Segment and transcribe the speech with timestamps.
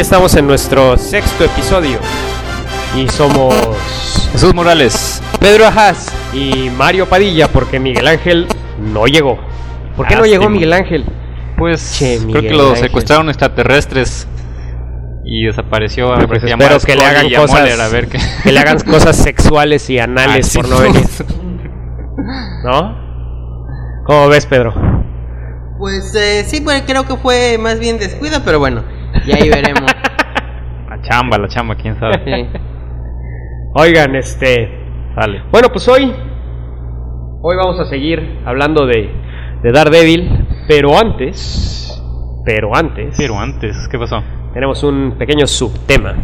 [0.00, 1.98] aquí estamos en nuestro sexto episodio.
[2.96, 3.54] Y somos
[4.32, 5.22] Jesús Morales.
[5.38, 8.46] Pedro Ajaz y Mario Padilla, porque Miguel Ángel
[8.78, 9.38] no llegó.
[9.98, 11.04] ¿Por qué no llegó Miguel Ángel?
[11.58, 12.84] Pues Che, creo que lo Ángel.
[12.84, 14.26] secuestraron extraterrestres
[15.22, 16.14] y desapareció.
[16.14, 18.08] A Pues ver, espero que le hagan cosas, a ver
[18.42, 21.06] que le hagan cosas sexuales y anales Ah, sí, por no venir,
[22.64, 22.96] ¿no?
[24.06, 24.72] ¿Cómo ves, Pedro?
[25.78, 28.82] Pues eh, sí, pues creo que fue más bien descuido, pero bueno,
[29.26, 29.69] ya ahí veremos.
[31.10, 32.22] Chamba, la chamba, quién sabe.
[32.24, 32.58] Sí.
[33.74, 34.68] Oigan, este,
[35.14, 35.42] Sale.
[35.50, 36.12] Bueno, pues hoy,
[37.42, 39.10] hoy vamos a seguir hablando de,
[39.62, 42.00] de Daredevil, pero antes,
[42.44, 44.22] pero antes, Pero antes, ¿qué pasó?
[44.54, 46.14] tenemos un pequeño subtema.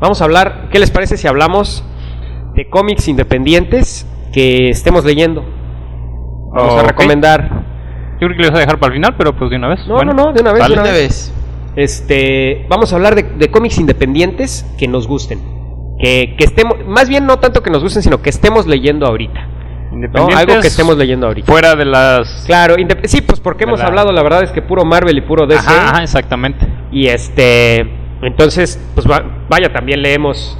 [0.00, 1.84] Vamos a hablar, ¿qué les parece si hablamos
[2.54, 5.44] de cómics independientes que estemos leyendo?
[6.54, 7.48] Vamos a recomendar.
[8.20, 9.80] Yo creo que lo vas a dejar para el final, pero pues de una vez.
[9.86, 10.74] No, Bueno, no, no, de una vez, sale.
[10.76, 11.34] de Una vez.
[11.76, 15.38] Este, vamos a hablar de, de cómics independientes que nos gusten.
[16.00, 19.40] Que, que estemos, más bien no tanto que nos gusten, sino que estemos leyendo ahorita.
[19.90, 19.94] ¿no?
[19.96, 21.50] Independientes, Algo que estemos leyendo ahorita.
[21.50, 22.44] Fuera de las.
[22.46, 25.46] Claro, sí, pues porque hemos la- hablado, la verdad es que puro Marvel y puro
[25.46, 25.58] DC.
[25.68, 26.66] Ajá, ajá, exactamente.
[26.92, 27.80] Y este,
[28.22, 30.56] entonces, pues va- vaya, también leemos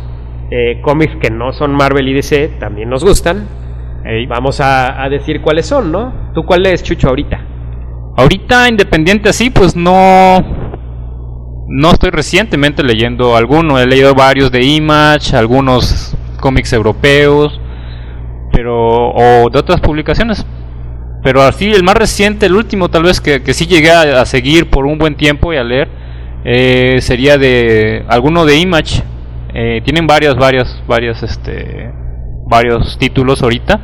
[0.50, 3.46] eh, cómics que no son Marvel y DC, también nos gustan.
[4.04, 4.26] Ey.
[4.26, 6.32] Vamos a, a decir cuáles son, ¿no?
[6.34, 7.44] ¿Tú cuál lees, Chucho, ahorita?
[8.16, 10.67] Ahorita independiente así, pues no.
[11.68, 13.78] No estoy recientemente leyendo alguno.
[13.78, 17.60] He leído varios de Image, algunos cómics europeos,
[18.52, 20.46] pero o de otras publicaciones.
[21.22, 24.70] Pero así, el más reciente, el último tal vez que, que sí llegué a, seguir
[24.70, 25.88] por un buen tiempo y a leer,
[26.44, 29.02] eh, sería de alguno de Image.
[29.52, 31.90] Eh, tienen varias, varias, varias, este,
[32.46, 33.80] varios títulos ahorita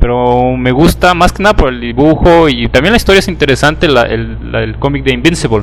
[0.00, 3.86] pero me gusta más que nada por el dibujo y también la historia es interesante,
[3.86, 5.62] la- el, el cómic de Invincible,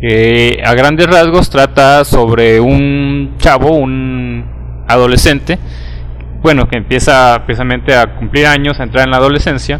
[0.00, 5.58] que a grandes rasgos trata sobre un chavo, un adolescente,
[6.42, 9.78] bueno, que empieza precisamente a cumplir años, a entrar en la adolescencia,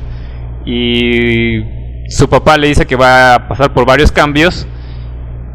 [0.67, 1.63] y
[2.09, 4.69] su papá le dice que va a pasar por varios cambios,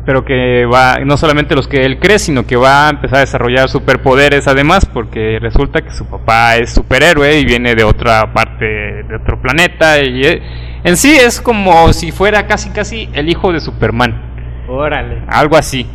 [0.03, 3.21] pero que va, no solamente los que él cree, sino que va a empezar a
[3.21, 8.65] desarrollar superpoderes además, porque resulta que su papá es superhéroe y viene de otra parte,
[8.65, 10.41] de otro planeta, y eh,
[10.83, 14.34] en sí es como si fuera casi casi el hijo de Superman,
[14.67, 15.23] Órale.
[15.27, 15.85] algo así.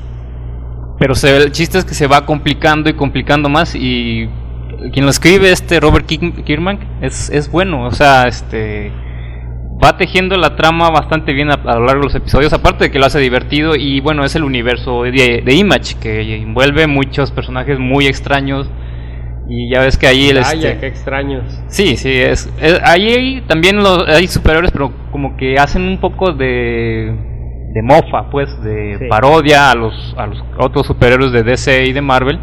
[0.99, 4.29] Pero se, el chiste es que se va complicando y complicando más y
[4.93, 8.93] quien lo escribe, este Robert Kierman, es, es bueno, o sea, este
[9.83, 12.91] va tejiendo la trama bastante bien a, a lo largo de los episodios, aparte de
[12.91, 17.31] que lo hace divertido y bueno, es el universo de, de Image que envuelve muchos
[17.33, 18.69] personajes muy extraños
[19.49, 21.45] y ya ves que ahí el Vaya, este, qué extraños.
[21.69, 27.30] Sí, sí, es, es- ahí también hay superiores, pero como que hacen un poco de,
[27.73, 29.05] de mofa, pues, de Sí.
[29.09, 32.39] parodia a los, a los otros superhéroes de DC y de Marvel.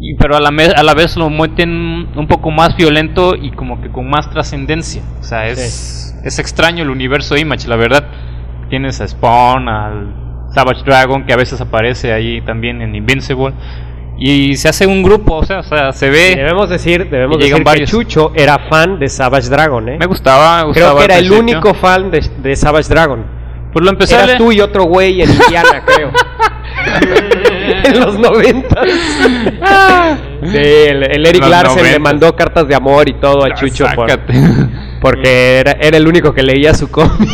[0.00, 1.70] Y, pero a la, me- a la vez lo meten
[2.16, 5.02] un poco más violento y como que con más trascendencia.
[5.20, 8.04] O sea, es, es extraño el universo Image, la verdad.
[8.70, 10.14] Tienes a Spawn, al
[10.54, 13.52] Savage Dragon, que a veces aparece ahí también en Invincible.
[14.20, 16.34] Y se hace un grupo, o sea, o sea se ve...
[16.36, 17.90] Debemos decir, debemos Y decir varios.
[17.90, 19.96] que Chucho era fan de Savage Dragon, ¿eh?
[19.98, 23.37] Me gustaba, me Creo que era el único fan de, de Savage Dragon.
[23.72, 26.10] Pues lo empecé a Eras tú y otro güey en Indiana, creo.
[27.84, 28.86] en los noventas.
[30.42, 33.54] Sí, el, el Eric Los Larsen le mandó cartas de amor y todo a Ah,
[33.54, 34.08] Chucho por-
[35.00, 37.28] porque era, era el único que leía su cómic.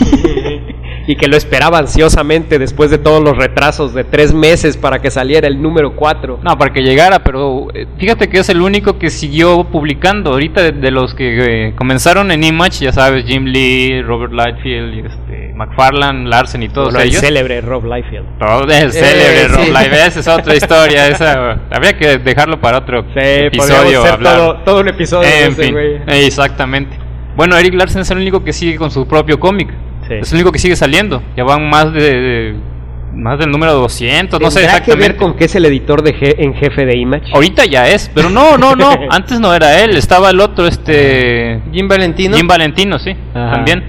[1.06, 5.10] Y que lo esperaba ansiosamente después de todos los retrasos de tres meses para que
[5.10, 6.40] saliera el número 4.
[6.42, 10.30] No, para que llegara, pero eh, fíjate que es el único que siguió publicando.
[10.32, 15.06] Ahorita de, de los que eh, comenzaron en Image, ya sabes, Jim Lee, Robert Lightfield,
[15.06, 17.20] este, McFarlane, Larsen y todos Bueno, el ellos.
[17.20, 18.38] célebre Rob Liefeld.
[18.38, 19.70] Todo el célebre Eh, Rob sí.
[19.70, 21.08] Liefeld, esa es otra historia.
[21.08, 24.04] Esa, habría que dejarlo para otro Sí, episodio.
[24.04, 24.36] hablar.
[24.36, 25.76] todo, todo un episodio en fin,
[26.06, 26.96] exactamente.
[27.36, 29.68] Bueno, Eric Larsen es el único que sigue con su propio cómic.
[30.08, 30.14] Sí.
[30.14, 31.22] Es el único que sigue saliendo.
[31.36, 32.54] Ya van más de, de
[33.14, 35.16] más del número 200, no sé ¿Tendrá que ver exactamente.
[35.24, 37.30] con que es el editor de je- en jefe de Image?
[37.32, 38.90] Ahorita ya es, pero no, no, no.
[39.10, 41.62] Antes no era él, estaba el otro, este.
[41.72, 42.36] Jim Valentino.
[42.36, 43.52] Jim Valentino, sí, Ajá.
[43.52, 43.84] también.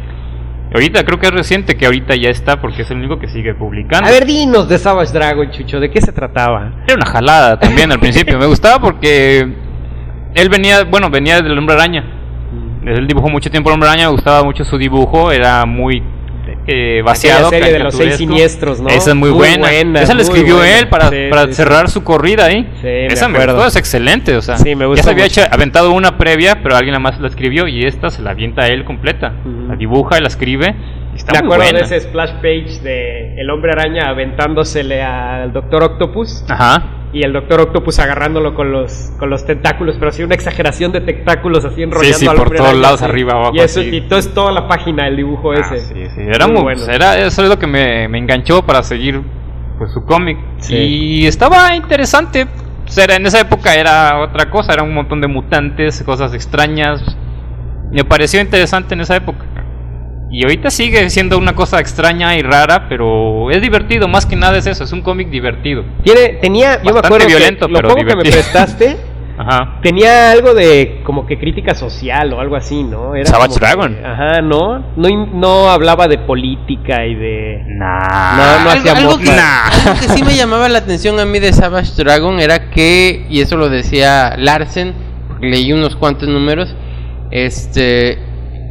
[0.73, 3.53] Ahorita creo que es reciente que ahorita ya está porque es el único que sigue
[3.55, 4.07] publicando.
[4.09, 6.83] A ver, dinos de Savage Dragon, Chucho, ¿de qué se trataba?
[6.85, 8.37] Era una jalada también al principio.
[8.37, 9.47] Me gustaba porque
[10.33, 12.14] él venía, bueno, venía del Hombre Araña.
[12.85, 16.03] Él dibujó mucho tiempo el Hombre Araña, me gustaba mucho su dibujo, era muy
[16.67, 17.47] eh, vaciado.
[17.47, 18.89] Aquella serie de los seis siniestros, ¿no?
[18.89, 19.67] Esa es muy, Muy buena.
[19.67, 20.79] buena, Esa la escribió buena.
[20.79, 22.67] él para, Sí, para sí, cerrar su corrida ahí.
[22.81, 24.35] Sí, me Esa me gustó, es excelente.
[24.37, 27.19] O sea, Sí, me ya gustó se había hecho, aventado una previa, pero alguien más
[27.19, 29.33] la escribió y esta se la avienta él completa.
[29.45, 29.67] Ujú.
[29.69, 30.75] La dibuja y la escribe.
[31.15, 31.79] Está Me muy acuerdo buena.
[31.79, 36.83] de ese splash page de El Hombre Araña aventándosele al Doctor Octopus Ajá.
[37.15, 41.01] Y el Doctor Octopus agarrándolo con los con los tentáculos, pero así una exageración de
[41.01, 43.09] tentáculos así enrollando sí, al por todos lados, así.
[43.09, 43.89] arriba, abajo, Y eso así.
[43.95, 45.79] y todo es toda la página el dibujo Ah, ese.
[45.87, 46.81] sí, sí, Era muy, bueno.
[46.85, 49.21] pues, era, eso es lo que me, me enganchó para seguir
[49.77, 50.37] pues, su cómic.
[50.59, 50.75] Sí.
[50.75, 52.43] Y estaba interesante.
[52.87, 56.33] O sea, era- en esa época era otra cosa, era un montón de mutantes, cosas
[56.33, 57.01] extrañas.
[57.91, 59.45] Me pareció interesante en esa época.
[60.31, 64.57] Y ahorita sigue siendo una cosa extraña y rara, pero es divertido, más que nada
[64.57, 65.83] es eso, es un cómic divertido.
[66.03, 68.97] Tiene tenía yo me Bastante acuerdo violento, que lo pero poco que me prestaste
[69.37, 69.79] Ajá.
[69.83, 73.15] tenía algo de como que crítica social o algo así, ¿no?
[73.15, 73.97] Era Savage como que- Dragon.
[74.05, 78.63] ajá, no, no no hablaba de política y de Nah.
[78.63, 79.35] No, hacía algo que, mofa.
[79.35, 79.89] Nah.
[79.89, 83.41] algo que sí me llamaba la atención a mí de Savage Dragon era que, y
[83.41, 84.93] eso lo decía Larsen,
[85.27, 86.73] porque leí unos cuantos números,
[87.31, 88.17] este,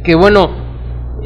[0.03, 0.64] que bueno,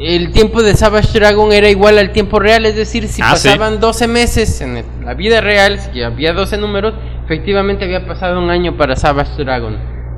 [0.00, 3.48] el tiempo de Savage Dragon era igual al tiempo real, es decir, si Ah, sí.
[3.48, 6.94] pasaban 12 meses en la vida real, si había 12 números,
[7.24, 9.76] efectivamente había pasado un año para Savage Dragon.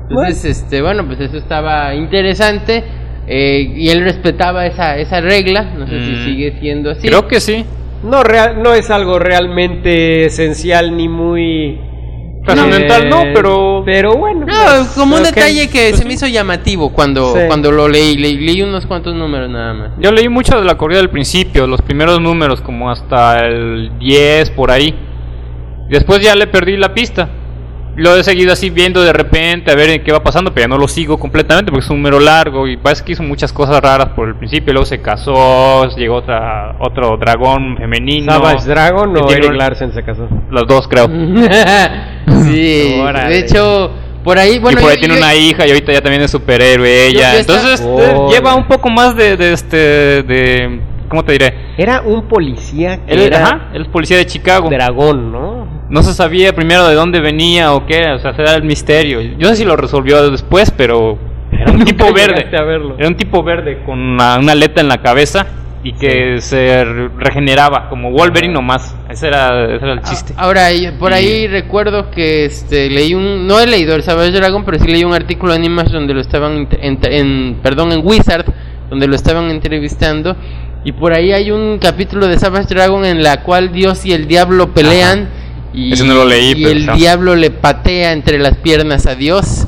[0.09, 2.83] Entonces, este, bueno, pues eso estaba interesante.
[3.25, 6.25] eh, y él respetaba esa, esa regla, no sé si Mm.
[6.25, 7.07] sigue siendo así.
[7.07, 7.63] Creo que sí.
[8.03, 11.79] no real, no es algo realmente esencial ni muy
[12.45, 14.45] Trascendental, no, pero- pero bueno.
[14.45, 17.41] No, pues, como un detalle que se me hizo llamativo cuando, Sí.
[17.47, 18.17] cuando lo leí.
[18.17, 18.37] leí.
[18.37, 19.91] leí unos cuantos números nada más.
[19.99, 24.49] Yo leí mucho de la corrida del principio, los primeros números, como hasta el 10
[24.51, 24.93] por ahí.
[25.89, 27.29] Después ya le perdí la pista.
[27.95, 30.77] Lo he seguido así viendo de repente a ver qué va pasando, pero ya no
[30.79, 34.09] lo sigo completamente porque es un número largo y parece que hizo muchas cosas raras
[34.15, 34.73] por el principio.
[34.73, 38.31] Luego se casó, llegó otra, otro dragón femenino.
[38.33, 40.27] Savage Dragon o Eric Larsen se casó.
[40.49, 41.07] Los dos, creo.
[42.45, 43.29] sí, Órale.
[43.33, 43.91] de hecho,
[44.23, 44.79] por ahí, bueno.
[44.79, 47.33] y por ahí yo- tiene yo- una hija y ahorita ya también es superhéroe ella.
[47.33, 48.29] yo Entonces Oh.
[48.31, 49.77] lleva un poco más de, de este.
[50.23, 50.79] de
[51.09, 51.53] ¿Cómo te diré?
[51.77, 54.67] Era un policía que Él, era ajá, él es policía de Chicago.
[54.69, 55.62] dragón, ¿no?
[55.93, 59.21] No se sabía primero de dónde venía o qué, o sea, era el misterio.
[59.21, 61.17] Yo no sé si lo resolvió después, pero
[61.51, 62.35] era un tipo verde.
[62.37, 62.95] llegaste a verlo.
[62.97, 65.45] Era un tipo verde con una, una aleta en la cabeza
[65.83, 68.95] y que se re- regeneraba como Wolverine nomás.
[69.09, 70.33] Ese era, ese era el chiste.
[70.35, 73.45] Ahora, y- por ahí recuerdo que este leí un.
[73.45, 76.21] No he leído el Savage Dragon, pero sí leí un artículo en Image donde lo
[76.21, 76.67] estaban.
[76.81, 78.45] en, perdón, en Wizard,
[78.89, 80.35] donde lo estaban entrevistando.
[80.85, 84.27] Y por ahí hay un capítulo de Savage Dragon en la cual Dios y el
[84.27, 85.42] diablo pelean.
[85.73, 89.15] Y, Ese no lo leí, y pero el diablo le patea entre las piernas a
[89.15, 89.67] Dios.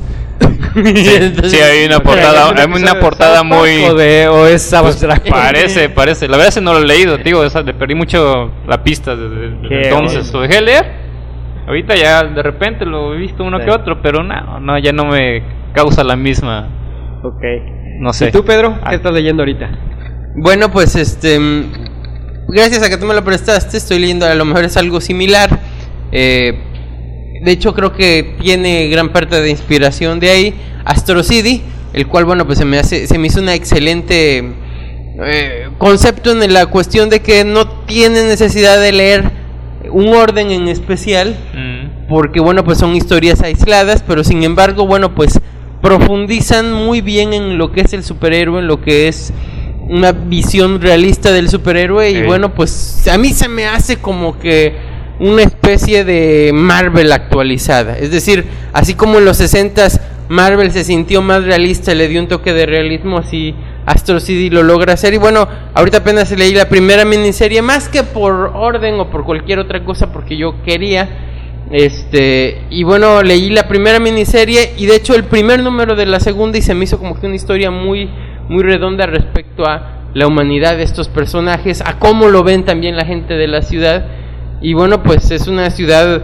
[0.74, 3.82] Sí, hay una portada, hay una portada muy...
[3.84, 5.24] O, de, o es Savage Dragon.
[5.30, 6.28] Parece, parece.
[6.28, 9.16] La verdad es que no lo he leído, digo, esa, le perdí mucho la pista
[9.16, 10.32] desde, entonces.
[10.32, 11.06] Lo dejé de leer.
[11.66, 13.64] Ahorita ya de repente lo he visto uno Sí.
[13.64, 15.42] que otro, pero no, no, ya no me
[15.74, 16.68] causa la misma,
[17.24, 17.42] Ok.
[18.00, 18.28] no sé.
[18.28, 18.78] ¿Y tú, Pedro?
[18.82, 18.90] Ah.
[18.90, 19.68] ¿Qué estás leyendo ahorita?
[20.36, 21.40] Bueno, pues este.
[21.40, 21.72] mm,
[22.48, 25.50] Gracias a que tú me lo prestaste, estoy leyendo, a lo mejor es algo similar.
[26.18, 26.54] Eh,
[27.42, 30.54] de hecho, creo que tiene gran parte de inspiración de ahí.
[30.84, 34.42] Astro City, el cual, bueno, pues se me, hace, se me hizo una excelente
[35.24, 39.30] eh, concepto en la cuestión de que no tiene necesidad de leer
[39.90, 42.08] un orden en especial Mm.
[42.08, 45.40] porque bueno pues son historias aisladas pero sin embargo bueno pues
[45.80, 49.32] profundizan muy bien en lo que es el superhéroe en lo que es
[49.88, 54.74] una visión realista del superhéroe y bueno pues a mí se me hace como que
[55.18, 61.22] una especie de Marvel actualizada es decir así como en los 60s Marvel se sintió
[61.22, 63.54] más realista le dio un toque de realismo así
[63.86, 68.02] Astro City lo logra hacer y bueno ahorita apenas leí la primera miniserie más que
[68.02, 71.08] por orden o por cualquier otra cosa porque yo quería
[71.70, 76.20] este, y bueno, leí la primera miniserie y de hecho el primer número de la
[76.20, 78.08] segunda y se me hizo como que una historia muy,
[78.48, 83.04] muy redonda respecto a la humanidad de estos personajes, a cómo lo ven también la
[83.04, 84.06] gente de la ciudad.
[84.60, 86.22] Y bueno, pues es una ciudad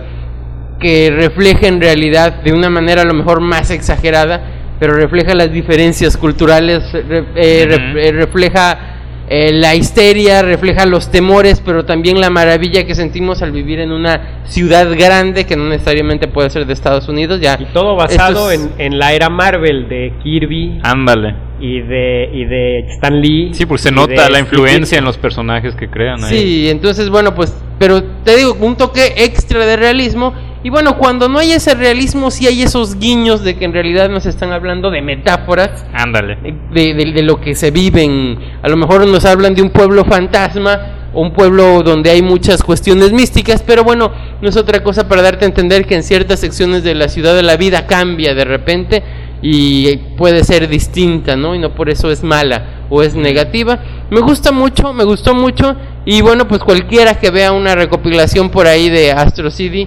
[0.81, 4.43] que refleja en realidad de una manera a lo mejor más exagerada,
[4.81, 8.92] pero refleja las diferencias culturales, re- eh, re- eh, refleja
[9.35, 13.91] eh, la histeria, refleja los temores, pero también la maravilla que sentimos al vivir en
[13.91, 17.41] una ciudad grande que no necesariamente puede ser de Estados Unidos.
[17.41, 21.35] Ya Y todo basado es- en, en la era Marvel de Kirby Ándale.
[21.61, 23.53] y de, y de Stan Lee.
[23.55, 26.39] Sí, porque se nota la Steve influencia en los personajes que crean ahí.
[26.39, 30.35] Sí, entonces bueno, pues, pero te digo, un toque extra de realismo.
[30.65, 34.09] Y bueno, cuando no hay ese realismo, sí hay esos guiños de que en realidad
[34.09, 35.85] nos están hablando de metáforas.
[35.93, 36.37] Ándale.
[36.73, 38.39] de, de- de lo que se viven.
[38.63, 42.63] A lo mejor nos hablan de un pueblo fantasma o un pueblo donde hay muchas
[42.63, 46.41] cuestiones místicas, pero bueno, no es otra cosa para darte a entender que en ciertas
[46.41, 49.03] secciones de la ciudad de la vida cambia de repente
[49.43, 51.55] y puede ser distinta, ¿no?
[51.55, 53.81] Y no por eso es mala o es negativa.
[54.11, 55.75] Me gusta mucho, me gustó mucho
[56.07, 59.87] y bueno, pues cualquiera que vea una recopilación por ahí de Astro City,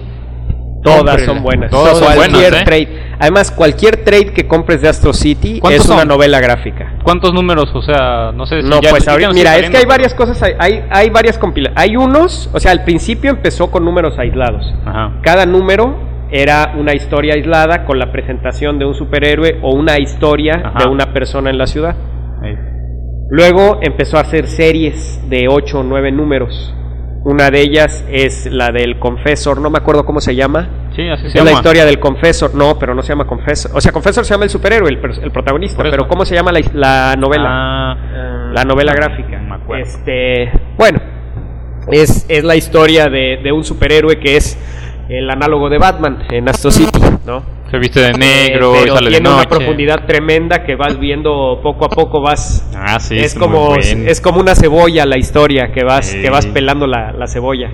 [0.82, 1.70] Todas son buenas.
[1.70, 2.64] Todas son cualquier buenas, ¿eh?
[2.64, 2.88] trade.
[3.18, 6.94] Además, cualquier trade que compres de Astro City ¿Cuántos es una novela gráfica.
[7.02, 7.70] ¿Cuántos números?
[7.74, 10.42] O sea, no sé si No, ya- pues ahorita, mira, es que hay varias cosas,
[10.42, 11.82] hay, hay, varias compilaciones.
[11.82, 14.72] Hay unos, o sea, al principio empezó con números aislados.
[14.84, 15.14] Ajá.
[15.22, 15.96] Cada número
[16.30, 20.84] era una historia aislada con la presentación de un superhéroe o una historia Ajá.
[20.84, 21.96] de una persona en la ciudad.
[22.42, 22.54] Ahí.
[23.30, 26.74] Luego empezó a hacer series de 8 o 9 números.
[27.28, 30.68] Una de ellas es la del Confessor, no me acuerdo cómo se llama.
[30.94, 31.50] Sí, así se Es llama.
[31.50, 33.72] la historia del Confessor, no, pero no se llama Confessor.
[33.74, 36.60] O sea, Confessor se llama el superhéroe, el, el protagonista, pero ¿cómo se llama la,
[36.72, 37.44] la novela?
[37.48, 39.38] Ah, la novela gráfica.
[39.40, 39.82] No me acuerdo.
[39.82, 41.00] Este, bueno,
[41.90, 44.56] es, es la historia de, de un superhéroe que es
[45.08, 47.42] el análogo de Batman en Astro City, ¿no?
[47.70, 49.48] Se viste de negro Eh, y pero sale de tiene una noche.
[49.48, 53.18] profundidad tremenda que vas viendo poco a poco, vas Ah, sí.
[53.18, 56.22] es muy como es como una cebolla la historia que vas Sí.
[56.22, 57.70] que vas pelando la, la cebolla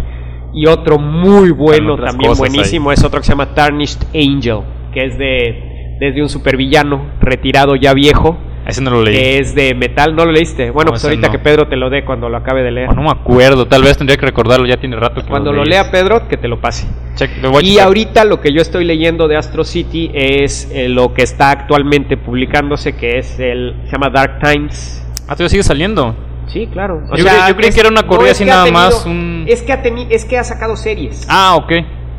[0.55, 4.61] y otro muy bueno también buenísimo es otro que se llama Tarnished Angel
[4.95, 9.15] que es de desde un supervillano retirado ya viejo Ese no lo leí.
[9.15, 11.33] que es de metal no lo leíste bueno No, pues ahorita no.
[11.33, 13.67] que Pedro te lo dé cuando lo acabe de leer Oh, no me acuerdo.
[13.67, 14.67] Tal vez tendría que recordarlo.
[14.67, 15.71] Ya tiene rato que cuando lo leí.
[15.71, 19.27] lea Pedro que te lo pase Check- lo y ahorita lo que yo estoy leyendo
[19.29, 24.11] de Astro City es eh, lo que está actualmente publicándose que es el se llama
[24.11, 26.15] Dark Times Ah, todavía sigue saliendo.
[26.49, 27.01] Sí, claro.
[27.17, 29.73] Yo creí- yo creí que era una corrida así nada tenido- más, un- Es que
[29.73, 31.27] ha es que ha sacado series.
[31.29, 31.73] Ah, ok.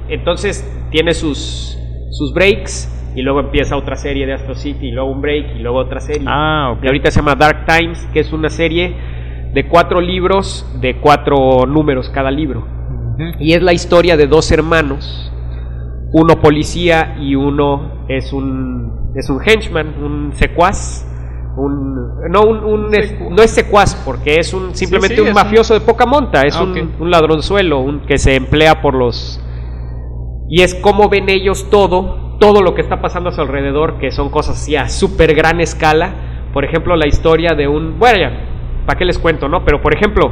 [0.09, 1.77] Entonces tiene sus
[2.11, 5.59] sus breaks y luego empieza otra serie de Astro City y luego un break y
[5.59, 6.25] luego otra serie.
[6.27, 6.83] Ah, ok.
[6.83, 8.95] Y ahorita se llama Dark Times, que es una serie
[9.53, 12.67] de cuatro libros de cuatro números cada libro.
[13.39, 15.31] Y es la historia de dos hermanos,
[16.11, 21.07] uno policía y uno es un es un henchman, un secuaz,
[21.55, 21.93] un
[22.31, 26.41] no un, no es secuaz porque es un simplemente sí, un mafioso de poca monta,
[26.47, 27.01] es Ah, un, ok.
[27.01, 29.39] un ladronzuelo, un que se emplea por los
[30.49, 34.11] y es como ven ellos todo, todo lo que está pasando a su alrededor, que
[34.11, 36.13] son cosas así a súper gran escala.
[36.53, 38.31] Por ejemplo, la historia de un, bueno, ya,
[38.85, 39.63] ¿para qué les cuento, no?
[39.63, 40.31] Pero por ejemplo,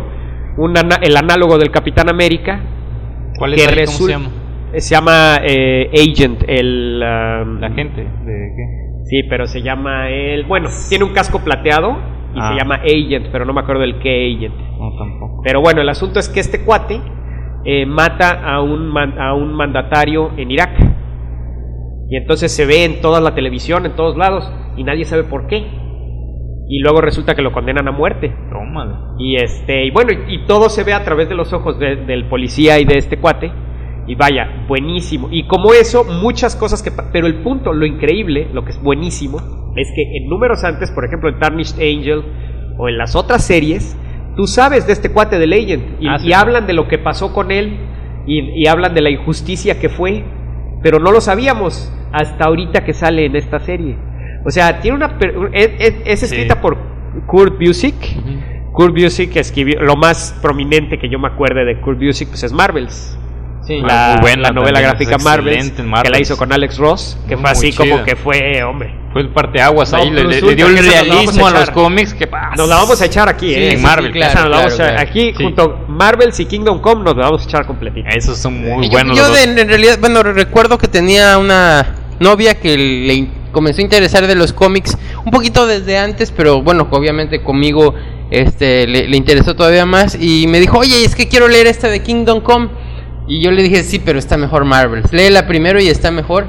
[0.57, 2.59] un ana- el análogo del Capitán América,
[3.37, 3.75] ¿Cuál que es ahí?
[3.85, 4.29] ¿Cómo resul- se llama?
[4.77, 7.01] se llama eh, Agent, el...
[7.03, 8.01] um, La gente.
[8.03, 9.03] ¿De qué?
[9.05, 10.45] Sí, pero se llama el...
[10.45, 11.97] Bueno, tiene un casco plateado
[12.35, 12.49] y Ah.
[12.49, 14.55] se llama Agent, pero no me acuerdo del qué Agent.
[14.55, 15.41] No, tampoco.
[15.43, 17.01] Pero bueno, el asunto es que este cuate
[17.65, 20.71] eh, mata a un, man- a un mandatario en Irak.
[22.11, 24.43] Y entonces se ve en toda la televisión, en todos lados,
[24.77, 25.65] y nadie sabe por qué.
[26.67, 28.33] Y luego resulta que lo condenan a muerte.
[28.51, 28.93] Tómale.
[29.19, 31.95] Y este, y bueno, y, y todo se ve a través de los ojos de-
[32.05, 33.51] del policía y de este cuate.
[34.07, 35.29] Y vaya, buenísimo.
[35.31, 36.91] Y como eso, muchas cosas que...
[37.13, 39.37] Pero el punto, lo increíble, lo que es buenísimo,
[39.77, 42.23] es que en números antes, por ejemplo en Tarnished Angel
[42.77, 43.97] o en las otras series,
[44.35, 46.01] tú sabes de este cuate de Legend.
[46.01, 46.27] Y, Ah, sí.
[46.29, 47.77] y hablan de lo que pasó con él
[48.27, 50.23] y, y hablan de la injusticia que fue.
[50.81, 53.95] Pero no lo sabíamos hasta ahorita que sale en esta serie.
[54.43, 55.17] O sea, tiene una...
[55.53, 56.77] es- es escrita por
[57.27, 57.95] Kurt Busiek.
[58.73, 62.51] Kurt Busiek escribió lo más prominente que yo me acuerde de Kurt Busiek pues es
[62.53, 63.17] Marvels.
[63.65, 63.79] Sí.
[63.81, 65.71] La, muy buena la novela gráfica en
[66.03, 68.95] que la hizo con Alex Ross, que Muy, fue así como que fue, hombre.
[69.13, 71.73] Fue el parteaguas No, ahí, le, le- dio vamos realismo a a los echar.
[71.73, 72.55] cómics que pasa.
[72.55, 73.69] Nos la vamos a echar aquí, Sí, eh.
[73.71, 74.11] sí, en Marvel.
[74.13, 75.09] sí, claro, Esa nos la vamos claro, a- claro.
[75.09, 75.43] aquí Sí.
[75.43, 78.09] junto Marvels y Kingdom Come nos la vamos a echar completita.
[78.09, 79.17] Esos son muy yo, buenos.
[79.17, 83.83] yo los de- en realidad, bueno, recuerdo que tenía una novia que le comenzó a
[83.83, 87.93] interesar de los cómics un poquito desde antes, pero bueno, obviamente conmigo
[88.31, 91.89] este le, le interesó todavía más y me dijo, oye, es que quiero leer esta
[91.89, 92.69] de Kingdom Come.
[93.27, 95.11] Y yo le dije, sí, pero está mejor Marvels.
[95.13, 96.47] Léela primero y está mejor.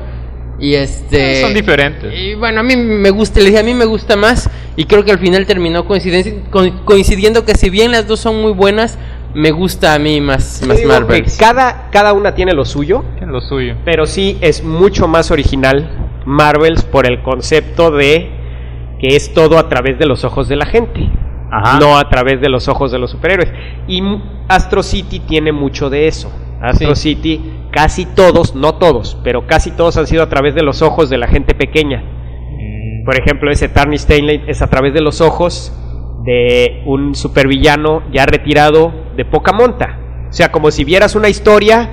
[0.59, 1.41] Y este...
[1.41, 2.13] Son diferentes.
[2.17, 5.05] Y bueno, a mí me gusta, le dije, a mí me gusta más y creo
[5.05, 8.99] que al final terminó coincidiendo que si bien las dos son muy buenas,
[9.35, 11.37] me gusta a mí más, que Marvels.
[11.39, 13.77] cada, cada una tiene lo suyo, Tiene lo suyo.
[13.85, 15.91] pero sí es mucho más original
[16.27, 18.31] Marvels por el concepto de
[19.01, 21.11] que es todo a través de los ojos de la gente.
[21.55, 21.79] Ajá.
[21.79, 23.51] no a través de los ojos de los superhéroes.
[23.87, 24.03] Y
[24.49, 26.33] Astro City tiene mucho de eso.
[26.63, 27.15] Astro Sí.
[27.15, 27.41] City,
[27.71, 31.19] casi todos, no todos, pero casi todos han sido a través de los ojos de
[31.19, 32.03] la gente pequeña.
[32.03, 35.73] Mm, Por ejemplo, ese Tarny Stanley es a través de los ojos
[36.25, 39.99] de un supervillano ya retirado de poca monta.
[40.29, 41.91] O sea, como si vieras una historia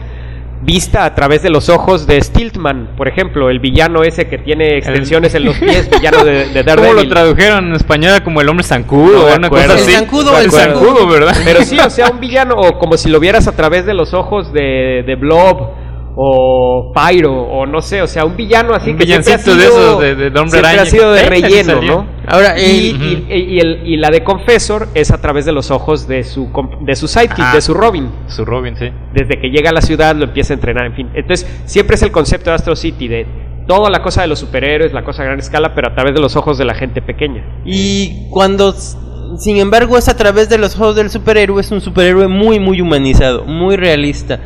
[0.61, 4.77] vista a través de los ojos de Stiltman, por ejemplo, el villano ese que tiene
[4.77, 7.09] extensiones en los pies, villano de, de ¿Cómo lo Daredevil.
[7.09, 9.91] tradujeron en español como el hombre zancudo No o una cosa El así?
[9.91, 10.85] zancudo, el el zancudo.
[10.87, 11.35] zancudo, ¿verdad?
[11.45, 14.13] Pero sí, o sea, un villano, o como si lo vieras a través de los
[14.13, 15.69] ojos de, de Blob
[16.15, 19.55] o Pyro, o no sé, o sea, un villano así Un que siempre ha villancito
[19.55, 21.81] de sido, esos de- siempre Araña ha sido de relleno.
[21.81, 22.07] ¿no?
[22.27, 25.71] Ahora, y, el- y- y el- y la de Confessor es a través de los
[25.71, 26.49] ojos de su,
[26.81, 27.51] de su sidekick, Ah.
[27.55, 28.09] de su Robin.
[28.27, 28.89] Su Robin, sí.
[29.13, 31.09] Desde que llega a la ciudad lo empieza a entrenar, en fin.
[31.13, 33.25] Entonces, siempre es el concepto de Astro City, de
[33.67, 36.19] toda la cosa de los superhéroes, la cosa a gran escala, pero a través de
[36.19, 37.61] los ojos de la gente pequeña.
[37.65, 42.27] Y cuando, sin embargo, es a través de los ojos del superhéroe, es un superhéroe
[42.27, 44.39] muy, muy humanizado, muy realista.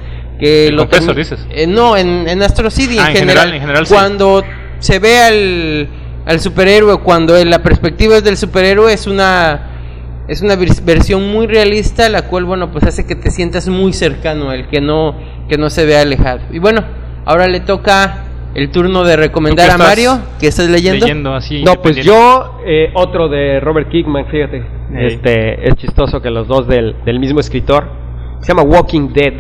[0.44, 0.76] Que ¿En
[1.08, 1.46] lo dices?
[1.52, 3.52] Eh, no, en, en Astro City Ah, en en general.
[3.52, 3.94] general, en general, sí.
[3.94, 4.44] cuando
[4.80, 5.88] se ve al,
[6.26, 9.70] al superhéroe, cuando la perspectiva es del superhéroe, es una.
[10.26, 13.92] Es una vers- versión muy realista, la cual, bueno, pues hace que te sientas muy
[13.92, 15.16] cercano a él, que no,
[15.50, 16.40] que no se vea alejado.
[16.52, 16.82] Y bueno,
[17.26, 18.24] ahora le toca
[18.56, 21.06] el turno de recomendar ¿Tú qué a Mario, que estás leyendo.
[21.06, 21.62] Leyendo así.
[21.64, 24.64] No, pues yo, eh, otro de Robert Kickman, fíjate.
[24.98, 27.90] Este, es chistoso que los dos del, del mismo escritor.
[28.42, 29.34] Se llama Walking Dead.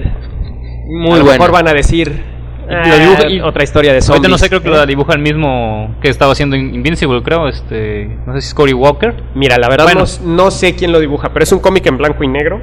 [0.85, 1.31] Muy a lo bueno.
[1.39, 2.33] mejor van a decir.
[2.67, 4.19] Lo "Ah, dibuja- y- otra historia de zombies.
[4.19, 7.47] Ahorita no sé, creo que lo dibuja el mismo que estaba haciendo In- Invincible, creo.
[7.49, 9.13] Este, no sé si es Cory Walker.
[9.35, 10.05] Mira, la verdad Bueno.
[10.23, 12.61] no, no sé quién lo dibuja, pero es un cómic en blanco y negro.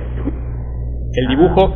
[1.12, 1.74] El dibujo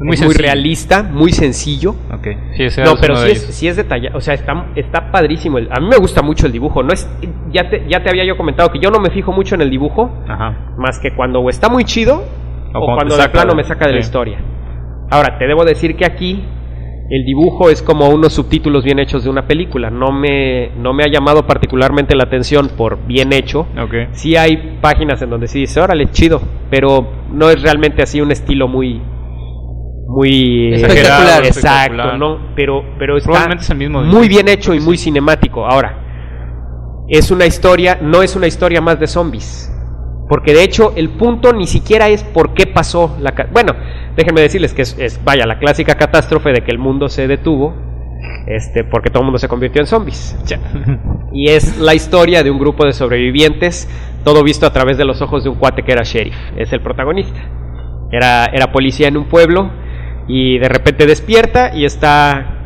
[0.00, 1.90] Es muy es muy realista, muy sencillo.
[2.14, 5.58] Ok, sí, ese No, pero sí es, sí es detallado, o sea, está, está padrísimo.
[5.58, 6.84] el- a mí me gusta mucho el dibujo.
[6.84, 7.10] No es,
[7.50, 9.70] ya, te, ya te había yo comentado que yo no me fijo mucho en el
[9.70, 10.74] dibujo, Ajá.
[10.78, 13.64] más que cuando está muy chido o, O cuando cuando de saca plano de- me
[13.64, 14.06] saca de la sí.
[14.06, 14.38] historia.
[15.10, 16.44] Ahora, te debo decir que aquí
[17.10, 19.88] el dibujo es como unos subtítulos bien hechos de una película.
[19.90, 23.60] No me, no me ha llamado particularmente la atención por bien hecho.
[23.82, 23.94] Ok.
[24.12, 28.30] Sí hay páginas en donde sí dice, órale, chido, pero no es realmente así un
[28.30, 29.00] estilo muy...
[30.10, 31.44] Muy Espectacular.
[31.44, 32.18] exacto, Espectacular.
[32.18, 32.54] ¿no?
[32.56, 34.02] Pero, pero está Probablemente es el mismo.
[34.02, 35.66] muy bien hecho y muy cinemático.
[35.66, 39.70] Ahora, es una historia, no es una historia más de zombies.
[40.28, 43.34] Porque de hecho el punto ni siquiera es por qué pasó la...
[43.50, 43.74] Bueno,
[44.16, 47.74] déjenme decirles que es, es, vaya, la clásica catástrofe de que el mundo se detuvo,
[48.46, 50.36] este, porque todo el mundo se convirtió en zombies.
[51.32, 53.88] Y es la historia de un grupo de sobrevivientes,
[54.24, 56.36] todo visto a través de los ojos de un cuate que era sheriff.
[56.56, 57.38] Es el protagonista.
[58.10, 59.70] Era, era policía en un pueblo
[60.26, 62.64] y de repente despierta y está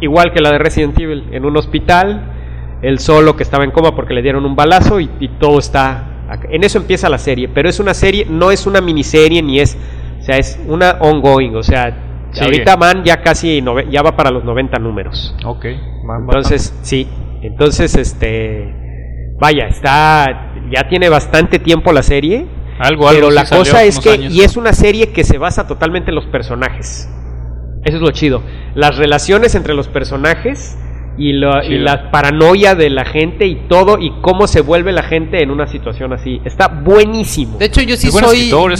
[0.00, 2.78] igual que la de Resident Evil en un hospital.
[2.82, 6.11] Él solo que estaba en coma porque le dieron un balazo y, y todo está.
[6.50, 9.76] En eso empieza la serie, pero es una serie, no es una miniserie ni es.
[10.20, 11.56] O sea, es una ongoing.
[11.56, 11.96] O sea,
[12.32, 12.44] Sigue.
[12.44, 13.60] ahorita van ya casi.
[13.60, 15.34] nove- ya va para los 90 números.
[15.44, 15.66] Ok.
[16.28, 17.08] Entonces, sí.
[17.42, 18.72] Entonces, este.
[19.40, 20.50] Vaya, está.
[20.70, 22.46] Ya tiene bastante tiempo la serie.
[22.78, 24.10] algo, algo Pero la cosa es que.
[24.10, 24.32] años.
[24.34, 27.08] Y es una serie que se basa totalmente en los personajes.
[27.84, 28.42] Eso es lo chido.
[28.74, 30.78] Las relaciones entre los personajes.
[31.18, 31.84] Y, lo- y Chido.
[31.84, 33.98] la paranoia de la gente y todo.
[33.98, 36.40] Y cómo se vuelve la gente en una situación así.
[36.44, 37.58] Está buenísimo.
[37.58, 38.22] De hecho, yo sí soy.
[38.38, 38.76] escritor yo-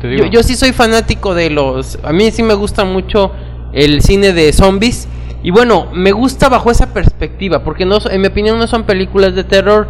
[0.00, 0.26] te yo, digo.
[0.26, 1.98] yo sí soy fanático de los.
[2.04, 3.32] A mí sí me gusta mucho
[3.72, 5.08] el cine de zombies.
[5.42, 7.64] Y bueno, me gusta bajo esa perspectiva.
[7.64, 9.88] Porque no, so- en mi opinión no son películas de terror.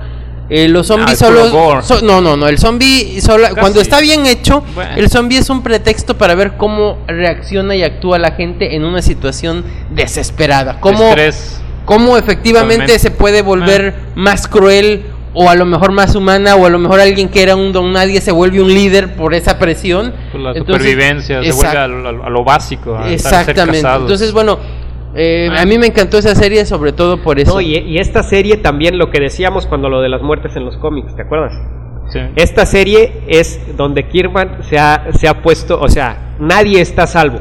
[0.48, 1.82] Eh, los zombies Ah, es puro solo.
[1.82, 2.46] so- no, no, no.
[2.48, 3.44] El zombie solo.
[3.44, 3.56] Casi.
[3.56, 4.96] Cuando está bien hecho, Bueno.
[4.96, 9.00] el zombie es un pretexto para ver cómo reacciona y actúa la gente en una
[9.02, 10.78] situación desesperada.
[10.80, 11.61] Cómo, Estrés.
[11.84, 12.98] Cómo efectivamente Totalmente.
[12.98, 17.00] se puede volver más cruel o a lo mejor más humana o a lo mejor
[17.00, 20.12] alguien que era un don nadie se vuelve un líder por esa presión.
[20.30, 22.96] Pues la Entonces, supervivencia, se vuelve a, lo- a lo básico.
[22.96, 23.82] a estar- Exactamente.
[23.82, 24.02] casados.
[24.02, 24.58] Entonces, bueno,
[25.14, 25.62] eh, Ah.
[25.62, 27.54] a mí me encantó esa serie sobre todo por eso.
[27.54, 30.64] No, y, y esta serie también lo que decíamos cuando lo de las muertes en
[30.66, 31.52] los cómics, ¿te acuerdas?
[32.12, 32.18] Sí.
[32.36, 37.06] Esta serie es donde Kirkman se ha, se ha puesto, o sea, nadie está a
[37.06, 37.40] salvo.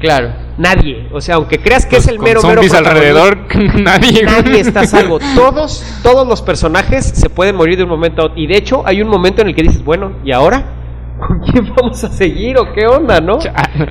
[0.00, 0.32] Claro.
[0.56, 1.08] Nadie.
[1.12, 3.38] O sea, aunque creas que es el mero mero zombies alrededor,
[3.80, 4.24] nadie.
[4.24, 5.18] Nadie está salvo.
[5.34, 8.38] Todos, todos los personajes se pueden morir de un momento a otro.
[8.38, 10.74] Y de hecho, hay un momento en el que dices, bueno, ¿y ahora?
[11.26, 13.38] ¿Con quién vamos a seguir o qué onda, no?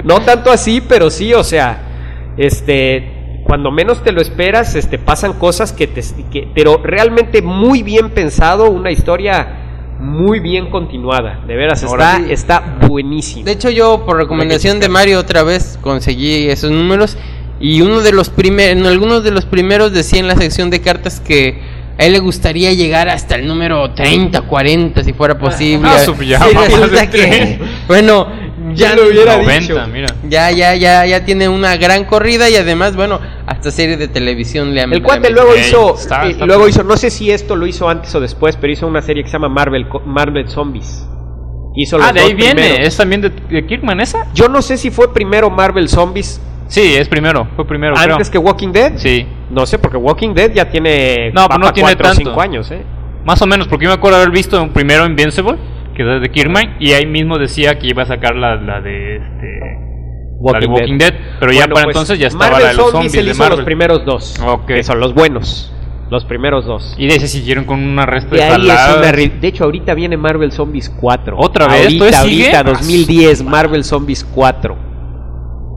[0.03, 5.33] No tanto así, pero sí, o sea, este, cuando menos te lo esperas, este, pasan
[5.33, 9.66] cosas que te, que, pero realmente muy bien pensado, una historia
[9.99, 12.33] muy bien continuada, de veras, Ahora está, sí.
[12.33, 13.45] está buenísimo.
[13.45, 17.17] De hecho, yo por recomendación de Mario otra vez conseguí esos números
[17.59, 20.81] y uno de los primeros, en algunos de los primeros decía en la sección de
[20.81, 21.59] cartas que
[21.97, 25.89] a él le gustaría llegar hasta el número 30, 40 si fuera posible.
[25.91, 28.27] Ah, Sí, más resulta que, bueno,
[28.75, 29.87] ya lo hubiera 90, dicho.
[29.91, 30.07] mira.
[30.29, 34.73] ya, ya, ya, ya tiene una gran corrida y además, bueno, hasta serie de televisión
[34.73, 36.71] le han El cuate luego Ok, hizo, está- eh, está luego bien.
[36.75, 39.29] hizo, no sé si esto lo hizo antes o después, pero hizo una serie que
[39.29, 41.07] se llama Marvel, Marvel Zombies.
[41.75, 42.55] Hizo los Ah, de ahí viene.
[42.61, 42.87] primeros.
[42.87, 44.25] ¿Es también de, de Kirkman esa?
[44.33, 47.47] Yo no sé si fue primero Marvel Zombies Sí, es primero.
[47.55, 48.41] Fue primero, antes que creo.
[48.41, 48.93] Walking Dead.
[48.97, 49.25] Sí.
[49.49, 52.15] No sé, porque Walking Dead ya tiene No, pero no pa' tiene tanto.
[52.17, 52.83] cinco años, ¿eh?
[53.23, 55.55] Más o menos, porque yo me acuerdo haber visto un primero Invincible,
[55.97, 59.17] que es de Kirkman, y ahí mismo decía que iba a sacar la, la de
[59.17, 59.59] este.
[60.53, 61.13] la de Walking Dead.
[61.39, 63.57] pero ya para pues, entonces ya estaba Marvel la de los Zombies, de Marvel.
[63.57, 64.35] los primeros dos,
[64.67, 65.73] que son los buenos,
[66.11, 66.95] los primeros dos.
[66.97, 68.97] Y de ese siguieron con una resta de, De ahí es jaladas.
[68.99, 71.35] una ri- de hecho ahorita viene Marvel Zombies 4.
[71.37, 71.83] ¿Otra vez?
[71.85, 72.55] Ahorita, ¿Todavía sigue?
[72.55, 74.77] ahorita 2010 Marvel Zombies 4.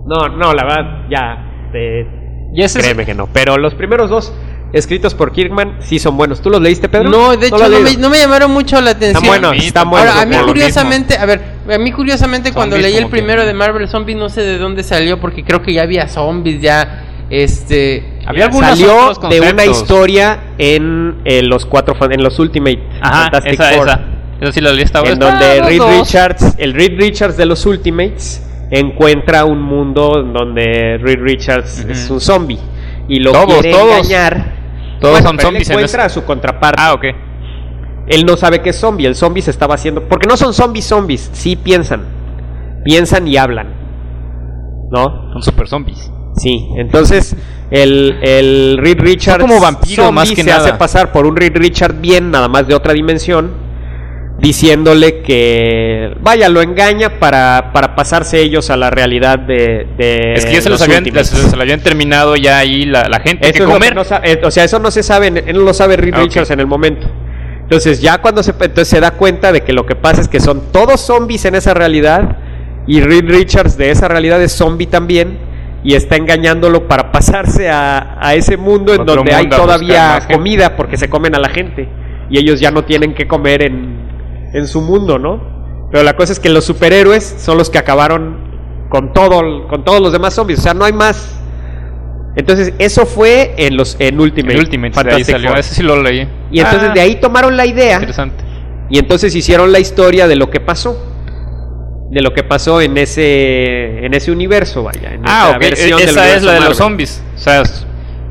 [0.06, 2.06] No, no, la verdad ya eh,
[2.52, 4.35] Y ese es- créeme que no, pero los primeros dos
[4.72, 6.40] escritos por Kirkman sí son buenos.
[6.40, 7.11] ¿Tú los leíste, Pedro?
[7.11, 8.00] No, de hecho lo no, me, leído?
[8.02, 9.24] no me llamaron mucho la atención.
[9.24, 10.09] Están buenos, están buenos.
[10.11, 11.40] Ahora, a mí lo curiosamente, a ver,
[11.72, 14.59] a mí curiosamente cuando Zombies leí el que- primero de Marvel Zombies no sé de
[14.59, 19.64] dónde salió porque creo que ya había zombies ya este Había algunos Salió de una
[19.64, 23.88] historia en eh, los cuatro en los Ultimate Ajá, Fantastic esa, Four.
[23.88, 24.00] esa.
[24.40, 25.12] Esa sí la leí esta vez.
[25.12, 25.98] en donde Ah, Reed dos.
[26.00, 32.09] Richards, el Reed Richards de los Ultimates, encuentra un mundo en donde Reed Richards es
[32.11, 32.59] un zombie
[33.09, 33.96] y lo Todos, quiere todos.
[33.98, 34.59] engañar.
[35.00, 36.82] Todos Bueno, son pero zombies Él en encuentra a su contraparte.
[36.82, 37.04] Ah, ok.
[38.08, 39.06] Él no sabe que es zombie.
[39.06, 40.08] El zombie se estaba haciendo.
[40.08, 41.30] Porque no son zombies zombies.
[41.32, 42.04] Sí piensan.
[42.84, 43.74] Piensan y hablan.
[44.90, 45.32] ¿No?
[45.32, 46.10] Son super zombies.
[46.36, 46.68] Sí.
[46.76, 47.36] Entonces,
[47.70, 49.40] el, el Reed Richards.
[49.40, 50.64] como vampiros, zombie más que se nada.
[50.64, 53.69] hace pasar por un Reed Richard bien, nada más de otra dimensión.
[54.40, 56.14] Diciéndole que.
[56.20, 59.87] Vaya, lo engaña para, para pasarse ellos a la realidad de.
[59.98, 61.29] de es que ya se, los habían, Ultimates.
[61.29, 63.94] se, se lo habían terminado ya ahí la, la gente Eso que comer.
[63.94, 66.14] no eh, o sea, eso no se sabe, él no lo sabe Reed.
[66.14, 67.07] Richards en el momento.
[67.61, 70.40] Entonces, ya cuando se, entonces se da cuenta de que lo que pasa es que
[70.40, 72.38] son todos zombies en esa realidad
[72.87, 75.38] y Reed Richards de esa realidad es zombie también
[75.85, 80.18] y está engañándolo para pasarse a, a ese mundo en Otro donde hay mundo todavía
[80.33, 81.88] comida porque se comen a la gente
[82.31, 84.09] y ellos ya no tienen que comer en,
[84.52, 85.88] en su mundo, ¿no?
[85.90, 88.50] Pero la cosa es que los superhéroes son los que acabaron
[88.88, 91.36] con todo con todos los demás zombies, o sea, no hay más
[92.36, 94.54] entonces, eso fue en los en Ultimate.
[94.54, 95.48] El Ultimate, de ahí Fantastic salió.
[95.50, 95.58] Four.
[95.58, 96.28] Ese sí lo leí.
[96.52, 98.44] Y entonces Ah, de ahí tomaron la idea Interesante.
[98.88, 100.96] y entonces hicieron la historia de lo que pasó.
[102.10, 105.60] De lo que pasó en ese en ese universo, vaya, en Ah, esa ok.
[105.60, 106.68] versión del Esa es la de Marvel.
[106.68, 107.22] los zombies.
[107.34, 107.86] O sea, es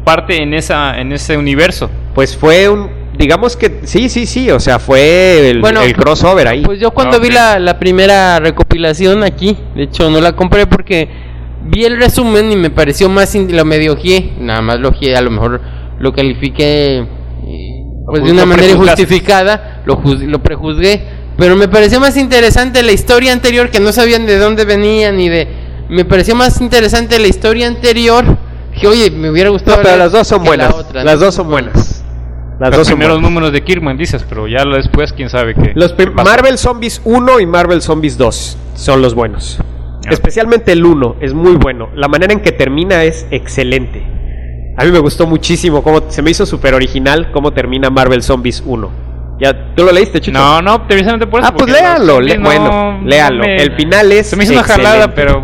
[0.06, 1.90] parte en esa en ese universo.
[2.16, 6.48] Pues fue un digamos que sí, sí, sí, o sea, fue el, Bueno, el crossover
[6.48, 6.64] ahí.
[6.64, 10.66] Pues yo cuando Ah, vi la, la primera recopilación aquí, de hecho no la compré
[10.66, 11.10] porque
[11.66, 15.22] vi el resumen y me pareció más, lo medio ojeé, nada más lo ojeé, a
[15.22, 15.60] lo mejor
[16.00, 17.06] lo califiqué eh,
[18.06, 21.04] pues de una manera injustificada, lo, lo prejuzgué,
[21.38, 25.28] pero me pareció más interesante la historia anterior que no sabían de dónde venían ni
[25.30, 25.48] de...
[25.90, 28.24] Me pareció más interesante la historia anterior
[28.80, 29.78] que, oye, me hubiera no, gustado...
[29.78, 30.74] pero leer las dos son la buenas.
[30.74, 31.26] otra, las ¿no?
[31.26, 31.99] dos son buenas.
[32.60, 35.72] Las Los dos primeros números de Kirkman dices, pero ya después quién sabe qué.
[35.76, 36.08] Los qué.
[36.10, 39.60] Marvel Zombies 1 y Marvel Zombies 2 son los buenos.
[40.10, 41.90] Especialmente el 1 es muy bueno.
[41.96, 44.06] La manera en que termina es excelente.
[44.78, 48.62] A mí me gustó muchísimo cómo se me hizo súper original cómo termina Marvel Zombies
[48.66, 48.92] 1.
[49.40, 50.38] ¿Ya tú lo leíste, Chucho?
[50.38, 51.50] No, no, precisamente por eso.
[51.50, 53.44] Ah, pues léalo, no- bueno, no léalo.
[53.44, 55.42] me- El final es Se me hizo una jalada, pero.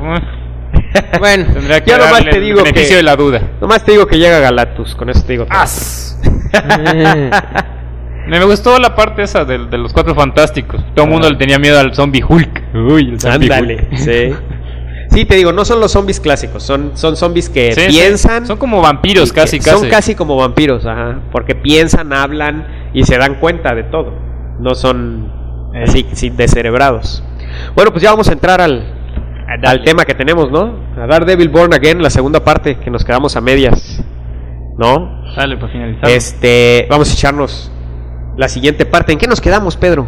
[1.19, 3.41] Bueno, Tendría que Yo nomás darle te el digo beneficio que- de la duda.
[3.61, 5.45] Nomás te digo que llega Galactus, con eso te digo.
[5.49, 6.19] ¡As!
[8.27, 10.81] Me gustó la parte esa de, de los cuatro fantásticos.
[10.95, 12.63] Todo el mundo le tenía miedo al zombie Hulk.
[12.73, 13.97] Uy, el zombie Ándale, Hulk.
[13.97, 14.33] sí.
[15.07, 17.87] Sí, te digo, no son los zombies clásicos, son, son zombies que Sí, sí.
[17.89, 18.45] piensan.
[18.47, 19.69] Son como vampiros, casi, casi.
[19.69, 21.19] Son casi como vampiros, ajá.
[21.31, 24.11] Porque piensan, hablan y se dan cuenta de todo.
[24.59, 25.31] No son
[25.75, 25.83] Eh.
[25.83, 27.23] así, descerebrados.
[27.75, 29.04] Bueno, pues ya vamos a entrar al,
[29.47, 30.79] al tema que tenemos, ¿no?
[31.01, 34.01] A Daredevil Born Again, la segunda parte, que nos quedamos a medias.
[34.77, 35.23] ¿No?
[35.35, 36.09] Dale, para finalizar.
[36.09, 37.71] Este, vamos a echarnos
[38.37, 39.13] la siguiente parte.
[39.13, 40.07] ¿En qué nos quedamos, Pedro?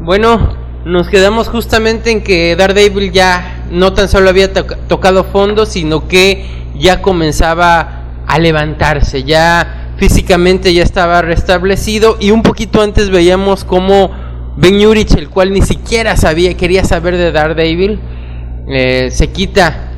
[0.00, 5.64] Bueno, nos quedamos justamente en que Daredevil ya no tan solo había toca- tocado fondo,
[5.66, 6.44] sino que
[6.76, 14.10] ya comenzaba a levantarse, ya físicamente ya estaba restablecido y un poquito antes veíamos como
[14.56, 18.00] Ben Urich, el cual ni siquiera sabía, quería saber de Daredevil,
[18.70, 19.90] eh, se quita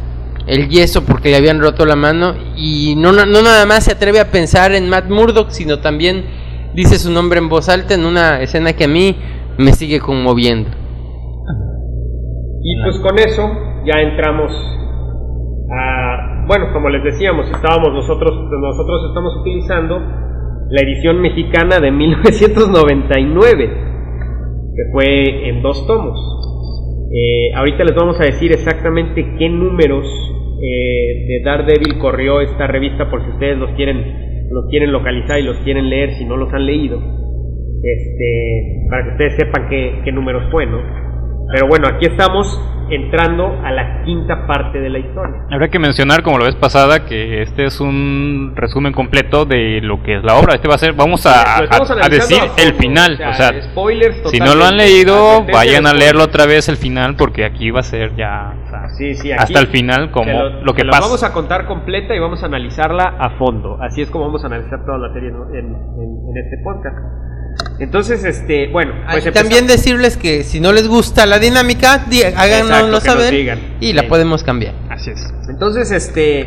[0.46, 3.92] el yeso porque le habían roto la mano y no, no, no nada más se
[3.92, 6.24] atreve a pensar en Matt Murdock, sino también
[6.74, 9.16] dice su nombre en voz alta en una escena que a mí
[9.58, 10.70] me sigue conmoviendo.
[12.64, 13.42] Y pues con eso
[13.84, 14.52] ya entramos
[15.70, 19.98] a, bueno, como les decíamos, estábamos nosotros, nosotros estamos utilizando
[20.70, 23.68] la edición mexicana de 1999,
[24.74, 26.42] que fue en dos tomos.
[27.14, 30.06] Eh, ahorita les vamos a decir exactamente qué números
[30.62, 35.42] eh, de Daredevil corrió esta revista por si ustedes los quieren, los quieren localizar y
[35.42, 36.98] los quieren leer si no los han leído.
[37.82, 40.80] Este, para que ustedes sepan qué, qué números fue, ¿no?
[41.50, 45.42] Pero bueno, aquí estamos entrando a la quinta parte de la historia.
[45.50, 50.02] Habrá que mencionar, como la vez pasada, que este es un resumen completo de lo
[50.02, 50.54] que es la obra.
[50.54, 53.18] Este va a ser, vamos a, Lo decir a el final.
[53.30, 57.16] O sea, spoilers si no lo han leído, vayan a leerlo otra vez el final,
[57.16, 60.32] porque aquí va a ser ya o sea, Sí, sí, aquí hasta el final como
[60.62, 61.00] lo, que se pasa.
[61.00, 63.78] vamos a contar completa y vamos a analizarla a fondo.
[63.80, 65.48] Así es como vamos a analizar toda la serie ¿no?
[65.50, 66.96] en, en- en este podcast.
[67.78, 72.22] Entonces, este, bueno, pues Ah, También decirles que si no les gusta la dinámica, di-
[72.22, 74.74] háganoslo saber y la podemos cambiar.
[74.88, 75.34] Así es.
[75.48, 76.40] Entonces, este.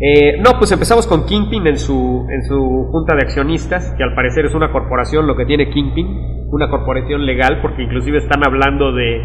[0.00, 4.14] eh, no, pues empezamos con Kingpin en su, en su junta de accionistas, que al
[4.14, 6.06] parecer es una corporación lo que tiene Kingpin,
[6.52, 9.20] una corporación legal, porque inclusive están hablando de,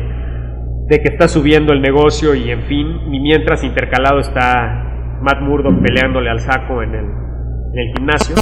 [0.88, 5.80] de que está subiendo el negocio y en fin, y mientras intercalado está Matt Murdock
[5.82, 8.36] peleándole al saco en el, en el gimnasio.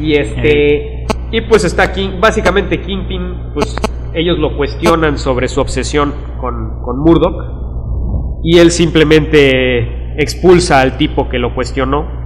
[0.00, 0.96] Y este.
[1.32, 3.76] Y pues está King, básicamente Kingpin, pues
[4.14, 8.40] ellos lo cuestionan sobre su obsesión con, con Murdoch.
[8.42, 12.18] Y él simplemente expulsa al tipo que lo cuestionó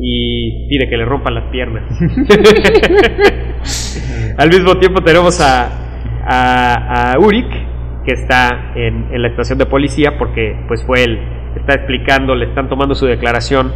[0.00, 1.84] y pide que le rompan las piernas.
[4.38, 5.68] al mismo tiempo tenemos a,
[6.24, 7.50] a, a Urik,
[8.06, 11.18] que está en, en la estación de policía porque pues fue él,
[11.56, 13.72] está explicando, le están tomando su declaración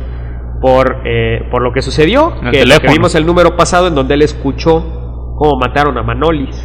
[0.62, 3.94] por, eh, por lo que sucedió, el que, lo que vimos el número pasado en
[3.94, 6.56] donde él escuchó cómo mataron a Manolis.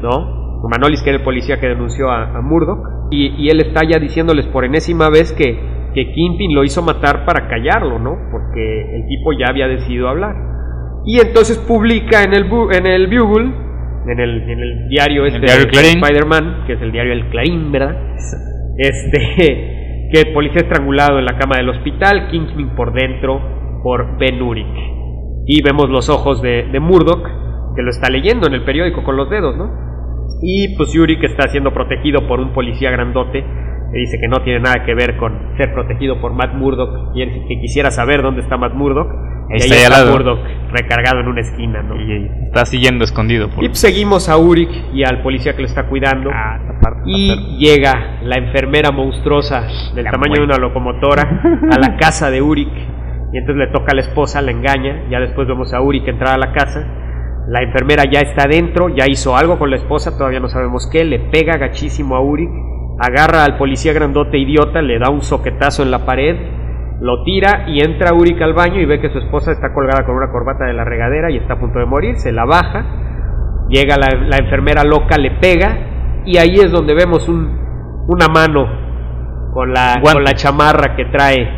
[0.00, 0.38] ¿no?
[0.70, 2.78] Manolis, que era el policía que denunció a, a Murdoch,
[3.10, 5.58] y, y él está ya diciéndoles por enésima vez que,
[5.94, 8.16] que Kingpin lo hizo matar para callarlo, ¿no?
[8.30, 10.34] Porque el tipo ya había decidido hablar.
[11.04, 13.52] Y entonces publica en el, bu- en el Bugle,
[14.06, 15.70] en el, en el diario este diario de.
[16.02, 17.96] Spider-Man, que es el diario El Clarín, ¿verdad?
[18.76, 19.79] Este,
[20.12, 23.40] que policía estrangulado en la cama del hospital, Kingpin por dentro
[23.82, 24.66] por Ben Urich.
[25.46, 27.26] Y vemos los ojos de, de Murdoch,
[27.74, 29.70] que lo está leyendo en el periódico con los dedos, ¿no?
[30.42, 33.44] Y pues que está siendo protegido por un policía grandote
[33.92, 37.60] que dice que no tiene nada que ver con ser protegido por Matt Murdock que
[37.60, 39.10] quisiera saber dónde está Matt Murdock.
[39.50, 42.00] Ahí y está ahí está recargado en una esquina, ¿no?
[42.00, 43.48] Y está siguiendo escondido.
[43.48, 43.64] Por...
[43.64, 46.30] Y pues, seguimos a Uric y al policía que lo está cuidando.
[46.32, 47.50] Ah, parte, y parte.
[47.58, 52.70] llega la enfermera monstruosa del La tamaño de una locomotora a la casa de Uric.
[53.32, 55.08] Y entonces le toca a la esposa, la engaña.
[55.10, 56.86] Ya después vemos a Uric entrar a la casa.
[57.48, 61.04] La enfermera ya está dentro, ya hizo algo con la esposa, todavía no sabemos qué.
[61.04, 62.50] Le pega gachísimo a Uric.
[63.00, 66.36] Agarra al policía grandote idiota, le da un soquetazo en la pared.
[67.00, 70.16] Lo tira y entra Uric al baño y ve que su esposa está colgada con
[70.16, 72.16] una corbata de la regadera y está a punto de morir.
[72.16, 72.84] Se la baja.
[73.68, 78.66] Llega la, la enfermera loca, le pega y ahí es donde vemos un, una mano
[79.54, 80.12] con la, Guante.
[80.12, 81.48] con la chamarra que trae,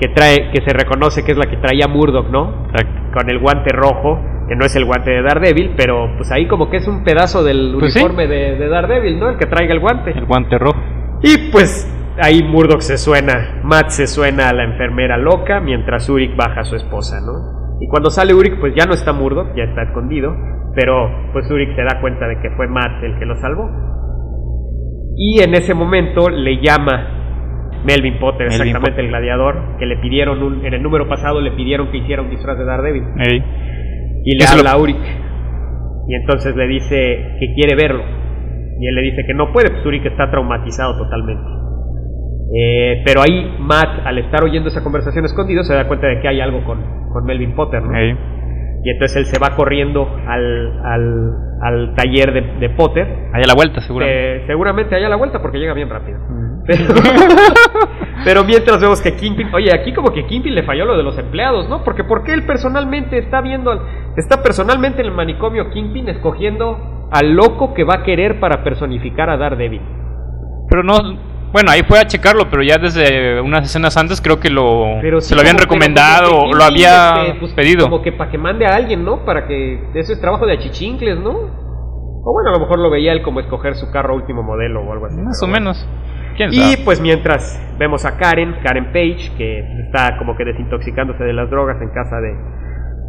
[0.00, 2.66] que trae, que se reconoce que es la que traía Murdoch, ¿no?
[2.66, 3.00] Exacto.
[3.14, 6.68] Con el guante rojo, que no es el guante de Daredevil, pero pues ahí como
[6.68, 8.00] que es un pedazo del Pues sí.
[8.00, 9.30] uniforme de, de Daredevil, ¿no?
[9.30, 10.10] El que traiga el guante.
[10.10, 10.80] El guante rojo.
[11.22, 11.86] Y pues
[12.20, 16.64] ahí Murdoch se suena, Matt se suena a la enfermera loca mientras Uric baja a
[16.64, 17.76] su esposa, ¿no?
[17.80, 20.34] Y cuando sale Uric, pues ya no está Murdoch, ya está escondido,
[20.74, 23.68] pero pues Uric se da cuenta de que fue Matt el que lo salvó.
[25.16, 27.18] Y en ese momento le llama
[27.84, 29.04] Melvin Potter, Melvin exactamente Potter.
[29.04, 32.30] el gladiador, que le pidieron un, en el número pasado le pidieron que hiciera un
[32.30, 33.04] disfraz de Daredevil.
[34.24, 35.00] Y le se habla lo- a Uric.
[36.08, 38.02] Y entonces le dice que quiere verlo.
[38.80, 41.42] Y él le dice que no puede, pues Uric está traumatizado totalmente.
[42.54, 46.28] Eh, pero ahí Matt, al estar oyendo esa conversación escondido, se da cuenta de que
[46.28, 47.96] hay algo con, con Melvin Potter, ¿no?
[48.84, 51.30] Y entonces él se va corriendo al, al,
[51.62, 53.06] al taller de, de Potter.
[53.32, 54.36] Ahí a la vuelta, seguramente.
[54.38, 56.18] Eh, seguramente allá a la vuelta porque llega bien rápido.
[56.66, 56.84] Pero,
[58.24, 61.16] pero mientras vemos que Kingpin, oye, aquí como que Kingpin le falló lo de los
[61.18, 61.82] empleados, ¿no?
[61.84, 63.80] Porque ¿por qué él personalmente está viendo, al-
[64.16, 69.30] está personalmente en el manicomio Kingpin escogiendo al loco que va a querer para personificar
[69.30, 69.80] a Daredevil?
[70.68, 71.31] Pero no.
[71.52, 74.98] Bueno, ahí fue a checarlo, pero ya desde unas escenas antes creo que lo.
[75.02, 77.84] Pero se lo habían como- pero recomendado o lo había este, pues, pedido.
[77.90, 79.24] Como que para que mande a alguien, ¿no?
[79.24, 81.30] Para que eso es trabajo de achichincles, ¿no?
[82.24, 84.92] O bueno, a lo mejor lo veía él como escoger su carro último modelo o
[84.92, 85.16] algo así.
[85.20, 85.60] Más o bueno.
[85.60, 85.88] menos.
[86.36, 86.78] ¿Quién Y sabe?
[86.84, 91.76] pues mientras vemos a Karen, Karen Page, que está como que desintoxicándose de las drogas
[91.82, 92.30] en casa de,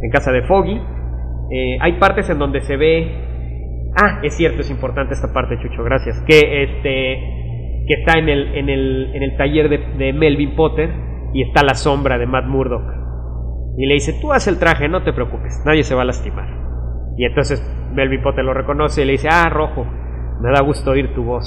[0.02, 0.78] en casa de Foggy.
[1.50, 3.92] Eh, hay partes en donde se ve.
[3.96, 6.20] Ah, es cierto, es importante esta parte, Chucho, gracias.
[6.26, 7.18] Que este.
[7.86, 10.90] Que está en el, en el, en el taller de, de Melvin Potter
[11.32, 12.84] y está la sombra de Matt Murdock.
[13.76, 16.48] Y le dice, tú haz el traje, no te preocupes, nadie se va a lastimar.
[17.16, 19.84] Y entonces Melvin Potter lo reconoce y le dice, ah, rojo,
[20.40, 21.44] me da gusto oír tu voz.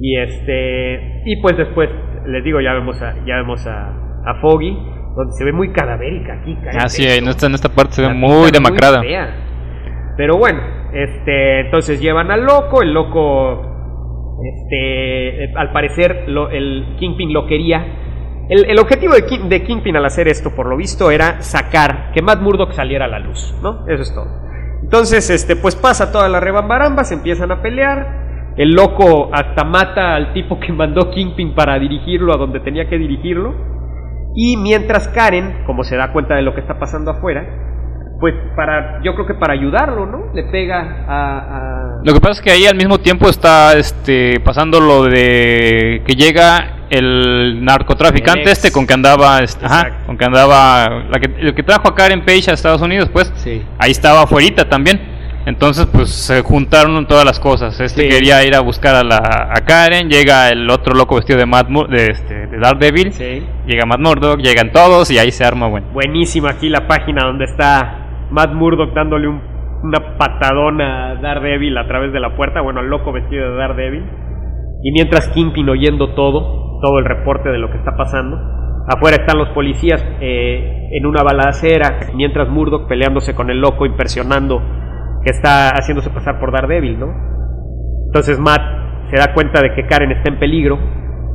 [0.00, 1.88] Y este, y pues después,
[2.26, 3.88] les digo, ya vemos a, ya vemos a,
[4.24, 4.76] a Foggy,
[5.16, 6.56] donde se ve muy cadavérica aquí.
[6.78, 9.02] Ah, sí, en esta, en esta parte se ve muy demacrada.
[10.16, 10.60] Pero bueno,
[10.92, 13.73] este, entonces llevan al loco, el loco,
[14.42, 18.00] este, eh, al parecer el Kingpin lo quería.
[18.48, 22.72] El, objetivo de Kingpin al hacer esto, por lo visto, era sacar que Matt Murdock
[22.72, 23.86] saliera a la luz, ¿no?
[23.88, 24.26] Eso es todo.
[24.82, 28.52] Entonces, este, pues pasa toda la rebambaramba, se empiezan a pelear.
[28.56, 32.98] El loco hasta mata al tipo que mandó Kingpin para dirigirlo a donde tenía que
[32.98, 33.54] dirigirlo.
[34.34, 37.73] Y mientras Karen, como se da cuenta de lo que está pasando afuera,
[38.20, 40.32] pues para, yo creo que para ayudarlo, ¿no?
[40.34, 41.38] Le pega a...
[41.38, 46.02] a- Lo que pasa es que ahí al mismo tiempo está este pasando lo de
[46.06, 51.18] que llega el narcotraficante El este con que andaba este, ajá, con que andaba la
[51.18, 53.62] que, el que trajo a Karen Page a Estados Unidos, pues Sí.
[53.78, 55.12] ahí estaba afuerita también.
[55.46, 57.78] Entonces, pues se juntaron todas las cosas.
[57.78, 58.08] Este Sí.
[58.08, 61.68] quería ir a buscar a, la, a Karen, llega el otro loco vestido de Matt
[61.68, 63.46] Mur- de, este, de Daredevil, Sí.
[63.66, 65.88] llega Matt Murdock, llegan todos y ahí se arma bueno.
[65.92, 69.42] Buenísima aquí la página donde está Matt Murdock dándole un-
[69.82, 74.04] una patadona a Daredevil a través de la puerta, bueno, al loco vestido de Daredevil.
[74.82, 78.36] Y mientras Kingpin oyendo todo, todo el reporte de lo que está pasando.
[78.88, 84.60] Afuera están los policías eh, en una balacera, mientras Murdock peleándose con el loco, impresionando
[85.22, 87.06] que está haciéndose pasar por Daredevil, ¿no?
[88.06, 88.60] Entonces Matt
[89.10, 90.78] se da cuenta de que Karen está en peligro,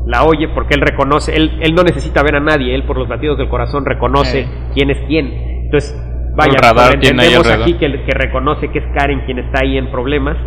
[0.05, 3.09] la oye porque él reconoce, él, él no necesita ver a nadie, él por los
[3.09, 5.27] latidos del corazón reconoce quién es quién.
[5.65, 5.95] Entonces,
[6.39, 9.77] vaya, El radar tiene entendemos aquí que, que reconoce que es Karen quien está ahí
[9.77, 10.37] en problemas.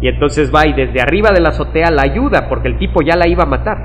[0.00, 3.16] Y entonces va y desde arriba de la azotea la ayuda porque el tipo ya
[3.16, 3.78] la iba a matar.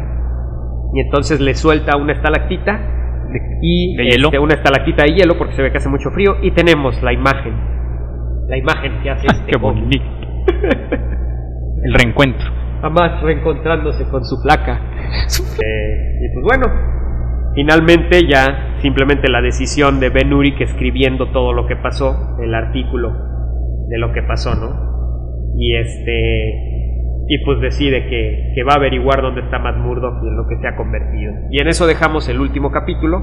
[0.94, 2.74] Y entonces le suelta una estalactita
[3.32, 4.28] de- y De hielo.
[4.30, 7.14] este, una estalactita de hielo porque se ve que hace mucho frío y tenemos la
[7.14, 7.54] imagen.
[8.48, 10.04] La imagen que hace este Qué bonito.
[11.84, 12.50] el reencuentro.
[12.82, 14.80] Jamás reencontrándose con su placa.
[15.64, 16.66] Eh, y pues bueno,
[17.56, 23.12] finalmente ya simplemente la decisión de Ben Urich escribiendo todo lo que pasó, el artículo
[23.90, 25.54] de lo que pasó, ¿no?
[25.58, 26.66] Y este
[27.32, 30.48] y pues decide que, que va a averiguar dónde está Matt Murdock y en lo
[30.48, 31.32] que se ha convertido.
[31.52, 33.20] Y en eso dejamos el último capítulo.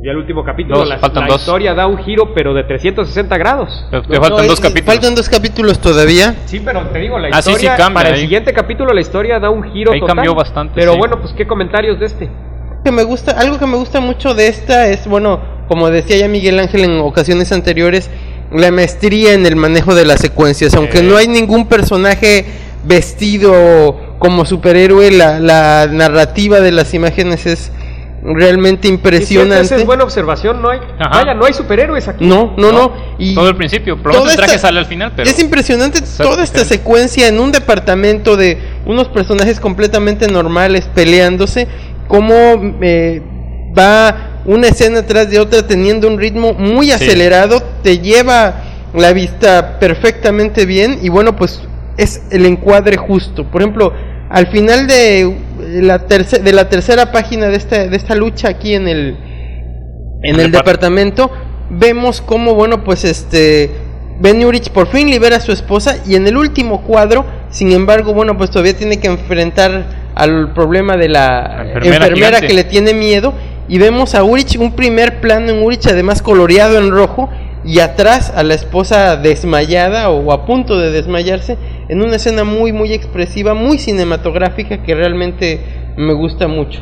[0.00, 1.40] Y ya el último capítulo, Dos, la, faltan la dos.
[1.40, 3.88] historia da un giro pero de 360 grados.
[3.90, 4.84] Te, faltan no, dos capítulos.
[4.94, 6.34] Faltan dos capítulos todavía.
[6.44, 9.40] Sí, pero te digo, la Ah, historia sí, cambia para el siguiente capítulo la historia
[9.40, 10.16] da un giro Ahí total.
[10.16, 10.98] cambió bastante, Pero sí.
[10.98, 12.28] bueno, pues qué comentarios de este.
[12.84, 16.28] Que me gusta, algo que me gusta mucho de esta es, bueno, como decía ya
[16.28, 18.10] Miguel Ángel en ocasiones anteriores,
[18.52, 20.74] la maestría en el manejo de las secuencias.
[20.74, 21.02] Aunque Eh.
[21.02, 22.44] no hay ningún personaje
[22.84, 27.70] vestido como superhéroe, la, la narrativa de las imágenes es
[28.24, 29.64] realmente Sí, impresionante.
[29.64, 31.10] esa es buena observación, no hay, Ajá.
[31.24, 32.24] vaya, no hay superhéroes aquí.
[32.24, 32.92] No, no, no.
[33.18, 33.96] Y Todo el principio.
[34.00, 35.28] Probablemente el traje esta- sale al final, pero.
[35.28, 36.64] Es impresionante toda esta diferente.
[36.68, 41.66] secuencia en un departamento de unos personajes completamente normales peleándose,
[42.12, 43.22] cómo eh,
[43.76, 46.92] va una escena tras de otra teniendo un ritmo muy Sí.
[46.92, 51.62] acelerado, te lleva la vista perfectamente bien y bueno, pues
[51.96, 53.50] es el encuadre justo.
[53.50, 53.94] Por ejemplo,
[54.28, 55.34] al final de
[55.80, 59.16] la, terce- de la tercera página de esta, de esta lucha aquí en el,
[60.22, 61.30] en el Depart- departamento
[61.70, 63.70] vemos cómo bueno pues este
[64.20, 68.12] Ben Urich por fin libera a su esposa y en el último cuadro sin embargo
[68.12, 72.94] bueno pues todavía tiene que enfrentar al problema de la La enfermera, que le tiene
[72.94, 73.32] miedo
[73.68, 77.30] y vemos a Urich un primer plano en Urich además coloreado en rojo
[77.64, 81.56] y atrás a la esposa desmayada o a punto de desmayarse
[81.88, 86.80] en una escena muy muy expresiva muy cinematográfica que realmente me gusta mucho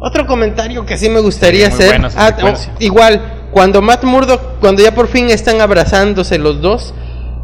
[0.00, 2.72] otro comentario que sí me gustaría Sí, hacer Ah, secuencia.
[2.78, 6.94] o- igual cuando Matt Murdock cuando ya por fin están abrazándose los dos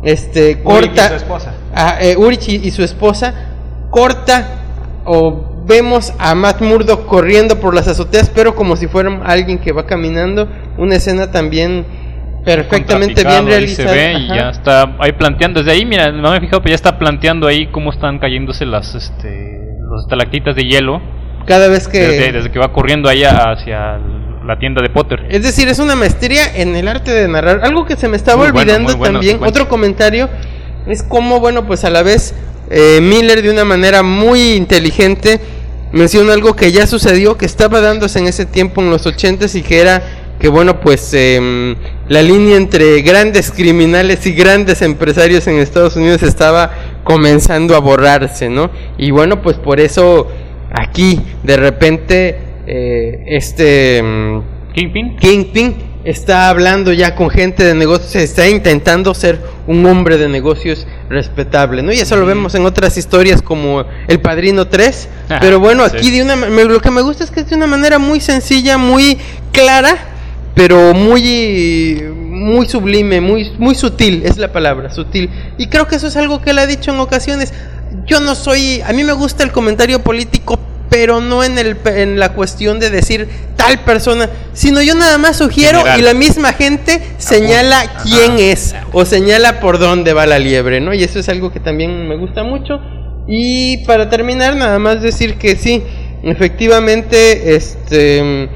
[0.04, 1.54] este corta y su esposa.
[1.74, 3.34] a, eh, Urich y, y su esposa
[3.90, 4.46] corta
[5.06, 9.72] o vemos a Matt Murdock corriendo por las azoteas pero como si fuera alguien que
[9.72, 11.86] va caminando una escena también
[12.46, 15.60] perfectamente bien Contrapicado, ahí se realizada ve y ya está ahí planteando.
[15.60, 18.64] Desde ahí, mira, no me he fijado, pero ya está planteando ahí cómo están cayéndose
[18.64, 21.02] las, este, los estalactitas de hielo.
[21.44, 23.98] cada vez que Desde, desde que va corriendo ahí hacia
[24.46, 25.26] la tienda de Potter.
[25.28, 27.64] Es decir, es una maestría en el arte de narrar.
[27.64, 30.28] Algo que se me estaba Muy bueno, olvidando muy bueno, también, otro comentario,
[30.86, 32.34] es como, bueno, pues a la vez
[32.70, 35.40] eh, Miller de una manera muy inteligente
[35.92, 39.62] menciona algo que ya sucedió, que estaba dándose en ese tiempo en los ochentas y
[39.62, 40.02] que era
[40.38, 41.74] que, bueno, pues em,
[42.08, 46.72] la línea entre grandes criminales y grandes empresarios en Estados Unidos estaba
[47.04, 48.70] comenzando a borrarse, ¿no?
[48.98, 50.28] Y bueno, pues por eso
[50.72, 54.40] aquí de repente eh, este mm,
[54.74, 55.16] Kingpin.
[55.16, 60.86] Kingpin está hablando ya con gente de negocios, está intentando ser un hombre de negocios
[61.08, 61.92] respetable, ¿no?
[61.92, 65.96] Y eso lo vemos en otras historias como El Padrino 3, Ajá, pero bueno, sí.
[65.96, 68.20] aquí de una me- lo que me gusta es que es de una manera muy
[68.20, 69.18] sencilla, muy
[69.52, 69.96] clara,
[70.54, 75.30] pero muy muy sublime, muy muy sutil, es la palabra, sutil.
[75.58, 77.52] Y creo que eso es algo que él ha dicho en ocasiones.
[78.06, 80.58] Yo no soy, a mí me gusta el comentario político,
[80.90, 83.28] pero no en el en la cuestión de decir
[83.66, 86.00] tal persona, sino yo nada más sugiero General.
[86.00, 88.02] y la misma gente señala Ajá.
[88.04, 90.94] quién es o señala por dónde va la liebre, ¿no?
[90.94, 92.80] Y eso es algo que también me gusta mucho.
[93.28, 95.82] Y para terminar, nada más decir que sí,
[96.22, 98.48] efectivamente, este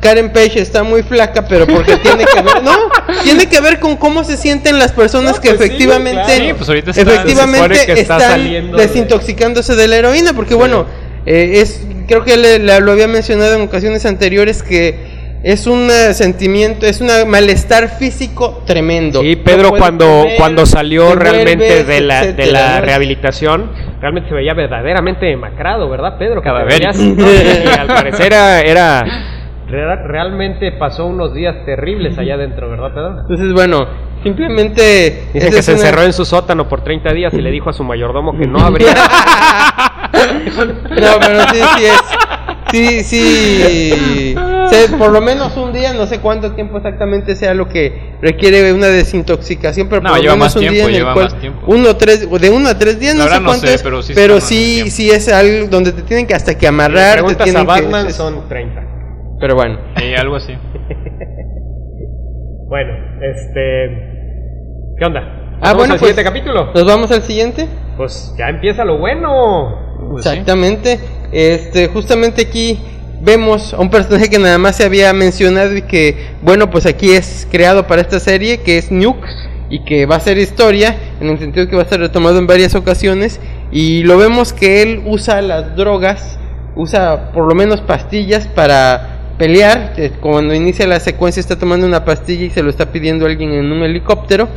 [0.00, 2.72] Karen Page está muy flaca, pero porque tiene que ver, no,
[3.22, 6.44] tiene que ver con cómo se sienten las personas No, que pues sí, efectivamente, claro.
[6.44, 10.86] Sí, pues ahorita está- efectivamente que está están de- desintoxicándose de la heroína, porque bueno,
[11.26, 15.88] eh, es, creo que le- le- lo había mencionado en ocasiones anteriores que es un
[15.90, 19.22] eh, sentimiento, es un malestar físico tremendo.
[19.22, 22.52] Sí, No Pedro puedes cuando, comer, cuando salió te realmente vuelves, de la, de etcétera,
[22.74, 22.86] la ¿no?
[22.86, 23.70] rehabilitación,
[24.02, 26.42] realmente se veía verdaderamente demacrado, ¿verdad, Pedro?
[26.42, 26.90] Cadavérico.
[26.92, 29.04] Veías- no, sí, al parecer era, era-
[29.68, 33.20] re- realmente pasó unos días terribles allá adentro, ¿verdad, Pedro?
[33.22, 33.86] Entonces, bueno,
[34.22, 35.22] simplemente...
[35.32, 37.72] Dice que se una- encerró en su sótano por 30 días y le dijo a
[37.72, 38.92] su mayordomo que no habría.
[40.12, 42.00] No, pero sí, sí es.
[42.72, 44.34] Sí, sí.
[44.70, 48.72] Se- por lo menos un día, no sé cuánto tiempo exactamente sea lo que requiere
[48.72, 51.34] una desintoxicación, pero No, por lo lleva menos más un tiempo, día en el cual
[51.66, 54.02] uno tres de uno a tres días, no sé verdad no cuánto sé, es, pero
[54.02, 57.40] sí pero sí, sí es algo donde te tienen que hasta que amarrar, te Preguntas
[57.40, 58.82] a tienen que- Batman es- son 30.
[59.40, 59.78] pero bueno.
[60.00, 60.52] Eh, algo así.
[62.68, 64.94] Bueno, este.
[64.96, 65.20] ¿Qué onda?
[65.60, 66.70] Ah, ¿Vamos bueno, al pues- siguiente capítulo?
[66.72, 67.66] Nos vamos al siguiente.
[67.96, 69.89] Pues ya empieza lo bueno.
[70.08, 70.26] Pues.
[70.26, 70.98] Exactamente.
[71.32, 72.78] Este, justamente aquí
[73.20, 77.10] vemos a un personaje que nada más se había mencionado y que, bueno, pues aquí
[77.10, 79.26] es creado para esta serie, que es Nuke,
[79.68, 82.46] y que va a ser historia, en el sentido que va a ser retomado en
[82.46, 83.38] varias ocasiones,
[83.70, 86.38] y lo vemos que él usa las drogas,
[86.74, 92.04] usa por lo menos pastillas para pelear, que cuando inicia la secuencia está tomando una
[92.04, 94.48] pastilla y se lo está pidiendo alguien en un helicóptero,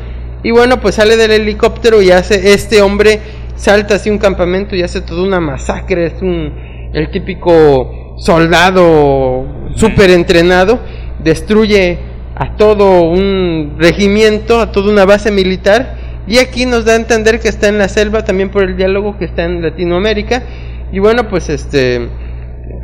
[0.41, 3.19] y bueno, pues sale del helicóptero y hace este hombre
[3.55, 9.45] salta hacia un campamento y hace toda una masacre, es un el típico soldado
[9.75, 10.79] súper entrenado,
[11.23, 11.97] destruye
[12.35, 15.97] a todo un regimiento, a toda una base militar
[16.27, 19.17] y aquí nos da a entender que está en la selva también por el diálogo
[19.17, 20.43] que está en Latinoamérica
[20.91, 22.09] y bueno, pues este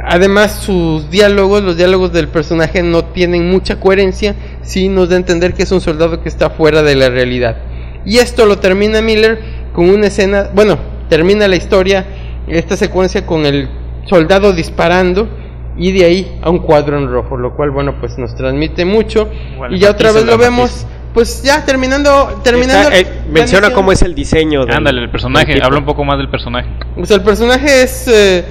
[0.04, 5.20] Además, sus diálogos, los diálogos del personaje no tienen mucha coherencia, sí nos da a
[5.20, 7.58] entender que es un soldado que está fuera de la realidad.
[8.06, 9.40] Y esto lo termina Miller
[9.80, 10.78] con una escena, bueno,
[11.08, 12.06] termina la historia,
[12.50, 13.70] esta secuencia con el
[14.10, 15.30] soldado disparando
[15.78, 19.30] y de ahí a un cuadro en rojo, lo cual, bueno, pues nos transmite mucho.
[19.58, 22.90] Bueno, y ya otra vez lo vemos, pues ya terminando, terminando.
[22.90, 23.74] Está, eh, menciona misión.
[23.74, 24.66] cómo es el diseño.
[24.66, 25.58] del- Ándale, el personaje.
[25.64, 26.68] Habla un poco más del personaje.
[26.96, 28.44] Pues el personaje es eh,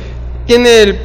[0.47, 0.99] tiene el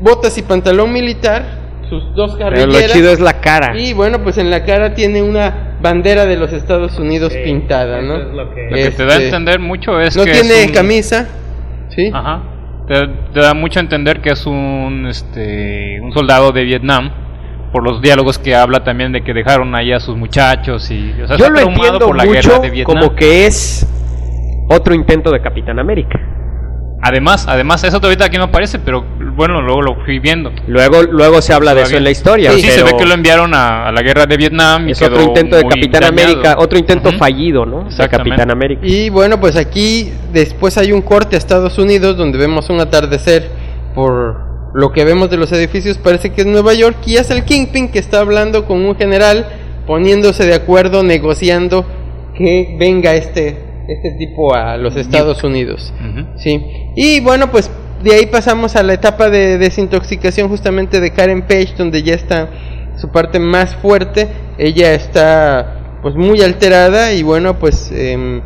[0.00, 1.44] botas y pantalón militar,
[1.88, 2.88] sus dos Pero carrilleras.
[2.88, 3.78] lo chido es la cara.
[3.78, 8.00] Y bueno, pues en la cara tiene una bandera de los Estados Unidos Sí, pintada,
[8.00, 8.16] ¿no?
[8.16, 10.30] es lo que- Lo que te da a Este, entender mucho es no que.
[10.32, 11.28] tiene es un- camisa,
[11.94, 12.10] ¿sí?
[12.12, 12.42] Ajá.
[12.88, 12.94] Te,
[13.32, 17.10] te da mucho a entender que es un, este, un soldado de Vietnam.
[17.72, 21.12] Por los diálogos que habla también de que dejaron ahí a sus muchachos y.
[21.22, 22.96] O sea, Yo está lo entiendo por la mucho guerra de Vietnam.
[22.98, 23.86] como que es
[24.68, 26.20] otro intento de Capitán América.
[27.04, 30.52] Además, además, eso ahorita aquí no aparece, pero bueno, luego lo fui viendo.
[30.68, 31.98] Luego, luego se habla de eso Todavía.
[31.98, 32.52] en la historia.
[32.52, 35.00] Sí, sí, se ve que lo enviaron a, a la guerra de Vietnam y es
[35.00, 36.12] quedó otro intento de Capitán dañado.
[36.12, 37.88] América, otro intento fallido, ¿no?
[37.90, 38.08] De.
[38.08, 38.82] Capitán América.
[38.84, 43.50] Y bueno, pues aquí después hay un corte a Estados Unidos donde vemos un atardecer
[43.96, 47.44] por lo que vemos de los edificios, parece que es Nueva York y es el
[47.44, 49.46] Kingpin que está hablando con un general,
[49.88, 51.84] poniéndose de acuerdo, negociando
[52.36, 55.92] que venga este este tipo a los Estados Unidos.
[56.36, 56.64] Sí.
[56.96, 57.70] Y bueno, pues
[58.02, 62.48] de ahí pasamos a la etapa de desintoxicación justamente de Karen Page, donde ya está
[62.96, 64.28] su parte más fuerte.
[64.58, 68.42] Ella está pues muy alterada y bueno, pues em,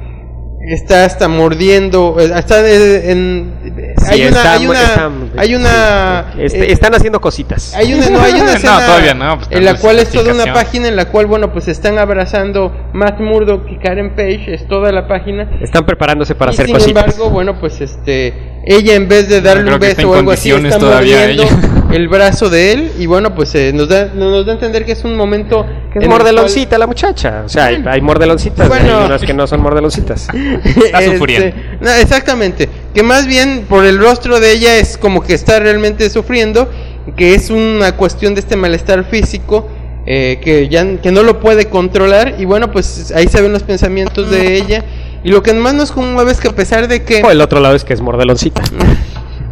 [0.66, 3.54] está hasta mordiendo, eh, está eh, en...
[3.98, 4.82] Sí, hay, una, está hay una...
[4.82, 6.34] está- hay una...
[6.38, 7.74] Este, eh, están haciendo cositas.
[7.74, 10.52] hay una, no, hay una No, todavía no, pues, en la cual es toda una
[10.52, 14.90] página en la cual, bueno, pues están abrazando Matt Murdock y Karen Page, es toda
[14.92, 15.48] la página.
[15.60, 17.04] Están preparándose para y hacer sin cositas.
[17.04, 20.78] embargo, bueno, pues este, ella en vez de darle un beso o algo así, está
[20.78, 21.82] todavía mordiendo ella.
[21.96, 24.92] el brazo de él y bueno, pues eh, nos da nos da a entender que
[24.92, 27.42] es un momento Que es el mordeloncita la muchacha.
[27.44, 28.68] O sea, hay, hay mordeloncitas.
[28.68, 28.98] Bueno.
[29.00, 30.28] Hay unas que no son mordeloncitas.
[30.64, 31.56] Está Este, sufriendo.
[31.80, 32.68] no, exactamente.
[32.94, 36.70] Que más bien por el rostro de ella es como que está realmente sufriendo.
[37.16, 39.68] que es una cuestión de este malestar físico
[40.06, 43.62] eh, que ya que no lo puede controlar y bueno pues ahí se ven los
[43.62, 44.84] pensamientos de ella
[45.24, 47.58] y lo que más nos conmueve es que a pesar de que O el otro
[47.60, 48.62] lado es que es mordeloncita.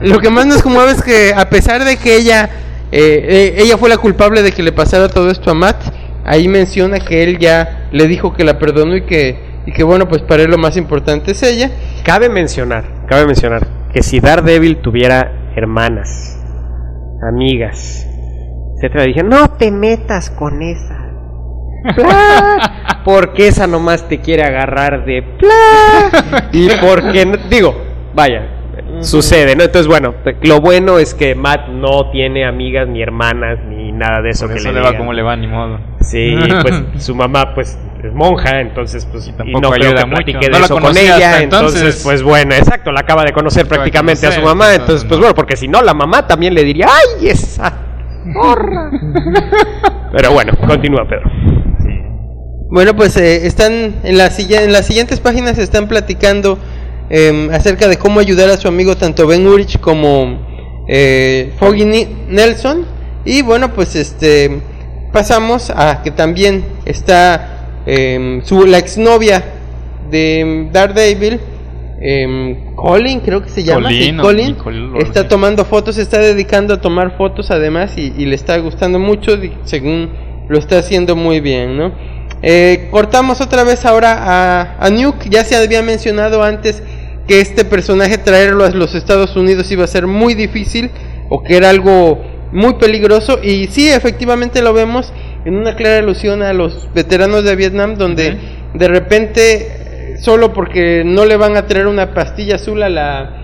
[0.05, 2.51] lo que más nos conmueve es que a pesar de que ella
[2.93, 5.77] eh, eh, ella fue la culpable de que le pasara todo esto a Matt
[6.25, 10.09] ahí menciona que él ya le dijo que la perdonó y que y que bueno
[10.09, 11.71] pues para él lo más importante es ella
[12.05, 16.39] Cabe mencionar, cabe mencionar que si Daredevil tuviera hermanas,
[17.27, 18.07] amigas,
[18.77, 21.01] etcétera, dije, no te metas con esa.
[21.95, 26.49] Pla, porque esa nomás te quiere agarrar de pla.
[26.53, 27.75] Y porque, digo,
[28.15, 28.54] vaya,
[29.01, 29.65] sucede, ¿no?
[29.65, 34.31] Entonces, bueno, lo bueno es que Matt no tiene amigas ni hermanas ni nada de
[34.31, 35.79] eso Por que eso le le va como le va, ni modo.
[36.01, 40.33] Sí, pues su mamá pues es monja, entonces pues y tampoco no creo ayuda que
[40.33, 40.39] mucho.
[40.39, 42.03] de No la eso con ella, hasta entonces, entonces.
[42.05, 45.23] pues bueno, exacto, la acaba de conocer prácticamente a su mamá, entonces, entonces pues no.
[45.25, 47.73] bueno, porque si no la mamá también le diría, "Ay, esa
[48.35, 48.91] porra."
[50.13, 51.31] Pero bueno, continúa Pedro.
[52.71, 53.73] Bueno, pues eh, están
[54.03, 56.59] en, la, en las siguientes páginas están platicando
[57.17, 61.85] eh, acerca de cómo ayudar a su amigo tanto Ben Urich como eh, Foggy
[62.29, 62.85] Nelson.
[63.25, 64.61] Y bueno, pues este
[65.13, 69.45] pasamos a que también está eh, su, la exnovia
[70.11, 71.39] de Daredevil,
[72.01, 73.91] eh, Colin, creo que se llama.
[73.91, 78.35] sí, Colin, Nicole, está tomando fotos, está dedicando a tomar fotos además y, y le
[78.35, 80.11] está gustando mucho, según
[80.49, 81.93] lo está haciendo muy bien, ¿no?
[82.43, 86.83] Eh, cortamos otra vez ahora a, a Nuke, ya se había mencionado antes
[87.27, 90.91] que este personaje traerlo a los Estados Unidos iba a ser muy difícil
[91.29, 92.23] o que era algo
[92.53, 93.41] muy peligroso.
[93.43, 95.13] Y sí, efectivamente lo vemos
[95.45, 98.37] en una clara alusión a los veteranos de Vietnam donde
[98.75, 103.44] de repente eh, solo porque no le van a traer una pastilla azul a la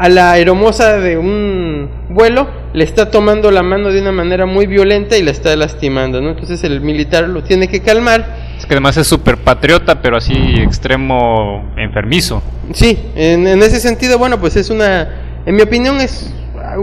[0.00, 4.66] a- la aeromoza de un vuelo le está tomando la mano de una manera muy
[4.66, 6.30] violenta y la está lastimando, ¿no?
[6.30, 8.50] Entonces el militar lo tiene que calmar.
[8.58, 12.42] Es que además es súper patriota, pero así extremo enfermizo.
[12.72, 16.32] Sí, en, en ese sentido, bueno, pues es una, en mi opinión es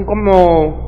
[0.05, 0.87] como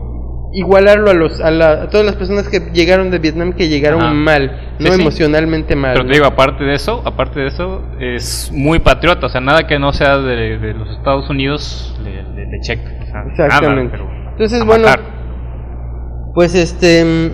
[0.52, 4.02] igualarlo a los a, la- a todas las personas que llegaron de Vietnam que llegaron
[4.02, 4.14] Ajá.
[4.14, 5.00] mal, no sí.
[5.02, 5.94] emocionalmente mal.
[5.94, 9.28] Pero te digo, aparte de eso, aparte de eso, es muy patriota.
[9.28, 12.90] O sea, nada que no sea de, de los Estados Unidos le, le- le checa.
[13.02, 13.98] O sea, Exactamente.
[13.98, 14.88] nada, Entonces, bueno.
[16.34, 17.02] Pues este.
[17.02, 17.32] em,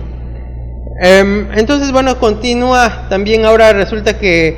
[1.54, 3.06] entonces, bueno, continúa.
[3.08, 4.56] También ahora resulta que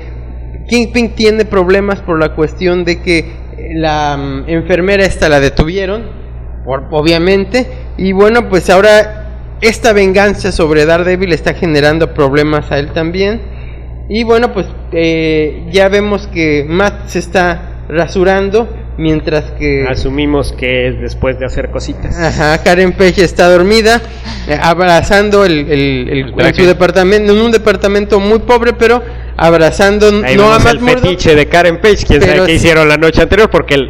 [0.69, 3.25] Kingpin tiene problemas por la cuestión de que
[3.75, 6.03] la mm, enfermera esta la detuvieron,
[6.65, 7.67] por, obviamente.
[7.99, 13.43] Y bueno, pues ahora esta venganza sobre Daredevil está generando problemas a él también.
[14.09, 18.69] Y bueno, pues eh, ya vemos que Matt se está rasurando.
[18.99, 22.19] Mientras que Asumimos que es después de hacer cositas.
[22.19, 24.01] Ajá, Karen Page está dormida,
[24.49, 29.01] eh, abrazando el, el- el- El en su departamento, en un departamento muy pobre, pero
[29.37, 31.03] abrazando Ahí no a Matt el Murdock.
[31.05, 32.53] fetiche de Karen Page, Pero sabe qué sí.
[32.55, 33.89] hicieron la noche anterior, porque el,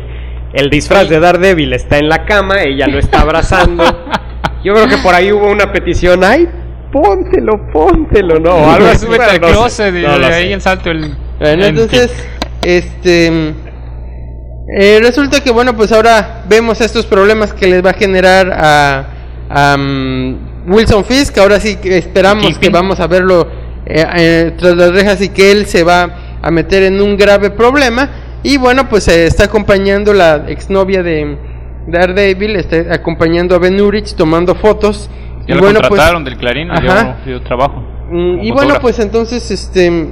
[0.53, 3.84] el disfraz de Daredevil está en la cama, ella lo está abrazando.
[4.64, 6.49] Yo creo que por ahí hubo una petición, ay,
[6.92, 9.07] póntelo, póntelo, no, o algo así.
[9.07, 10.53] Súbete no closet y no de ahí sé.
[10.53, 11.16] el salto el.
[11.38, 12.11] Bueno, en entonces,
[12.62, 13.55] este.
[14.78, 19.07] eh, resulta que, bueno, pues ahora vemos estos problemas que les va a generar a,
[19.49, 21.38] a, mm, Wilson Fisk.
[21.38, 23.46] Ahora sí que esperamos que vamos a verlo
[23.86, 27.51] eh, eh, tras las rejas y que él se va a meter en un grave
[27.51, 28.18] problema.
[28.43, 31.36] Y bueno, pues eh, está acompañando la exnovia de
[31.86, 35.11] Daredevil, está acompañando a Ben Urich tomando fotos.
[35.47, 37.18] Ya y lo bueno, pues, contrataron del Clarín, Ajá.
[37.45, 37.82] trabajo.
[38.11, 40.09] Mm, Y bueno, pues entonces este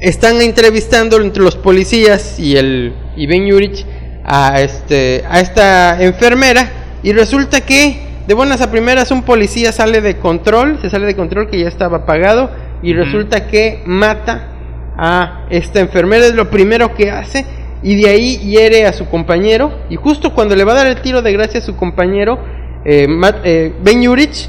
[0.00, 3.86] están entrevistando entre los policías y el y Ben Urich
[4.24, 6.70] a este a esta enfermera
[7.02, 11.16] y resulta que de buenas a primeras un policía sale de control, se sale de
[11.16, 12.50] control que ya estaba apagado
[12.82, 14.51] y resulta que mata
[14.96, 17.46] a esta enfermera es lo primero que hace
[17.82, 21.00] y de ahí hiere a su compañero y justo cuando le va a dar el
[21.00, 22.38] tiro de gracia a su compañero
[22.84, 24.48] eh, Matt- eh, Ben Urich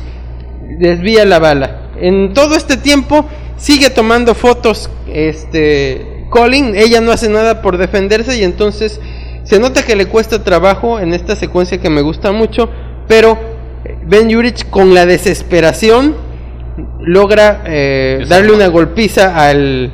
[0.79, 1.89] desvía la bala.
[1.99, 3.25] En todo este tiempo
[3.57, 8.99] sigue tomando fotos este Colin, ella no hace nada por defenderse y entonces
[9.43, 12.69] se nota que le cuesta trabajo en esta secuencia que me gusta mucho,
[13.07, 13.37] pero
[13.85, 16.15] eh, Ben Urich con la desesperación
[16.99, 19.91] logra eh, darle una golpiza al,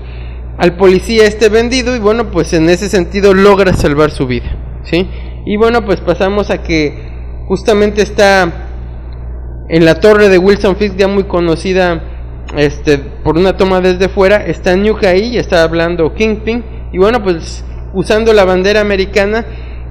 [0.59, 5.07] al policía este vendido y bueno pues en ese sentido logra salvar su vida, ¿sí?
[5.45, 8.67] Y bueno pues pasamos a que justamente está
[9.69, 12.03] en la torre de Wilson Fisk ya muy conocida
[12.57, 17.23] este por una toma desde fuera está Nuke ahí y está hablando Kingpin y bueno
[17.23, 19.45] pues usando la bandera americana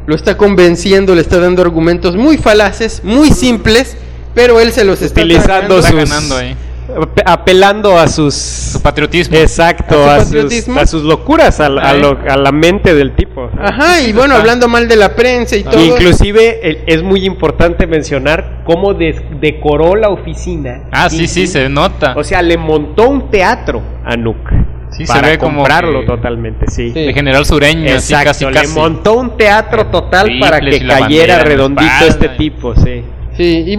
[0.07, 3.95] lo está convenciendo, le está dando argumentos muy falaces, muy simples,
[4.35, 5.81] pero él se los está Utilizando.
[5.81, 6.57] Está sus- ganando ahí.
[6.97, 9.37] Ap- apelando a sus Su patriotismo.
[9.37, 10.81] exacto ¿A a su sus, patriotismo?
[10.81, 14.35] a sus locuras a, la- a lo- a la mente del tipo Ajá, y bueno,
[14.35, 15.85] hablando mal de la prensa y todo.
[15.85, 21.69] inclusive el- es muy importante mencionar cómo des- decoró la oficina Ah, sí, sí, se
[21.69, 22.15] nota.
[22.17, 24.55] o sea le montó un teatro a Nuke
[24.91, 27.05] Sí, se para ve como comprarlo que- totalmente sí, Sí.
[27.07, 28.75] de general sureño, así exacto casi le casi.
[28.75, 33.05] montó un teatro total Triples para que cayera bandera redondito espalda este tipo sí
[33.39, 33.73] Sí, y,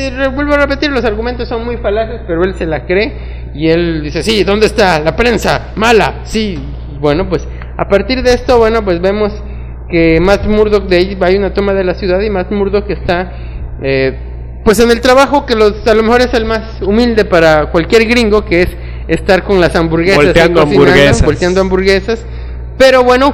[0.00, 3.50] y re- vuelvo a repetir, los argumentos son muy falaces, pero él se la cree
[3.54, 5.68] y él dice, sí, ¿dónde está la prensa?
[5.76, 6.58] Mala, sí.
[7.00, 7.46] Bueno, pues
[7.78, 9.32] a partir de esto, bueno, pues vemos
[9.88, 13.32] que Matt Murdock, de ahí hay una toma de la ciudad y Matt Murdock está,
[13.80, 17.66] eh, pues en el trabajo que los, a lo mejor es el más humilde para
[17.70, 18.68] cualquier gringo, que es
[19.06, 20.24] estar con las hamburguesas.
[20.24, 21.24] Volteando cocinando, hamburguesas.
[21.24, 22.26] Volteando hamburguesas.
[22.76, 23.32] Pero bueno,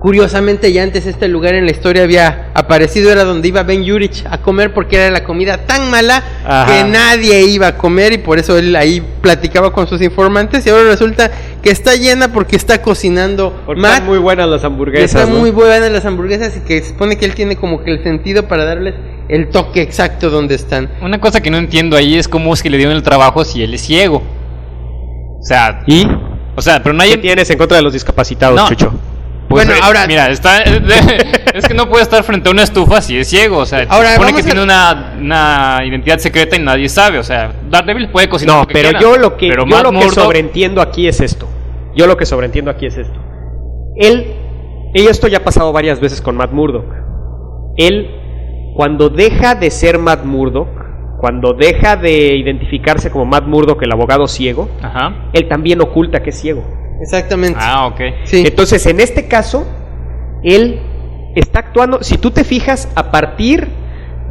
[0.00, 4.24] Curiosamente, ya antes este lugar en la historia había aparecido, era donde iba Ben Yurich
[4.28, 6.66] a comer porque era la comida tan mala Ajá.
[6.66, 10.70] que nadie iba a comer y por eso él ahí platicaba con sus informantes y
[10.70, 11.30] ahora resulta
[11.62, 15.38] que está llena porque está cocinando porque Matt, están muy buenas las hamburguesas está ¿no?
[15.38, 18.46] muy buenas las hamburguesas y que se supone que él tiene como que el sentido
[18.46, 18.94] para darles
[19.28, 20.88] el toque exacto donde están.
[21.00, 23.62] Una cosa que no entiendo ahí es cómo es que le dieron el trabajo si
[23.62, 24.22] él es ciego.
[25.40, 26.06] O sea, y
[26.54, 28.68] o sea, pero ¿Qué nadie tienes en contra de los discapacitados No.
[28.68, 28.92] Chucho
[29.48, 33.00] Pues, Bueno, eh, ahora- Mira, está, es que no puede estar frente a una estufa
[33.00, 33.58] si es ciego.
[33.58, 37.18] O sea, Ahora, se supone que a- tiene una, una identidad secreta y nadie sabe.
[37.18, 39.92] O sea, Daredevil puede cocinar No, lo que pero quiera, yo lo que, yo lo
[39.92, 41.48] que sobreentiendo aquí es esto.
[41.94, 43.18] Yo lo que sobreentiendo aquí es esto.
[43.96, 44.34] Él,
[44.94, 46.84] y esto ya ha pasado varias veces con Matt Murdock.
[47.76, 48.10] Él,
[48.74, 50.68] cuando deja de ser Matt Murdock,
[51.20, 55.30] cuando deja de identificarse como Matt Murdock, el abogado ciego, Ajá.
[55.32, 56.64] él también oculta que es ciego.
[57.00, 57.58] Exactamente.
[57.62, 58.00] Ah, ok.
[58.24, 58.44] sí.
[58.46, 59.66] Entonces, en este caso,
[60.42, 60.80] él
[61.34, 63.68] está actuando, si tú te fijas, a partir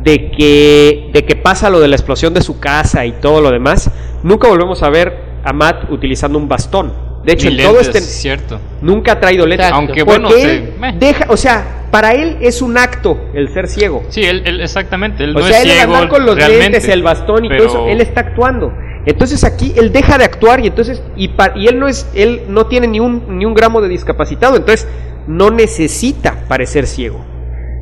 [0.03, 3.51] de que, de que pasa lo de la explosión de su casa y todo lo
[3.51, 3.89] demás,
[4.23, 6.93] nunca volvemos a ver a Matt utilizando un bastón.
[7.23, 8.59] De hecho, Ni en todo este cierto.
[8.81, 9.65] nunca ha traído lentes.
[9.67, 9.77] Exacto.
[9.87, 13.67] Aunque Porque bueno, él se- deja, o sea, para él es un acto el ser
[13.67, 14.03] ciego.
[14.09, 15.23] Sí, él, él- exactamente.
[15.23, 15.93] Él O no sea, es él ciego.
[15.95, 18.71] andar con los realmente, lentes, el bastón y pero- todo eso, él está actuando.
[19.05, 22.43] Entonces aquí él deja de actuar y entonces y, pa- y él no es él
[22.49, 24.87] no tiene ni un ni un gramo de discapacitado, entonces
[25.27, 27.23] no necesita parecer ciego.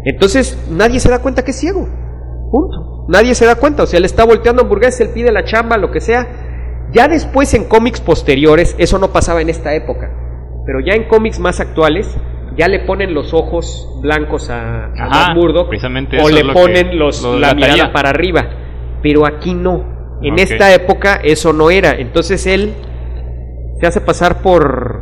[0.05, 1.88] Entonces nadie se da cuenta que es ciego.
[2.51, 3.05] Punto.
[3.09, 5.91] Nadie se da cuenta, o sea, él está volteando hamburguesas, él pide la chamba, lo
[5.91, 6.28] que sea.
[6.91, 10.11] Ya después en cómics posteriores, eso no pasaba en esta época,
[10.65, 12.07] pero ya en cómics más actuales
[12.55, 15.34] ya le ponen los ojos blancos a, a Ajá,
[16.21, 18.45] o le es lo que ponen los, lo la mirada para arriba,
[19.01, 19.92] pero aquí no.
[20.24, 22.74] En esta época eso no era, entonces él
[23.80, 25.01] se hace pasar por,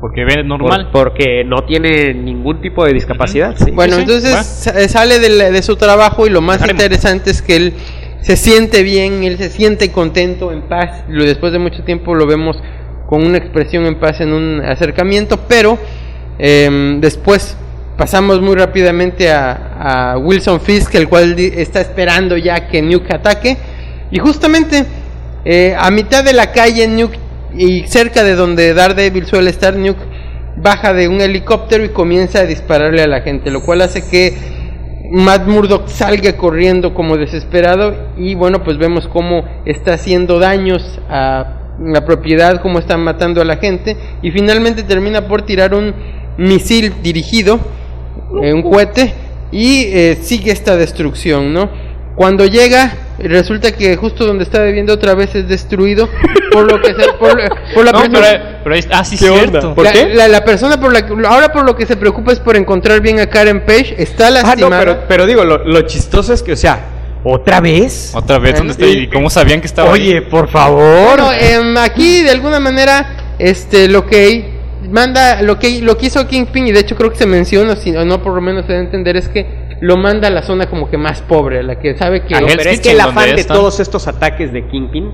[0.00, 0.88] Porque ve por- normal.
[0.92, 3.54] porque no tiene ningún tipo de discapacidad.
[3.56, 3.70] sí.
[3.70, 4.42] Bueno, sí, entonces va.
[4.42, 6.82] sa- sale de, la- de su trabajo y lo más Dejaremos.
[6.82, 7.72] interesante es que él
[8.20, 11.04] se siente bien, él se siente contento, en paz.
[11.08, 12.56] Lo, después de mucho tiempo lo vemos
[13.08, 15.76] con una expresión en paz en un acercamiento, pero
[16.38, 17.56] em, después
[17.98, 23.14] pasamos muy rápidamente a, a Wilson Fisk, el cual di- está esperando ya que Nuke
[23.14, 23.56] ataque.
[24.14, 24.86] Y justamente
[25.44, 27.18] eh, a mitad de la calle Nuke
[27.52, 30.04] y cerca de donde Daredevil suele estar, Nuke
[30.56, 34.32] baja de un helicóptero y comienza a dispararle a la gente, lo cual hace que
[35.10, 41.74] Matt Murdock salga corriendo como desesperado y bueno, pues vemos cómo está haciendo daños a
[41.80, 45.92] la propiedad, cómo están matando a la gente y finalmente termina por tirar un
[46.38, 47.58] misil dirigido,
[48.44, 49.12] eh, un cohete
[49.50, 51.68] y eh, sigue esta destrucción, ¿no?
[52.16, 56.08] Cuando llega, resulta que justo donde está viviendo otra vez es destruido,
[56.52, 57.36] por lo que se, por,
[57.74, 59.74] por la No, persona- pero, pero está- ah, sí, cierto.
[59.74, 60.14] ¿Por la, qué?
[60.14, 63.00] La, la persona por la que ahora por lo que se preocupa es por encontrar
[63.00, 64.78] bien a Karen Page, está Ah, no, lastimada.
[64.84, 66.78] pero, pero digo, lo, lo chistoso es que, o sea,
[67.24, 68.12] ¿otra vez?
[68.14, 68.84] Otra vez, ¿dónde está?
[68.84, 70.20] Eh, ¿Y cómo sabían que estaba Oye, ahí?
[70.20, 71.16] por favor.
[71.16, 74.54] Bueno, em, aquí de alguna manera, este, lo que
[74.88, 77.96] manda, lo que lo que hizo Kingpin y de hecho creo que se menciona, si
[77.96, 80.42] o no por lo menos se da a entender es que lo manda a la
[80.42, 83.44] zona como que más pobre, la que sabe que pero es que el afán de
[83.44, 85.10] todos estos ataques de Kingpin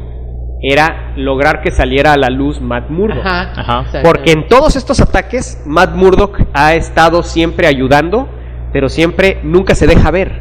[0.63, 3.25] era lograr que saliera a la luz Matt Murdock.
[3.25, 3.85] Ajá.
[4.05, 8.29] Porque en todos estos ataques, Matt Murdock ha estado siempre ayudando,
[8.73, 10.41] pero siempre nunca se deja ver.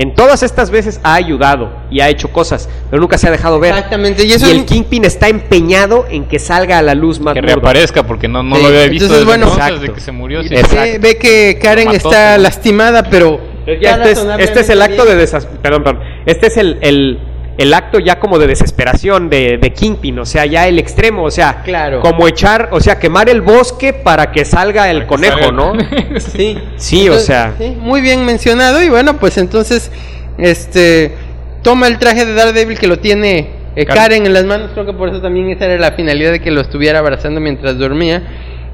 [0.00, 3.58] En todas estas veces ha ayudado y ha hecho cosas, pero nunca se ha dejado
[3.58, 3.74] ver.
[3.74, 7.18] Exactamente, y Y, eso el es- Kingpin está empeñado en que salga a la luz
[7.18, 9.94] Matt Que reaparezca porque no, no Sí, lo había visto entonces, desde bueno, entonces, desde
[9.94, 10.42] que se murió.
[10.44, 10.50] sí.
[10.54, 12.44] ve, ve que Karen está ¿no?
[12.44, 13.40] lastimada, pero
[13.82, 15.08] Ya este, es, este es el acto bien.
[15.08, 15.46] de desas...
[15.46, 16.02] Perdón, perdón.
[16.26, 17.18] Este es el, el,
[17.58, 21.30] el acto ya como de desesperación de, de Kingpin, o sea, ya el extremo, o
[21.30, 22.00] sea, Claro.
[22.00, 25.72] como echar, o sea, quemar el bosque para que salga el que conejo, salga ¿no?
[26.20, 27.54] Sí, Sí, o sea.
[27.58, 28.82] sí, muy bien mencionado.
[28.82, 29.90] Y bueno, pues entonces,
[30.38, 31.14] este,
[31.62, 34.24] toma el traje de Daredevil que lo tiene eh, Karen.
[34.26, 34.70] En las manos.
[34.72, 37.76] Creo que por eso también esa era la finalidad de que lo estuviera abrazando mientras
[37.76, 38.22] dormía.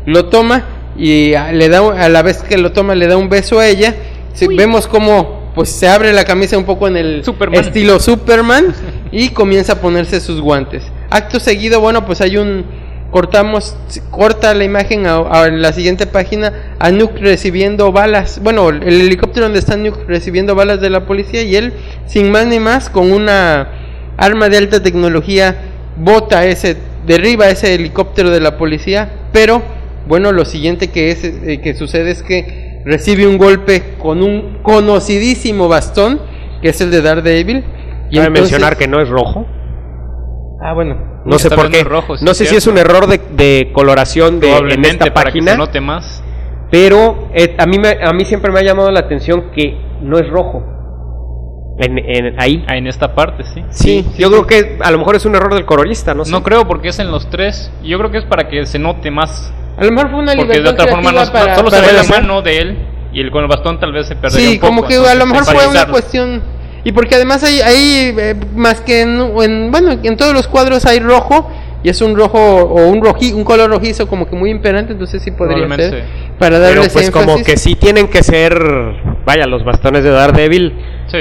[0.06, 0.64] Lo toma
[0.96, 3.66] y a, le da, a la vez que lo toma, le da un beso a
[3.66, 3.94] ella.
[4.34, 7.60] Sí, vemos cómo pues se abre la camisa un poco en el Superman.
[7.60, 8.74] estilo Superman
[9.12, 10.82] y comienza a ponerse sus guantes.
[11.10, 12.64] Acto seguido, bueno, pues hay un
[13.10, 13.76] cortamos
[14.10, 19.46] corta la imagen a, a la siguiente página a Nuke recibiendo balas, bueno, el helicóptero
[19.46, 21.74] donde está Nuke recibiendo balas de la policía y él
[22.06, 23.68] sin más ni más con una
[24.16, 25.56] arma de alta tecnología
[25.96, 26.76] bota ese
[27.06, 29.62] derriba ese helicóptero de la policía, pero
[30.08, 34.58] bueno, lo siguiente que es eh, que sucede es que recibe un golpe con un
[34.62, 36.20] conocidísimo bastón
[36.62, 37.58] que es el de Daredevil
[38.10, 39.46] y Cabe entonces- mencionar que no es rojo.
[40.62, 41.22] Ah, bueno.
[41.26, 41.82] No sé por qué.
[41.84, 45.38] rojo, no sé si es un error de, de coloración de, en esta para que
[45.38, 45.52] página.
[45.52, 46.22] se note más.
[46.70, 50.18] Pero eh, a, mí me, a mí siempre me ha llamado la atención que no
[50.18, 50.62] es rojo.
[51.78, 52.64] En, en- ahí.
[52.68, 53.64] Ah, en esta parte, sí.
[53.70, 56.30] Sí, yo creo que a lo mejor es un error del colorista, no sé.
[56.30, 57.70] No creo porque es en los tres.
[57.82, 59.52] Yo creo que es para que se note más.
[59.76, 61.88] A lo mejor fue una Porque de libertad otra forma no, para- solo se para
[61.88, 62.78] ve la mano de él
[63.12, 64.66] y el, con el bastón tal vez se perdería Sí, un poco.
[64.68, 66.42] como que a entonces, lo mejor fue una cuestión.
[66.84, 70.84] Y porque además hay, hay eh, más que en, en- bueno, en todos los cuadros
[70.86, 71.50] hay rojo
[71.82, 75.22] y es un rojo o un roji, un color rojizo como que muy imperante, entonces
[75.22, 75.96] sí podría ser sí.
[76.38, 77.46] para darle Pero ese pues como énfasis.
[77.46, 78.54] que sí tienen que ser,
[79.26, 80.72] vaya, los bastones de Daredevil,
[81.08, 81.18] Sí.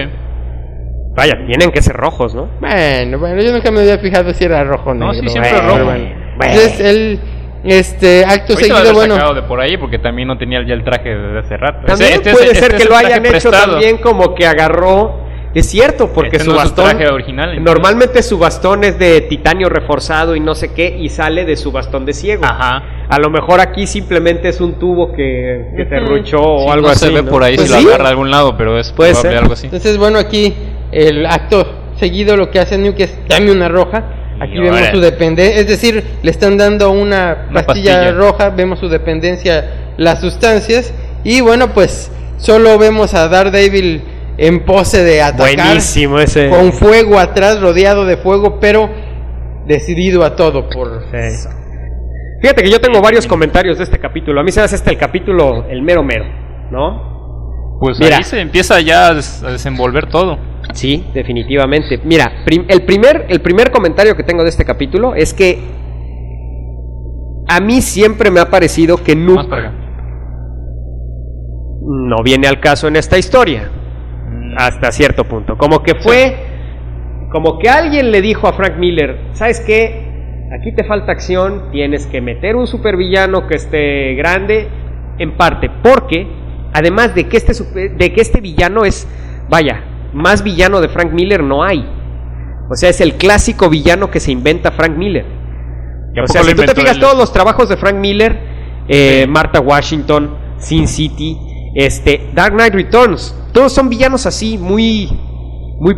[1.16, 2.50] Vaya, tienen que ser rojos, ¿no?
[2.60, 5.28] Bueno, bueno, yo nunca me había fijado si era rojo o No, negro.
[5.28, 5.86] sí, siempre Bueno, rojo.
[5.86, 6.06] bueno.
[6.38, 6.54] Bueno.
[6.54, 7.20] Entonces él
[7.64, 10.84] este acto Ahorita seguido haber bueno, de por ahí porque también no tenía ya el
[10.84, 11.86] traje desde hace rato.
[11.86, 13.72] También este es- puede este ser que lo hayan hecho prestado.
[13.74, 15.23] también como que agarró.
[15.54, 16.98] Es cierto, porque Este su no es su bastón.
[16.98, 17.64] traje original, entonces.
[17.74, 21.72] normalmente su bastón es de titanio reforzado y no sé qué, y sale de su
[21.72, 22.44] bastón de ciego.
[22.44, 22.84] Ajá.
[23.08, 26.06] A lo mejor aquí simplemente es un tubo que, que se Ujú.
[26.08, 27.06] ruchó Sí, o algo no así.
[27.06, 27.30] se ve ¿no?
[27.30, 27.84] por ahí Pues si sí.
[27.84, 29.40] lo agarra de algún lado, pero es Puede probable ser.
[29.42, 29.66] algo así.
[29.68, 30.54] Entonces, bueno, aquí
[30.92, 34.04] el acto seguido lo que hace Nuke es dame una roja.
[34.42, 38.12] Aquí Y vemos ahora- su dependencia, es decir, le están dando una, Una pastilla, pastilla.
[38.14, 40.92] roja, vemos su dependencia, las sustancias.
[41.24, 44.02] Y bueno, pues solo vemos a Daredevil
[44.38, 45.56] en pose de atacar.
[45.56, 46.50] Buenísimo ese.
[46.50, 48.90] Con fuego atrás, rodeado de fuego, pero
[49.68, 51.04] decidido a todo por...
[51.12, 51.48] Sí.
[52.42, 54.42] Fíjate que yo tengo varios comentarios de este capítulo.
[54.42, 56.26] A mí se me hace este el capítulo el mero mero,
[56.72, 57.78] ¿no?
[57.80, 58.18] Pues Mira.
[58.18, 60.38] ahí se empieza ya a des- a desenvolver todo.
[60.74, 62.00] Sí, definitivamente.
[62.04, 65.60] Mira, prim- el, primer, el primer comentario que tengo de este capítulo es que
[67.48, 69.74] a mí siempre me ha parecido que acá.
[71.82, 73.70] no viene al caso en esta historia,
[74.58, 75.58] hasta cierto punto.
[75.58, 76.36] Como que fue,
[77.32, 80.48] como que alguien le dijo a Frank Miller, ¿sabes qué?
[80.60, 84.68] Aquí te falta acción, tienes que meter un supervillano que esté grande,
[85.18, 86.28] en parte, porque
[86.74, 89.08] además de que este, super- de que este villano es,
[89.50, 89.84] vaya,
[90.14, 91.88] más villano de Frank Miller no hay.
[92.70, 95.26] O sea, es el clásico villano que se inventa Frank Miller.
[96.16, 98.40] ¿Y a O sea, si tú te fijas todos los trabajos de Frank Miller,
[98.88, 101.38] eh, Martha Washington, Sin City,
[101.76, 105.08] este, Dark Knight Returns, todos son villanos así, muy,
[105.80, 105.96] muy,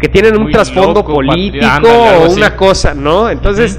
[0.00, 2.36] que tienen un Muy trasfondo loco, político o así.
[2.38, 3.28] una cosa, ¿no?
[3.28, 3.78] Entonces,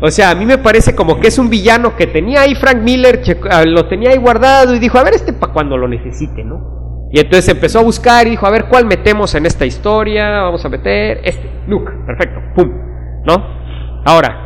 [0.00, 2.78] o sea, a mí me parece como que es un villano que tenía ahí Frank
[2.82, 6.44] Miller, ah, lo tenía ahí guardado y dijo, a ver, este para cuando lo necesite,
[6.44, 6.76] ¿no?
[7.10, 10.42] Y entonces empezó a buscar y dijo, a ver, ¿cuál metemos en esta historia?
[10.42, 12.68] Vamos a meter este, Luke, perfecto, pum,
[13.26, 14.02] ¿no?
[14.04, 14.44] Ahora,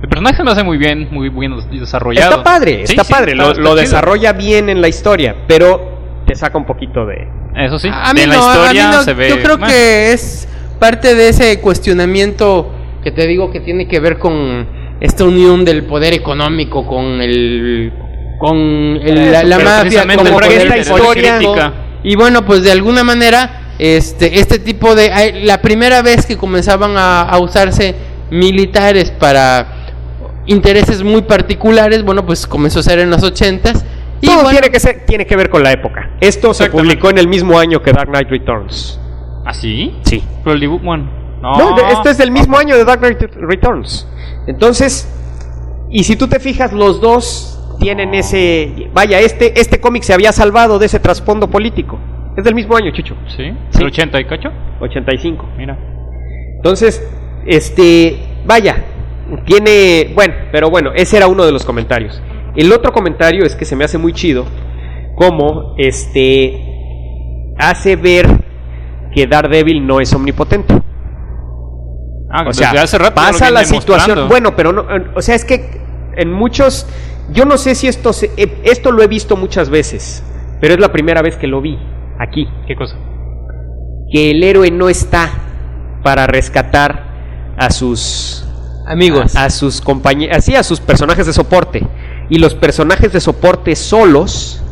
[0.00, 2.30] El personaje lo hace muy bien, muy bien desarrollado.
[2.30, 3.80] Está padre, está sí, padre, está- lo, está lo chido.
[3.80, 5.97] desarrolla bien en la historia, pero
[6.28, 7.26] te saca un poquito de...
[7.56, 9.28] Eso sí, A mí en la no, a mí historia no, se ve.
[9.30, 10.46] yo creo que es
[10.78, 12.72] parte de ese cuestionamiento
[13.02, 14.66] que te digo que tiene que ver con
[15.00, 17.92] esta unión del poder económico con el
[18.38, 21.72] con el- la, mafia como esta historia-
[22.04, 26.96] y bueno pues de alguna manera este este tipo de la primera vez que comenzaban
[26.96, 27.94] a, a usarse
[28.30, 29.66] militares para
[30.46, 33.84] intereses muy particulares bueno pues comenzó a ser en los ochentas
[34.20, 36.10] y Todo bueno, tiene, que ser, tiene que ver con la época.
[36.20, 39.00] Esto se publicó en el mismo año que Dark Knight Returns.
[39.44, 39.96] ¿Ah, sí?
[40.02, 40.22] Sí.
[40.42, 41.10] Pero el dibujo, bueno.
[41.40, 44.08] No, No, esto es del mismo año de Dark Knight Returns.
[44.46, 45.08] Entonces,
[45.90, 48.90] y si tú te fijas, los dos tienen ese...
[48.92, 51.98] Vaya, este, este cómic se había salvado de ese trasfondo político.
[52.36, 53.16] Es del mismo año, Chucho.
[53.28, 53.50] ¿Sí?
[53.70, 53.78] Sí.
[53.80, 54.50] ¿El 80 y cacho?
[54.80, 55.48] 85.
[55.56, 55.78] Mira.
[56.56, 57.06] Entonces,
[57.46, 58.84] este, vaya,
[59.44, 62.20] tiene, bueno, pero bueno, ese era uno de los comentarios.
[62.58, 64.44] El otro comentario es que se me hace muy chido
[65.16, 66.64] como este
[67.56, 68.26] hace ver
[69.14, 70.74] que Daredevil no es omnipotente.
[72.30, 74.18] Ah, o desde sea, hace rato pasa la situación.
[74.18, 74.28] mostrando.
[74.28, 75.80] Bueno, pero no, en- o sea, es que
[76.16, 76.86] en muchos,
[77.32, 80.22] yo no sé si esto, se- eh, esto lo he visto muchas veces,
[80.60, 81.78] pero es la primera vez que lo vi
[82.18, 82.96] aquí, ¿Qué cosa?
[84.10, 85.30] que el héroe no está
[86.02, 88.46] para rescatar a sus
[88.86, 89.34] Amigos.
[89.36, 91.86] a, a sus compañeros, así a sus personajes de soporte.
[92.30, 94.62] Y los personajes de soporte solos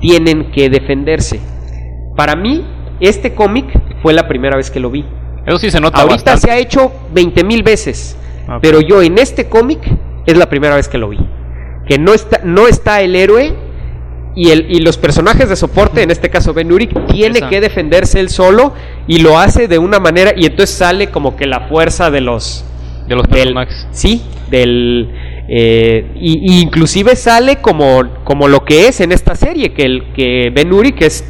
[0.00, 1.40] tienen que defenderse.
[2.16, 2.64] Para mí,
[3.00, 3.66] este cómic
[4.02, 5.04] fue la primera vez que lo vi.
[5.46, 6.40] Eso sí se nota Ahorita bastante.
[6.46, 8.16] se ha hecho 20 mil veces,
[8.62, 9.80] pero yo en este cómic
[10.26, 11.18] es la primera vez que lo vi.
[11.86, 13.54] Que no está, no está el héroe
[14.34, 17.48] y, el, y los personajes de soporte, en este caso Ben Urich, tiene Esa.
[17.50, 18.72] que defenderse él solo
[19.06, 22.64] y lo hace de una manera y entonces sale como que la fuerza de los
[23.06, 23.86] de los personajes.
[23.90, 25.10] sí, del
[25.48, 30.12] eh, y, y inclusive sale como, como lo que es en esta serie, que el
[30.14, 31.24] que Ben Urich es,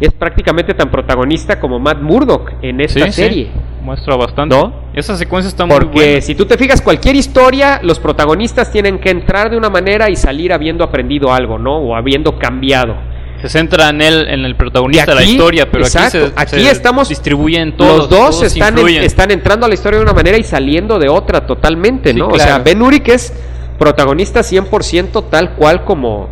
[0.00, 3.50] es prácticamente tan protagonista como Matt Murdock en esta Sí, sí, serie.
[3.82, 4.54] Muestra bastante.
[4.56, 4.74] ¿No?
[4.92, 6.20] Esa secuencia está muy Porque buena.
[6.20, 10.16] si tú te fijas, cualquier historia, los protagonistas tienen que entrar de una manera y
[10.16, 11.78] salir habiendo aprendido algo, ¿no?
[11.78, 12.96] O habiendo cambiado.
[13.40, 16.64] Se centra en él, en el protagonista de la historia, pero exacto, aquí, se, aquí
[16.66, 17.96] se estamos- distribuyen todos.
[18.00, 20.98] los dos todos están, en- están entrando a la historia de una manera y saliendo
[20.98, 22.28] de otra totalmente, Sí, ¿no?
[22.28, 23.32] O sea, Ben Urich es
[23.80, 26.28] protagonista 100% tal cual como...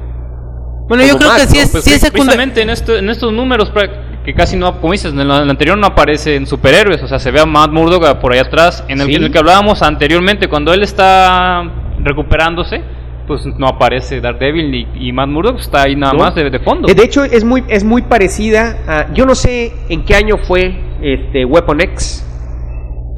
[0.89, 1.63] Bueno, yo creo que sí ¿no?
[1.63, 2.13] es, Pues sí es sí, secundario.
[2.39, 3.73] precisamente en, esto- en estos números
[4.25, 7.41] que casi no, como dices, en el, anterior no aparecen superhéroes, o sea, se ve
[7.41, 9.13] a Matt Murdock por ahí atrás, en el, Sí.
[9.13, 11.65] que- en el que hablábamos anteriormente, cuando él está
[12.05, 12.83] recuperándose,
[13.27, 16.21] pues no aparece Daredevil y, y Matt Murdock está ahí nada ¿no?
[16.21, 16.89] más de, de fondo.
[16.89, 19.13] Eh, De hecho, es muy, es muy parecida a...
[19.13, 22.25] Yo no sé en qué año fue este Weapon X.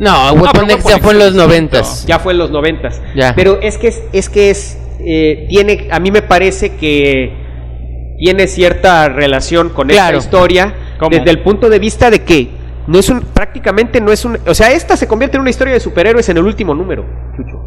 [0.00, 2.06] No, Weapon X Weapon ya fue en es los noventas.
[2.06, 3.00] Ya fue en los noventas.
[3.14, 3.34] Ya.
[3.36, 4.78] Pero es que es, es que es...
[5.00, 10.18] eh, tiene, a mí me parece que tiene cierta relación con Claro.
[10.18, 11.10] esta historia ¿Cómo?
[11.16, 12.48] desde el punto de vista de que
[12.86, 15.74] no es un, prácticamente no es un, o sea, esta se convierte en una historia
[15.74, 17.04] de superhéroes en el último número,
[17.36, 17.58] Chucho.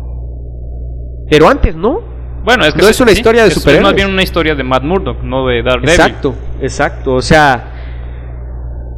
[1.29, 2.01] Pero antes no.
[2.43, 3.89] Bueno, es que No sí, es una sí, historia de es- Es superhéroes.
[3.89, 5.89] más bien una historia de Matt Murdock, no de Daredevil.
[5.89, 7.13] Exacto, exacto.
[7.13, 7.71] O sea,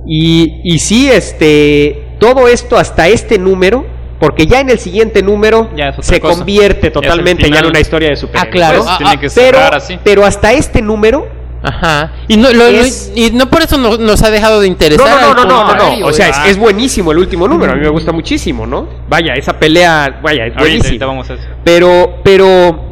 [0.07, 3.85] y, y sí, este, todo esto hasta este número,
[4.19, 6.35] porque ya en el siguiente número se cosa.
[6.37, 8.47] convierte totalmente ya en una historia de superhéroes.
[8.47, 8.77] Ah, claro.
[8.79, 9.99] Pues, Ah, tiene ah, que pero, así.
[10.03, 11.27] pero hasta este número,
[11.67, 12.11] Ajá.
[12.27, 15.07] Y no, lo- Es- y no por eso no- nos ha dejado de interesar.
[15.19, 17.89] no, no, no, no, o sea, es, es buenísimo el último número, a mí me
[17.89, 18.87] gusta muchísimo, ¿no?
[19.09, 20.85] Vaya, esa pelea, vaya, es buenísimo.
[20.89, 21.43] ahorita vamos a eso.
[21.63, 22.83] Pero, pero,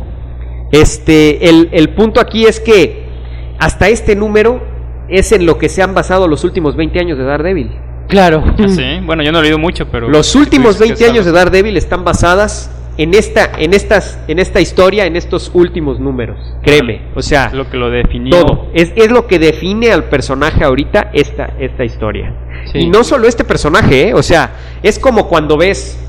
[0.71, 3.05] este, el, el punto aquí es que
[3.59, 4.63] hasta este número
[5.07, 7.71] es en lo que se han basado los últimos 20 años de Daredevil.
[8.07, 8.43] Claro.
[8.45, 10.09] Ah, Sí, bueno, yo no he leído mucho, pero...
[10.09, 14.37] Los últimos dices que 20 años de Daredevil están basadas en esta, en estas, en
[14.39, 16.37] esta historia, en estos últimos números.
[16.61, 18.39] Créeme, o sea, Es lo que lo definió.
[18.45, 18.67] todo.
[18.73, 22.33] Es, es lo que define al personaje ahorita esta, esta historia.
[22.71, 22.79] Sí.
[22.79, 24.13] Y no solo este personaje, ¿eh?
[24.13, 24.51] o sea,
[24.83, 25.99] es como cuando ves,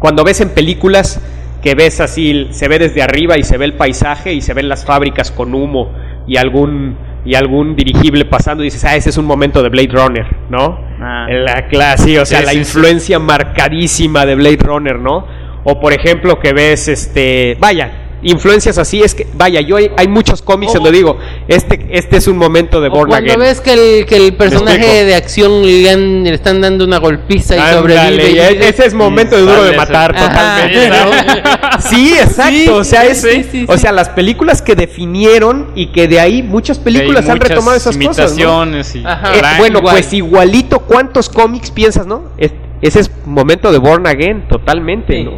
[0.00, 1.20] cuando ves en películas
[1.62, 4.68] que ves así, se ve desde arriba y se ve el paisaje y se ven
[4.68, 5.92] las fábricas con humo
[6.26, 9.88] y algún y algún dirigible pasando y dices, ah, ese es un momento de Blade
[9.92, 10.78] Runner, ¿no?
[11.00, 11.26] Ah.
[11.30, 12.60] La clase, o sea, Sí, la sí, sí.
[12.60, 15.26] influencia marcadísima de Blade Runner, ¿no?
[15.64, 20.08] O por ejemplo que ves, este, vaya, influencias así, es que, vaya, yo hay, hay
[20.08, 21.18] muchos cómics O- donde digo,
[21.48, 23.40] este, este es un momento de Born cuando Again.
[23.40, 27.56] ves que el, que el personaje de acción le, han- le están dando una golpiza
[27.56, 28.30] y sobrevive.
[28.30, 30.90] y y- e- ese es momento de duro de matar totalmente.
[31.80, 35.88] Sí, exacto, Sí, o sea, es, sí, sí, o sea, las películas que definieron y
[35.92, 38.64] que de ahí muchas películas han muchas retomado esas cosas, ¿no?
[38.66, 39.34] y Ajá.
[39.36, 39.94] Eh, bueno, igual.
[39.96, 42.30] pues igualito, ¿cuántos cómics piensas, no?
[42.38, 45.24] Es- ese es momento de Born Again, totalmente, Sí.
[45.24, 45.32] ¿no?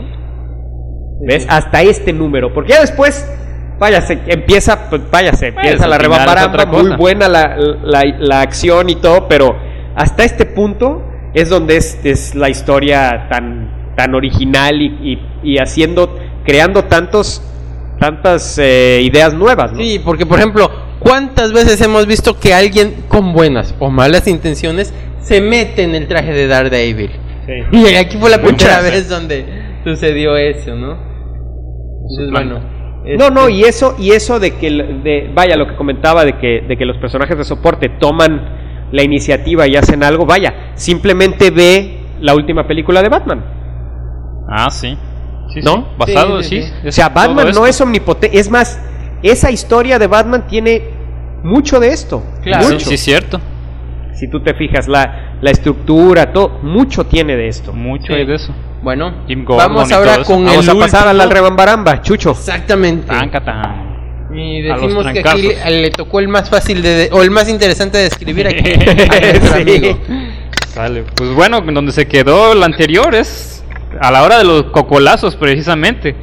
[1.20, 1.46] ¿Ves?
[1.48, 3.26] Hasta este número, porque ya después,
[3.78, 8.90] vaya, se empieza, pues, vaya, se empieza la rebambaramba, muy buena la, la, la acción
[8.90, 9.56] y todo, pero
[9.94, 11.02] hasta este punto
[11.34, 14.86] es donde es, es la historia tan, tan original y,
[15.42, 17.42] y, y haciendo, creando tantos,
[17.98, 19.78] tantas eh, ideas nuevas, ¿no?
[19.78, 24.92] Sí, porque por ejemplo, ¿cuántas veces hemos visto que alguien con buenas o malas intenciones
[25.22, 27.10] se mete en el traje de Daredevil?
[27.46, 27.52] Sí.
[27.72, 28.54] Y aquí fue la Muchas.
[28.56, 29.46] primera vez donde
[29.84, 31.05] sucedió eso, ¿no?
[32.10, 32.60] Entonces, bueno.
[33.18, 36.38] No, no, este- y eso, y eso de que, de, vaya, lo que comentaba de
[36.38, 41.50] que, de que los personajes de soporte toman la iniciativa y hacen algo, vaya, simplemente
[41.50, 43.44] ve la última película de Batman.
[44.48, 44.96] Ah, sí.
[45.52, 45.74] Sí, ¿No?
[45.76, 45.84] sí.
[45.98, 46.62] Basado, Sí, sí.
[46.62, 46.88] sí, sí.
[46.88, 48.80] O sea, Batman no es omnipotente, es más,
[49.22, 50.82] esa historia de Batman tiene
[51.44, 52.64] mucho de esto, Claro.
[52.64, 52.86] Sí, mucho.
[52.88, 53.40] sí, es cierto.
[54.14, 57.72] Si tú te fijas, la, la estructura, todo, mucho tiene de esto.
[57.72, 58.14] Mucho Sí.
[58.14, 58.54] hay de eso.
[58.86, 61.34] Bueno, Jim Gordon vamos ahora con Vamos el a pasar a la último.
[61.34, 62.30] rebambaramba, Chucho.
[62.30, 63.12] Exactamente.
[64.32, 67.98] Y decimos que aquí le, le tocó el más fácil de, o el más interesante
[67.98, 69.98] de escribir aquí a amigo.
[71.16, 73.64] Pues bueno, donde se quedó el anterior es
[74.00, 76.14] a la hora de los cocolazos precisamente.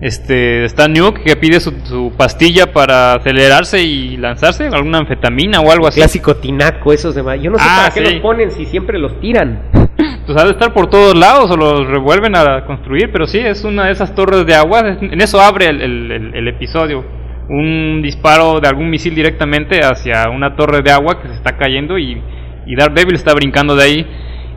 [0.00, 5.70] Este, está Nuke que pide su, su pastilla para acelerarse y lanzarse, alguna anfetamina o
[5.70, 6.00] algo así.
[6.00, 7.38] Clásico tinaco, esos demás.
[7.42, 9.62] Yo no sé Ah, para qué los ponen si siempre los tiran.
[10.26, 13.64] Pues ha de estar por todos lados o los revuelven a construir, pero sí, es
[13.64, 14.80] una de esas torres de agua.
[15.00, 17.04] En eso abre el, el- el- el episodio.
[17.48, 21.98] Un disparo de algún misil directamente hacia una torre de agua que se está cayendo
[21.98, 22.22] y,
[22.64, 24.06] y Daredevil está brincando de ahí.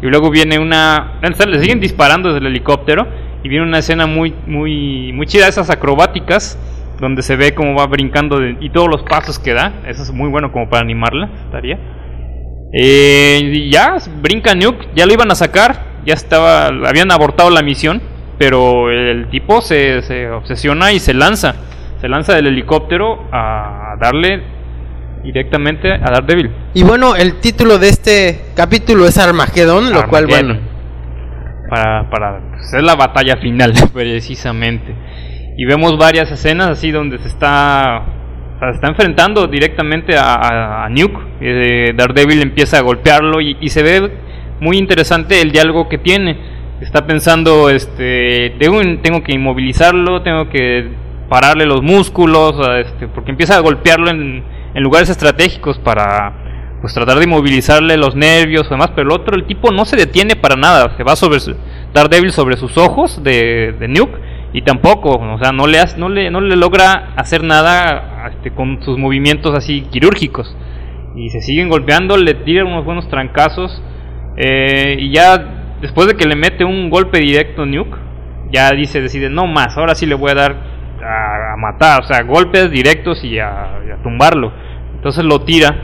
[0.03, 1.19] Y luego viene una...
[1.23, 3.07] Le siguen disparando desde el helicóptero
[3.43, 6.57] y viene una escena muy, muy, muy chida, esas acrobáticas,
[6.99, 9.81] donde se ve cómo va brincando de- y todos los pasos que da.
[9.87, 11.77] Eso es muy bueno como para animarla, estaría.
[12.73, 17.61] Eh, y ya brinca Nuke, ya lo iban a sacar, ya estaba, habían abortado la
[17.61, 18.01] misión,
[18.39, 21.55] pero el tipo se, se obsesiona y se lanza,
[22.01, 24.41] se lanza del helicóptero a darle
[25.23, 26.51] directamente a Daredevil.
[26.73, 30.47] Y bueno, el título de este capítulo es Armagedón, lo cual, Armageddon.
[30.57, 30.72] bueno,
[31.73, 32.39] para, para
[32.81, 34.93] la batalla final, precisamente.
[35.57, 38.03] Y vemos varias escenas así donde se está,
[38.59, 41.17] se está enfrentando directamente a, Nuke.
[41.41, 44.11] Eh, Daredevil empieza a golpearlo y, se ve
[44.59, 46.37] muy interesante el diálogo que tiene.
[46.79, 50.89] Está pensando, este, tengo, tengo que inmovilizarlo, tengo que
[51.27, 54.43] pararle los músculos, este, porque empieza a golpearlo en
[54.75, 56.42] lugares estratégicos para
[56.83, 59.95] pues tratar de inmovilizarle los nervios o demás, pero el otro, el tipo no se
[59.95, 61.55] detiene para nada, se va sobre su,
[61.93, 64.19] Daredevil sobre sus ojos de, de Nuke
[64.51, 68.51] y tampoco, o sea, no le, hace- no le, no le logra hacer nada este,
[68.51, 70.57] con sus movimientos así quirúrgicos
[71.15, 73.81] y se siguen golpeando, le tiran unos buenos trancazos
[74.35, 77.97] eh, y ya después de que le mete un golpe directo Nuke,
[78.51, 80.51] ya dice, decide, no más, ahora sí le voy a dar
[81.01, 84.51] a, a matar, o sea, golpes directos y a, y a tumbarlo.
[84.95, 85.75] Entonces lo tira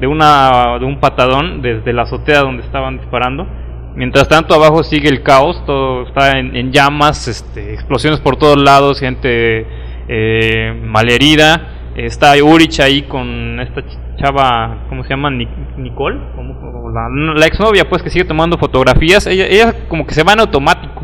[0.00, 3.46] de una de un patadón desde la azotea donde estaban disparando.
[3.94, 8.60] Mientras tanto abajo sigue el caos, todo está en, en llamas, este, explosiones por todos
[8.62, 9.66] lados, gente
[10.08, 11.72] eh, malherida.
[11.96, 15.30] Está Urich ahí con esta ch- chava, ¿cómo se llama?
[15.30, 17.08] Ni- Nicole, ¿Cómo- cómo la,
[17.40, 19.26] la exnovia pues que sigue tomando fotografías.
[19.26, 21.02] Ella, ella como que se va en automático.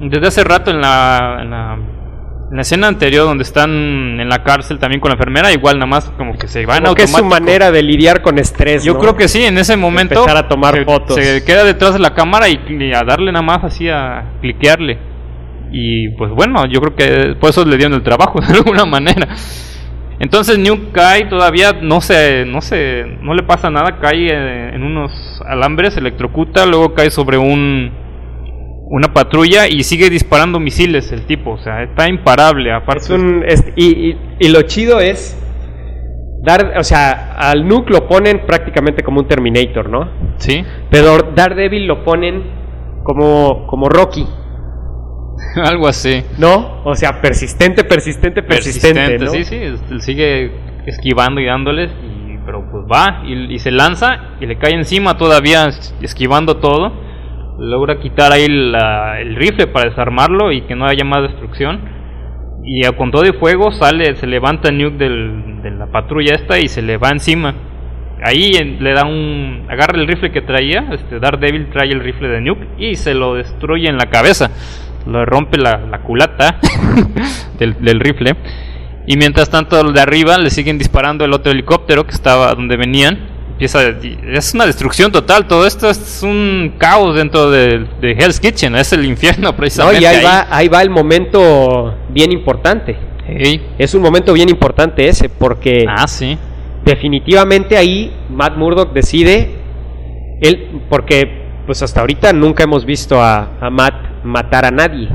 [0.00, 1.78] Desde hace rato en la, en la
[2.52, 3.70] en la escena anterior donde están
[4.20, 6.94] en la cárcel también con la enfermera, igual nada más como que se van Como
[6.94, 7.46] que es su automático.
[7.46, 8.84] manera de lidiar con estrés.
[8.84, 9.00] Yo ¿no?
[9.00, 11.16] creo que sí, en ese momento Empezar a tomar se, fotos.
[11.16, 14.98] se queda detrás de la cámara y, y a darle nada más así a cliquearle.
[15.72, 19.28] Y pues bueno, yo creo que por eso le dieron el trabajo de alguna manera.
[20.20, 24.82] Entonces New cae todavía no se no se no le pasa nada, cae eh, en
[24.82, 28.01] unos alambres, se electrocuta, luego cae sobre un
[28.94, 33.04] una patrulla y sigue disparando misiles el tipo, o sea, está imparable aparte.
[33.04, 35.38] Es un, es- y, y- y lo chido es
[36.44, 40.10] dar, o sea, al Nuke lo ponen prácticamente como un Terminator, ¿no?
[40.36, 42.42] Sí, Pero Daredevil lo ponen
[43.02, 44.26] como, como Rocky,
[45.64, 46.22] algo así.
[46.38, 46.82] ¿no?
[46.84, 49.30] O sea, persistente, persistente, persistente, ¿no?
[49.30, 50.52] sí, sí, es- él sigue
[50.86, 55.16] esquivando y dándoles, y, pero pues va y, y se lanza y le cae encima
[55.16, 57.01] todavía es- esquivando todo.
[57.62, 61.80] Logra quitar ahí la- el rifle para desarmarlo y que no haya más destrucción.
[62.64, 66.58] Y a- con todo y fuego sale, se levanta Nuke del- de la patrulla esta
[66.58, 67.54] y se le va encima.
[68.24, 69.66] Ahí le da un.
[69.68, 70.88] agarra el rifle que traía.
[70.92, 74.50] Este Daredevil trae el rifle de Nuke y se lo destruye en la cabeza.
[75.06, 76.58] Le rompe la, la culata
[77.58, 78.36] del, del rifle.
[79.08, 83.31] Y mientras tanto, de arriba le siguen disparando el otro helicóptero que estaba donde venían.
[83.52, 83.80] Empieza.
[84.26, 85.46] Es una destrucción total.
[85.46, 88.74] Todo esto es un caos dentro de, de Hell's Kitchen.
[88.76, 90.02] Es el infierno, No, precisamente.
[90.02, 92.96] y ahí va, ahí va el momento bien importante.
[93.78, 96.36] Es un momento bien importante ese, porque Ah, sí.
[96.84, 99.48] definitivamente ahí Matt Murdock decide,
[100.40, 103.94] él, porque pues hasta ahorita nunca hemos visto a, a Matt
[104.24, 105.08] matar a nadie.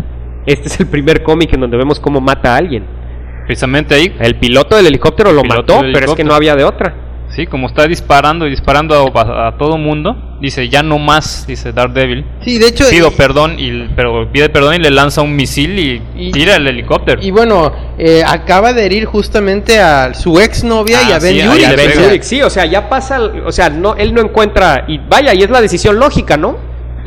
[0.46, 2.86] Este es el primer cómic en donde vemos cómo mata a alguien.
[3.46, 4.16] Precisamente ahí.
[4.20, 6.96] El piloto del helicóptero lo mató, pero es que no había de otra.
[7.38, 11.72] Sí, como está disparando y disparando a, a todo mundo, dice ya no más, dice
[11.72, 12.26] Daredevil.
[12.44, 12.86] Sí, de hecho.
[12.90, 16.56] Pido y- perdón, y, pero pide perdón y le lanza un misil y, Y- tira
[16.56, 17.22] el helicóptero.
[17.22, 21.38] Y bueno, eh, acaba de herir justamente a su exnovia y Ah, a Ben sí,
[21.62, 22.08] Y a Ben pega.
[22.08, 25.44] Urich, sí, o sea, ya pasa, o sea, no, él no encuentra, y vaya, y
[25.44, 26.58] es la decisión lógica, ¿no?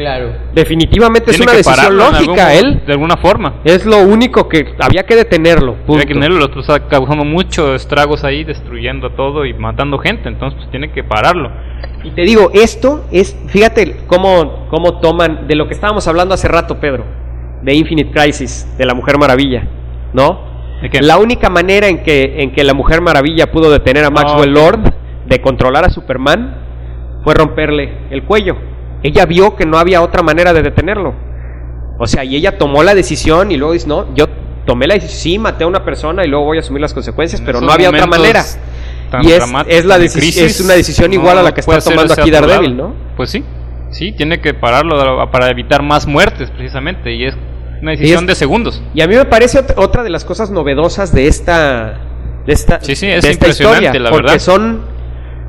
[0.00, 0.32] Claro.
[0.54, 3.56] Definitivamente es una decisión lógica, algún- él De alguna forma.
[3.64, 5.74] es lo único que había que detenerlo.
[5.84, 6.06] Punto.
[6.06, 10.56] que tenerlo, el otro está causando muchos estragos ahí, destruyendo todo y matando gente, entonces
[10.56, 11.50] pues tiene que pararlo.
[12.02, 16.48] Y te digo, esto es, fíjate cómo, cómo toman, de lo que estábamos hablando hace
[16.48, 17.04] rato, Pedro,
[17.60, 19.68] de Infinite Crisis, de la Mujer Maravilla,
[20.14, 20.48] ¿no?
[20.80, 21.02] ¿De qué?
[21.02, 24.50] La única manera en que, en que la Mujer Maravilla pudo detener a Maxwell.
[24.54, 24.94] Lord
[25.26, 26.56] de controlar a Superman
[27.22, 28.56] fue romperle el cuello.
[29.02, 31.14] Ella vio que no había otra manera de detenerlo.
[31.98, 34.26] O sea, y ella tomó la decisión y luego dice, no, yo
[34.66, 37.40] tomé la decisión, sí, maté a una persona y luego voy a asumir las consecuencias,
[37.40, 38.42] En pero no había otra manera.
[39.22, 42.30] Y es, es, la crisis, es una decisión igual a la que está tomando aquí
[42.30, 42.76] Daredevil.
[42.76, 42.94] ¿no?
[43.16, 43.44] Pues sí,
[43.90, 47.34] sí, tiene que pararlo para evitar más muertes precisamente y es
[47.82, 48.82] una decisión es- de segundos.
[48.94, 51.98] Y a mí me parece ot- otra de las cosas novedosas de esta
[52.46, 54.38] de esta, Sí, sí, es de esta impresionante, historia, la porque verdad.
[54.38, 54.80] son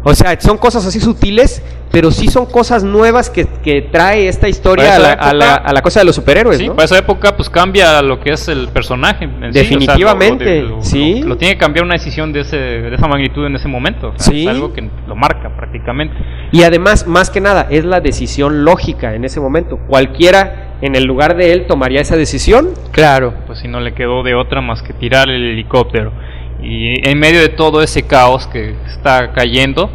[0.04, 4.48] o sea, son cosas así sutiles, pero sí son cosas nuevas que, que trae esta
[4.48, 6.74] historia a la, a, la, a la cosa de los superhéroes, Sí, ¿no?
[6.76, 9.26] para esa época pues cambia lo que es el personaje.
[9.26, 11.20] en sí, o sea, lo- Definitivamente, lo, lo- sí.
[11.22, 14.10] Lo, lo tiene que cambiar una decisión de, ese, de esa magnitud en ese momento.
[14.16, 14.44] o sea, Sí.
[14.44, 16.16] Es algo que lo marca prácticamente.
[16.52, 19.78] Y además, más que nada, es la decisión lógica en ese momento.
[19.88, 22.70] Cualquiera en el lugar de él tomaría esa decisión.
[22.92, 23.34] Claro.
[23.46, 26.12] Pues si no le quedó de otra más que tirar el helicóptero.
[26.62, 29.90] Y en medio de todo ese caos que está cayendo,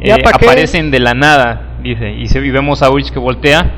[0.00, 2.10] eh, aparecen de la nada, dice.
[2.12, 3.70] Y, se, y vemos a Ulch que voltea.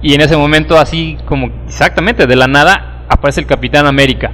[0.00, 4.32] Y en ese momento, así como exactamente de la nada, aparece el Capitán América.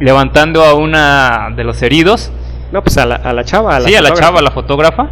[0.00, 2.32] Levantando a una de los heridos.
[2.72, 3.76] No, pues a la, a la chava.
[3.76, 4.28] A la sí, a la fotógrafa.
[4.28, 5.10] chava, la fotógrafa.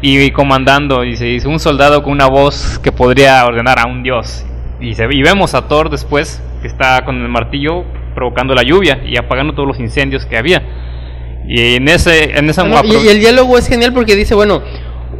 [0.00, 4.46] Y comandando, dice, dice, un soldado con una voz que podría ordenar a un dios.
[4.80, 7.84] Y, se- y vemos a Thor después, que está con el martillo
[8.14, 10.62] provocando la lluvia y apagando todos los incendios que había.
[11.48, 14.62] Y en ese, en esa No, y, y el diálogo es genial porque dice, bueno,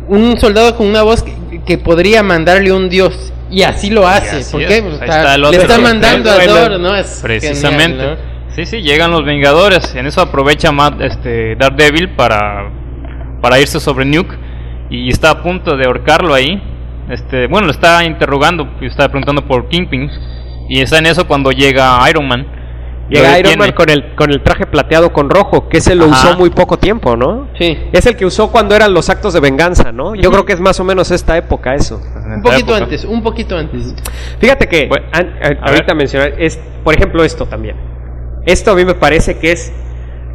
[0.08, 1.32] un soldado con una voz que,
[1.66, 3.32] que podría mandarle un dios.
[3.50, 4.36] Y así lo hace.
[4.38, 4.68] así ¿Por es.
[4.68, 4.82] qué?
[4.82, 6.96] Pues está- está le está mandando a Thor, ¿no?
[6.96, 7.98] Es Precisamente.
[7.98, 8.18] genial,
[8.48, 8.54] ¿no?
[8.54, 9.94] Sí, sí, llegan los Vengadores.
[9.94, 12.70] En eso aprovecha Matt, este, Daredevil para,
[13.40, 14.36] para irse sobre Nuke.
[14.90, 16.62] Y está a punto de ahorcarlo ahí.
[17.10, 18.68] Este, bueno, lo está interrogando.
[18.80, 20.08] y Está preguntando por Kingpin.
[20.68, 22.46] Y está en eso cuando llega Iron Man.
[23.12, 23.58] Llega Iron.
[23.58, 26.28] Man con el, con el traje plateado con rojo, que se lo Ajá.
[26.30, 27.48] usó muy poco tiempo, ¿no?
[27.58, 27.76] Sí.
[27.92, 30.14] Es el que usó cuando eran los actos de venganza, ¿no?
[30.14, 32.00] Yo creo que es más o menos esta época eso.
[32.36, 32.84] Un poquito época.
[32.84, 33.94] antes, un poquito antes.
[34.38, 37.76] Fíjate que Bueno, an- ahorita mencionar es, por ejemplo, esto también.
[38.46, 39.72] Esto a mí me parece que es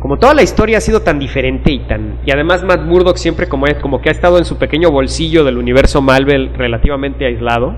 [0.02, 3.48] como toda la historia ha sido tan diferente y tan y además Matt Murdock siempre
[3.50, 7.76] como es como que ha estado en su pequeño bolsillo del universo Marvel relativamente aislado.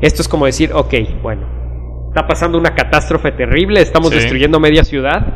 [0.00, 1.42] Esto es como decir, ok, bueno,
[2.10, 4.16] está pasando una catástrofe terrible, estamos Sí.
[4.16, 5.26] destruyendo media ciudad.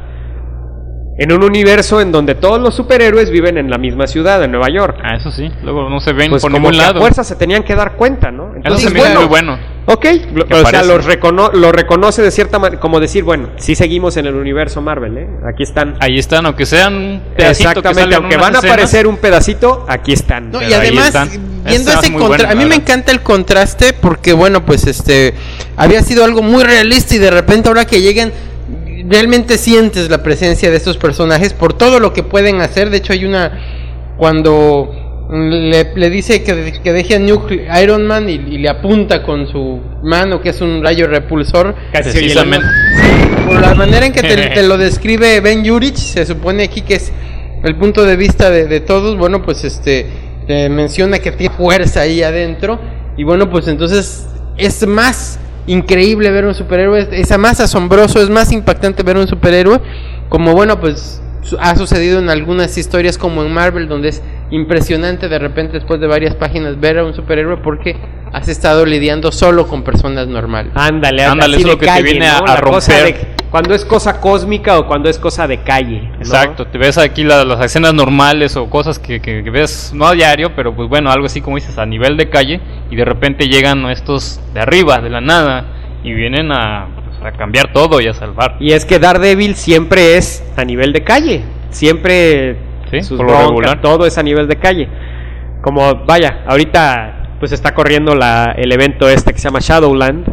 [1.17, 4.67] En un universo en donde todos los superhéroes viven en la misma ciudad, en Nueva
[4.69, 4.99] York.
[5.01, 5.49] Ah, eso sí.
[5.63, 7.01] Luego no se ven Pues por como ningún que a lado.
[7.01, 8.49] fuerza se tenían que dar cuenta, ¿no?
[8.49, 9.59] Eso Entonces, se me hizo bueno, muy bueno.
[9.87, 13.77] Ok, lo- o sea, los recono- lo reconoce de cierta manera, como decir, bueno, sí
[13.77, 15.29] seguimos en el universo Marvel, ¿eh?
[15.49, 15.95] Aquí están.
[16.01, 20.51] Ahí están, aunque sean un pedacito Exactamente, aunque van a aparecer un pedacito, aquí están.
[20.51, 21.29] No, y además, están.
[21.29, 24.85] viendo Está ese muy contra, bueno, a mí me encanta el contraste porque, bueno, pues
[24.89, 25.35] este,
[25.77, 28.33] había sido algo muy realista y de repente ahora que llegan,
[29.09, 32.91] realmente sientes la presencia de estos personajes por todo lo que pueden hacer.
[32.91, 33.53] De hecho, hay una,
[34.17, 39.23] cuando le, le dice que, que deje a Nuke Iron Man y, y le apunta
[39.23, 41.75] con su mano, que es un rayo repulsor.
[41.93, 42.67] Casi la- Precisamente.
[43.47, 46.95] Por la manera en que te, te lo describe Ben Yurich, se supone aquí que
[46.95, 47.13] es
[47.63, 49.17] el punto de vista de, de todos.
[49.19, 50.07] Bueno, pues este
[50.47, 52.79] te menciona que tiene fuerza ahí adentro.
[53.17, 58.53] Y bueno, pues entonces es más increíble ver un superhéroe, es más asombroso, es más
[58.53, 59.81] impactante ver un superhéroe.
[60.29, 61.21] Como bueno, pues
[61.61, 66.07] ha sucedido en algunas historias como en Marvel, donde es impresionante de repente después de
[66.07, 67.97] varias páginas ver a un superhéroe porque
[68.33, 70.73] has estado lidiando solo con personas normales.
[70.75, 72.47] Ándale, Ándale, es lo que te viene a- ¿no?
[72.47, 73.05] a romper.
[73.05, 76.03] de- cuando es cosa cósmica o cuando es cosa de calle.
[76.11, 76.17] ¿no?
[76.19, 80.07] Exacto, te ves aquí la- las escenas normales o cosas que, que- que ves no
[80.09, 82.61] a diario, pero pues bueno, algo así como dices, a nivel de calle,
[82.91, 85.67] y de repente llegan estos de arriba, de la nada,
[86.03, 86.89] y vienen a,
[87.25, 88.57] a cambiar todo y a salvar.
[88.61, 91.43] Y es que Daredevil siempre es a nivel de calle.
[91.71, 92.57] Siempre
[92.91, 93.81] Sí, sus por lo broncas, regular.
[93.81, 94.89] todo es a nivel de calle.
[95.63, 100.25] Como, vaya, ahorita pues está corriendo la, el evento este que se llama Shadowland.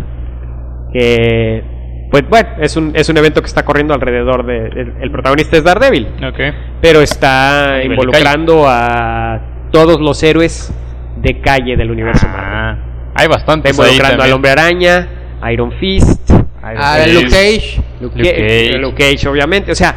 [0.94, 1.64] Que,
[2.12, 4.68] pues bueno, es un, es un evento que está corriendo alrededor de...
[4.68, 6.08] El, el protagonista es Daredevil.
[6.28, 6.40] Ok.
[6.82, 10.74] Pero está involucrando a todos los héroes
[11.18, 12.46] de calle del universo Marvel.
[12.54, 12.78] Ah,
[13.16, 14.34] hay Está bastantes ahí involucrando al.
[14.34, 15.08] Hombre Araña,
[15.52, 16.32] Iron Fist,
[16.64, 17.14] Iron A Fist.
[17.14, 17.82] Luke Cage.
[18.02, 18.78] Luke, Luke Cage, Cage.
[18.78, 19.72] Luke Cage, obviamente.
[19.72, 19.96] O sea,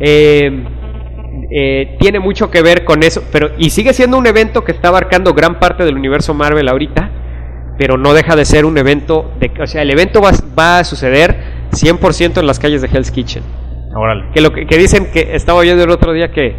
[0.00, 0.64] eh,
[1.50, 3.24] eh, tiene mucho que ver con eso.
[3.32, 7.10] Pero, y sigue siendo un evento que está abarcando gran parte del universo Marvel ahorita.
[7.76, 9.32] Pero no deja de ser un evento.
[9.40, 11.36] De, o sea, el evento va, va a suceder
[11.72, 13.42] 100% en las calles de Hell's Kitchen.
[13.96, 14.26] Órale.
[14.32, 16.54] Que lo que, que dicen que estaba oyendo el otro día que,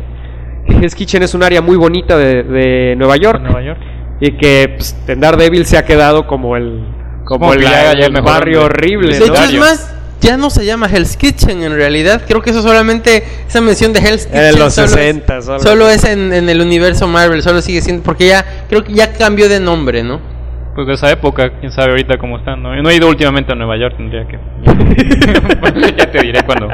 [0.68, 3.42] que Hell's Kitchen es un área muy bonita de, de Nueva York.
[3.42, 3.80] Nueva York.
[4.20, 6.95] Y que pues, en Daredevil se ha quedado como el.
[7.26, 9.18] Como el, ya el mejor barrio horrible.
[9.18, 9.34] De ¿no?
[9.34, 12.22] hecho, es más, ya no se llama Hell's Kitchen en realidad.
[12.28, 14.42] Creo que eso solamente, esa mención de Hell's Kitchen.
[14.42, 15.60] De los solo es- 60, solo.
[15.60, 19.12] Solo es en, en el universo Marvel, solo sigue siendo, porque ya, creo que ya
[19.14, 20.34] cambió de nombre, ¿no?
[20.76, 22.62] pues de esa época, quién sabe ahorita cómo están.
[22.62, 24.38] No, no he ido últimamente a Nueva York, tendría que.
[25.98, 26.68] ya te diré cuando,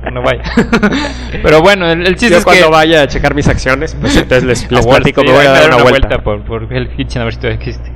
[0.00, 0.42] cuando vaya.
[1.42, 2.70] Pero bueno, el, el chiste Yo es cuando que.
[2.72, 5.82] vaya a checar mis acciones, pues entonces les, les platico, me voy a dar una
[5.82, 6.18] vuelta.
[6.22, 7.90] por, por el Kitchen a ver si todavía existe.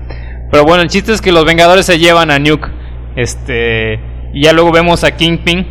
[0.52, 2.68] Pero bueno, el chiste es que los Vengadores se llevan a Nuke.
[3.16, 3.98] Este.
[4.34, 5.66] Y ya luego vemos a Kingpin.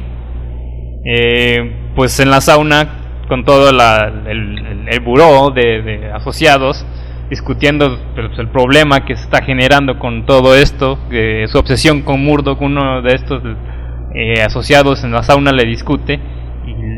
[1.05, 2.97] eh, pues en la sauna.
[3.27, 6.85] Con todo la- el, buró de, asociados.
[7.29, 10.97] Discutiendo pues, el problema que se está generando con todo esto.
[11.47, 13.41] su obsesión con Murdoch, uno de estos
[14.15, 16.19] eh, asociados en la sauna le discute.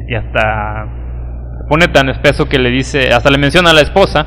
[0.08, 0.88] Y, hasta
[1.70, 4.26] pone tan espeso que le dice, hasta le menciona a la esposa,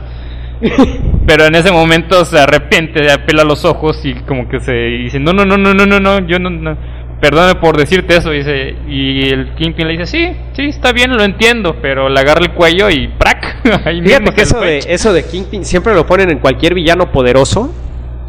[1.26, 5.32] pero en ese momento se arrepiente, apela los ojos y como que se dice, no,
[5.32, 6.76] no, no, no, no, no, no, yo no, no,
[7.20, 11.22] perdóname por decirte eso, dice, y el Kingpin le dice, sí, sí, está bien, lo
[11.22, 13.56] entiendo, pero le agarra el cuello y ¡prac!
[13.84, 17.72] Ahí Fíjate que eso de, eso de Kingpin siempre lo ponen en cualquier villano poderoso,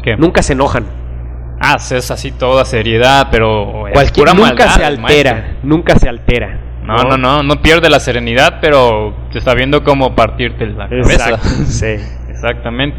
[0.02, 0.16] ¿Qué?
[0.16, 0.86] nunca se enojan.
[1.60, 6.60] Ah, es así toda seriedad, pero Cualquier, nunca maldad, se altera, nunca se altera.
[6.84, 11.12] No, no, no, no pierde la serenidad, pero te está viendo cómo partirte la cabeza.
[11.12, 11.96] Exacto, sí.
[12.42, 12.98] Exactamente.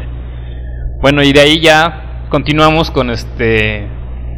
[1.00, 3.88] Bueno, y de ahí ya continuamos con este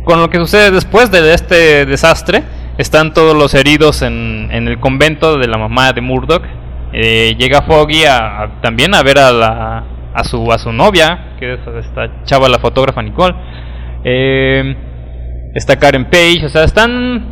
[0.05, 2.43] con lo que sucede después de este desastre.
[2.79, 6.43] Están todos los heridos en, en el convento de la mamá de Murdoch.
[6.93, 9.85] Eh, llega Foggy a, a- también a ver a, la,
[10.15, 13.35] a, su, a su novia, que es esta chava, la fotógrafa Nicole.
[14.05, 14.77] Eh,
[15.55, 17.27] está Karen Page, o sea, están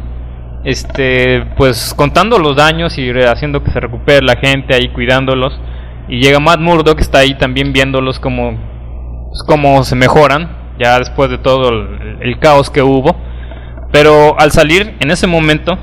[0.65, 5.59] este pues contando los daños y haciendo que se recupere la gente ahí cuidándolos
[6.11, 8.59] y llega Matt Murdock que está ahí también viéndolos como
[9.29, 13.17] pues, se mejoran ya después de todo el, caos que hubo
[13.93, 15.79] pero al salir en ese momento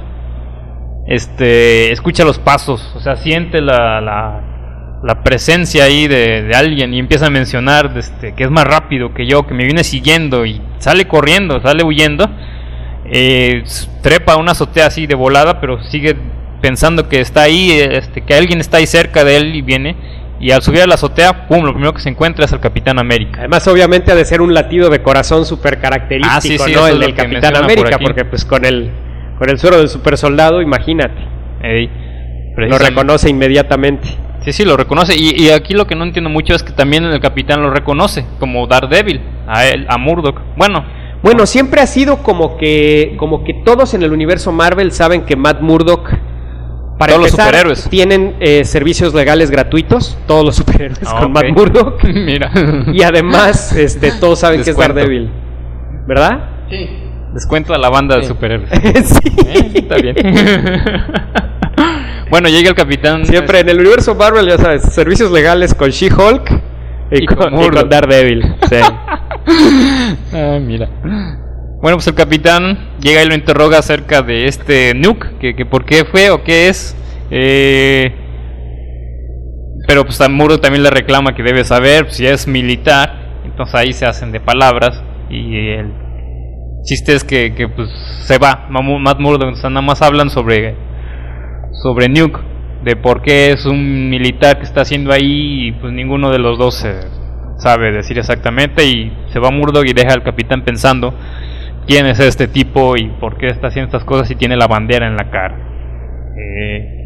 [1.07, 6.93] este escucha los pasos o sea siente la, la, la presencia ahí de, de alguien
[6.93, 10.45] y empieza a mencionar este, que es más rápido que yo que me viene siguiendo
[10.45, 12.29] y sale corriendo sale huyendo
[13.09, 13.63] eh,
[14.01, 16.15] trepa una azotea así de volada, pero sigue
[16.61, 19.95] pensando que está ahí, este, que alguien está ahí cerca de él y viene.
[20.39, 22.99] Y al subir a la azotea, pum, lo primero que se encuentra es el Capitán
[22.99, 23.39] América.
[23.39, 26.87] Además, obviamente, ha de ser un latido de corazón súper característico, Ah, sí, sí, ¿no?
[26.87, 28.91] El del Capitán por América, porque pues con el,
[29.39, 31.19] con el suero del super soldado, imagínate,
[31.63, 31.89] Ey,
[32.57, 34.07] lo reconoce inmediatamente.
[34.41, 35.15] Sí, sí, lo reconoce.
[35.17, 38.25] Y, y aquí lo que no entiendo mucho es que también el Capitán lo reconoce,
[38.39, 40.39] como Daredevil, a él, a Murdoch.
[40.55, 40.85] Bueno,
[41.23, 45.35] Bueno, siempre ha sido como que, como que todos en el universo Marvel saben que
[45.35, 46.11] Matt Murdock,
[46.97, 47.89] para Todos los superhéroes.
[47.89, 51.33] tienen eh, servicios legales gratuitos, todos los superhéroes Ah, con ok.
[51.33, 52.51] Matt Murdock, mira.
[52.91, 54.77] y además, este, todos saben que es.
[54.77, 55.29] Daredevil,
[56.07, 56.49] ¿verdad?
[57.33, 58.69] Descuento a la banda de superhéroes.
[59.05, 59.31] sí.
[59.45, 60.15] Eh, está bien.
[62.31, 63.25] bueno, llega el Capitán.
[63.25, 66.51] Siempre en el universo Marvel, ya sabes, servicios legales con She-Hulk
[67.11, 68.55] y, Y con, con y con Daredevil.
[68.69, 68.75] Sí.
[70.33, 70.89] Ah, mira.
[71.79, 75.85] Bueno, pues el capitán llega y lo interroga acerca de este nuke, que, que por
[75.85, 76.97] qué fue o qué es.
[77.29, 78.11] Eh,
[79.87, 83.41] pero pues a Murdoch también le reclama que debe saber pues, si es militar.
[83.45, 85.93] Entonces ahí se hacen de palabras y el
[86.83, 87.89] chiste es que, que, pues
[88.23, 89.55] se va Matt Murdock.
[89.55, 90.75] Sea, nada más hablan sobre
[91.83, 92.39] sobre nuke,
[92.83, 96.57] de por qué es un militar que está haciendo ahí y pues ninguno de los
[96.57, 97.01] dos eh,
[97.59, 101.13] sabe decir exactamente y se va Murdoch y deja al capitán pensando
[101.87, 105.07] quién es este tipo y por qué está haciendo estas cosas y tiene la bandera
[105.07, 105.55] en la cara.
[106.37, 106.97] Eh,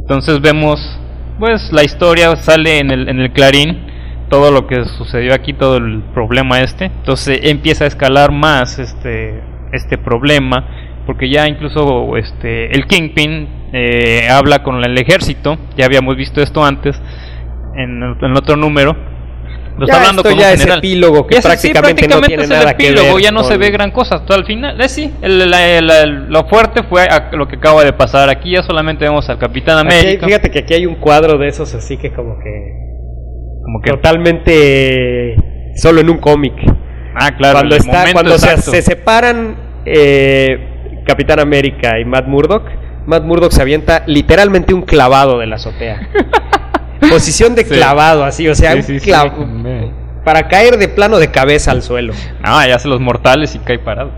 [0.00, 1.00] entonces vemos
[1.38, 3.86] pues la historia sale en el, en el clarín
[4.28, 9.42] todo lo que sucedió aquí todo el problema este entonces empieza a escalar más este
[9.72, 16.16] este problema porque ya incluso este el Kingpin eh, habla con el ejército ya habíamos
[16.16, 17.00] visto esto antes
[17.74, 19.09] en, en otro número
[19.80, 20.78] lo Ya está hablando esto con ya un es general.
[20.78, 23.30] epílogo que Ya sé, sí, prácticamente no tiene es el nada que epílogo, ver ya
[23.32, 24.24] no se con- ve gran cosa.
[24.26, 27.82] Todo al final, eh, sí, el- la- la- lo fuerte fue a- lo que acaba
[27.82, 28.28] de pasar.
[28.28, 30.26] Aquí ya solamente vemos al Capitán Aquí América.
[30.26, 32.50] fíjate que aquí hay un cuadro de esos así que como que
[33.64, 35.36] como que, totalmente
[35.76, 36.54] solo en un cómic.
[37.14, 42.64] ah, claro, cuando está, cuando se, se separan eh, Capitán América y Matt Murdock,
[43.06, 46.00] Matt Murdock se avienta literalmente un clavado de la azotea.
[47.08, 49.10] Posición de clavado, así, o sea, Sí, sí.
[50.24, 52.12] para caer de plano de cabeza al suelo.
[52.42, 54.12] Ah, ya hace los mortales y cae parado.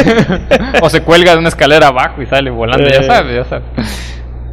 [0.80, 3.64] o se cuelga de una escalera abajo y sale volando, ya sabes, ya sabes.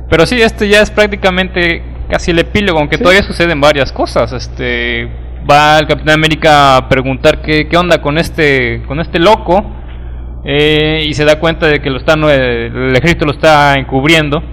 [0.10, 4.34] Pero sí, este ya es prácticamente casi el epílogo, aunque todavía suceden varias cosas.
[4.34, 5.08] Este
[5.50, 9.66] va el Capitán América a preguntar qué, qué onda con este con este loco
[10.44, 14.44] eh, y se da cuenta de que lo están eh, el ejército lo está encubriendo,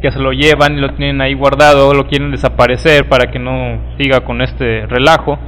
[0.00, 3.94] que se lo llevan y lo tienen ahí guardado, lo quieren desaparecer para que no
[3.98, 5.38] siga con este relajo.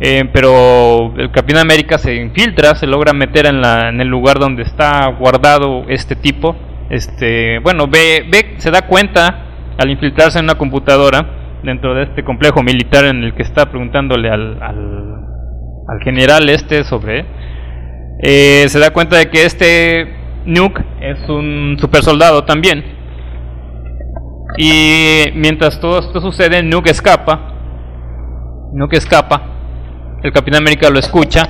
[0.00, 4.40] Eh, pero el Capitán América se infiltra, se logra meter en, la, en el lugar
[4.40, 6.56] donde está guardado este tipo.
[6.90, 9.46] Este, bueno, ve, ve, se da cuenta
[9.78, 14.28] al infiltrarse en una computadora dentro de este complejo militar en el que está preguntándole
[14.28, 15.12] al, al,
[15.88, 17.24] al general este sobre,
[18.22, 20.06] eh, se da cuenta de que este
[20.44, 23.01] Nuke es un super soldado también.
[24.56, 27.52] Y mientras todo esto sucede, Nuke escapa.
[28.72, 29.42] Nuke escapa.
[30.22, 31.48] El Capitán América lo escucha.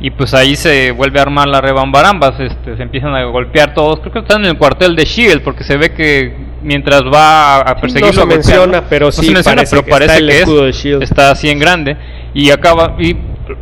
[0.00, 2.38] Y pues ahí se vuelve a armar la rebambarambas.
[2.38, 4.00] Este, se empiezan a golpear todos.
[4.00, 5.42] Creo que están en el cuartel de Shield.
[5.42, 8.12] Porque se ve que mientras va a perseguirlo.
[8.12, 10.72] no se menciona, pero no sí se menciona, parece pero que parece está el de
[10.72, 11.02] Shield.
[11.02, 11.96] está así en grande.
[12.32, 12.96] Y acaba.
[12.98, 13.16] Y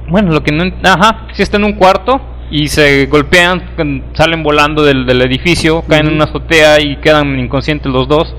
[0.08, 0.64] bueno, lo que no.
[0.82, 2.20] Ajá, sí está en un cuarto.
[2.48, 7.90] Y se golpean, salen volando del, del edificio, caen en una azotea y quedan inconscientes
[7.90, 8.32] los dos.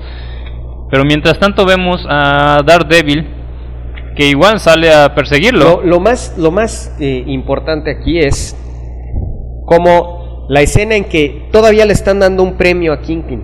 [0.90, 3.26] Pero mientras tanto vemos a Daredevil
[4.16, 5.82] que igual sale a perseguirlo.
[5.82, 8.56] Lo, lo más, lo más eh, importante aquí es
[9.66, 13.42] como la escena en que todavía le están dando un premio a Kingpin.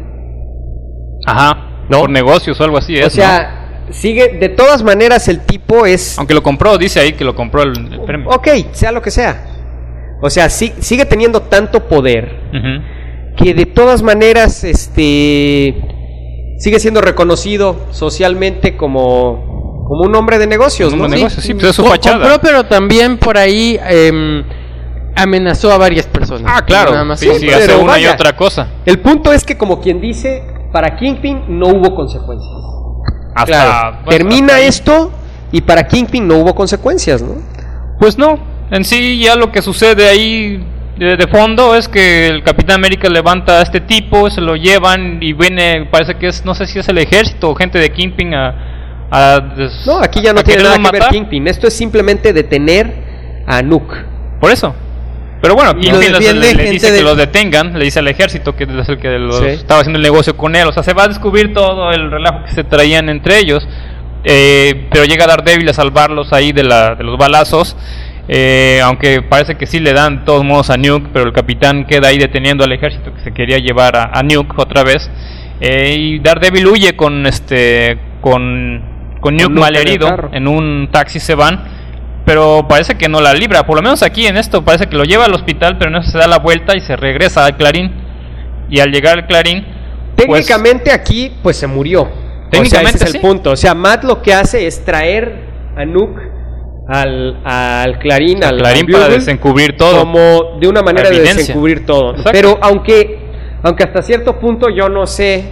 [1.26, 2.00] Ajá, ¿No?
[2.00, 3.00] por negocios o algo así.
[3.00, 6.18] o sea, sigue, de todas maneras el tipo es...
[6.18, 8.30] aunque lo compró, dice ahí que lo compró el, el premio.
[8.30, 9.46] Ok, sea lo que sea.
[10.22, 12.40] O sea, sigue teniendo tanto poder
[13.36, 15.93] que de todas maneras este
[16.64, 21.04] sigue siendo reconocido socialmente como, como un hombre de negocios, Un ¿no?
[21.04, 22.20] hombre de negocios, sí, pues es su fachada.
[22.20, 24.42] compró, pero también por ahí em,
[25.14, 26.50] amenazó a varias personas.
[26.56, 26.92] Ah, claro.
[26.92, 28.66] Nada más sí, sí, pero hace una y otra cosa.
[28.86, 30.42] El punto es que como quien dice,
[30.72, 32.54] para Kingpin no hubo consecuencias.
[33.34, 35.10] Hasta, Claro, bueno, termina hasta esto
[35.52, 37.42] y para Kingpin no hubo consecuencias, ¿no?
[37.98, 38.38] Pues no,
[38.70, 40.64] en sí ya lo que sucede ahí
[40.96, 45.18] de, de fondo es que el Capitán América levanta a este tipo, se lo llevan
[45.22, 48.34] y viene, parece que es, no sé si es el ejército o gente de Kingpin
[48.34, 49.06] a...
[49.10, 51.08] a des- No, aquí ya no a tiene nada que ver.
[51.10, 51.48] Kingpin.
[51.48, 53.96] Esto es simplemente detener a Nuke.
[54.40, 54.74] Por eso.
[55.42, 58.54] Pero bueno, Y Kingpin les- le, dice de- que los detengan, le dice al ejército
[58.56, 59.46] que es el que los Sí.
[59.46, 60.68] estaba haciendo el negocio con él.
[60.68, 63.66] O sea, se va a descubrir todo el relajo que se traían entre ellos.
[64.26, 67.76] Eh, pero llega Daredevil a salvarlos ahí de, la, de los balazos.
[68.26, 71.86] Eh, aunque parece que sí le dan de todos modos a Nuke, pero el capitán
[71.86, 75.10] queda ahí deteniendo al ejército que se quería llevar a, a Nuke otra vez.
[75.60, 78.82] Eh, y Daredevil huye con este con,
[79.20, 79.76] con Nuke Nuke mal
[80.32, 81.74] en un taxi se van
[82.24, 83.66] pero parece que no la libra.
[83.66, 86.16] Por lo menos aquí en esto parece que lo lleva al hospital, pero no se
[86.16, 87.92] da la vuelta y se regresa al Clarín.
[88.70, 89.64] Y al llegar al Clarín,
[90.16, 92.02] pues, Técnicamente aquí pues se murió.
[92.02, 93.16] o sea, Técnicamente, ese es sí.
[93.18, 93.51] el punto.
[93.51, 95.34] O sea, Matt lo que hace es traer
[95.76, 96.22] a Nuke
[96.86, 100.01] al, al Clarín, al, Clarín para desencubrir todo.
[100.01, 102.15] como de una manera de desencubrir todo.
[102.32, 103.24] Pero aunque
[103.62, 105.44] aunque hasta cierto punto yo no sé,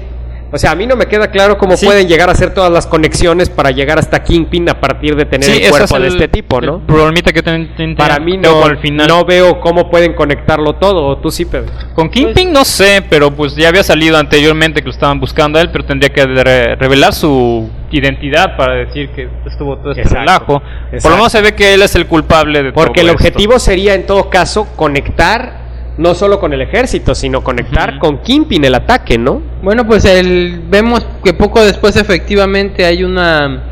[0.52, 1.86] o sea, a mí no me queda claro cómo Sí.
[1.86, 5.44] pueden llegar a hacer todas las conexiones para llegar hasta Kingpin a partir de tener
[5.48, 6.86] Sí, el cuerpo es de el- este tipo, el ¿no?
[6.86, 9.06] problemita que ten- ten- Para mí no, al final.
[9.08, 11.06] no veo cómo pueden conectarlo todo.
[11.06, 11.72] ¿O Tú sí, Pedro.
[11.94, 15.62] Con Kingpin no sé, pero pues ya había salido anteriormente que lo estaban buscando a
[15.62, 20.20] él, pero tendría que re- revelar su identidad para decir que estuvo todo este Exacto,
[20.20, 20.62] relajo.
[21.02, 23.28] Por lo menos se ve que él es el culpable de Porque el todo esto.
[23.28, 25.61] objetivo sería en todo caso conectar
[25.98, 29.42] no solo con el ejército, sino conectar con Kingpin el ataque, ¿no?
[29.62, 33.68] Bueno, pues el, vemos que poco después efectivamente hay una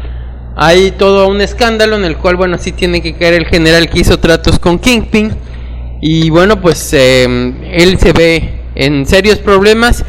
[0.57, 4.01] hay todo un escándalo en el cual bueno sí tiene que caer el general que
[4.01, 5.33] hizo tratos con Kingpin.
[6.03, 7.25] Y bueno pues eh,
[7.73, 10.05] él se ve en serios problemas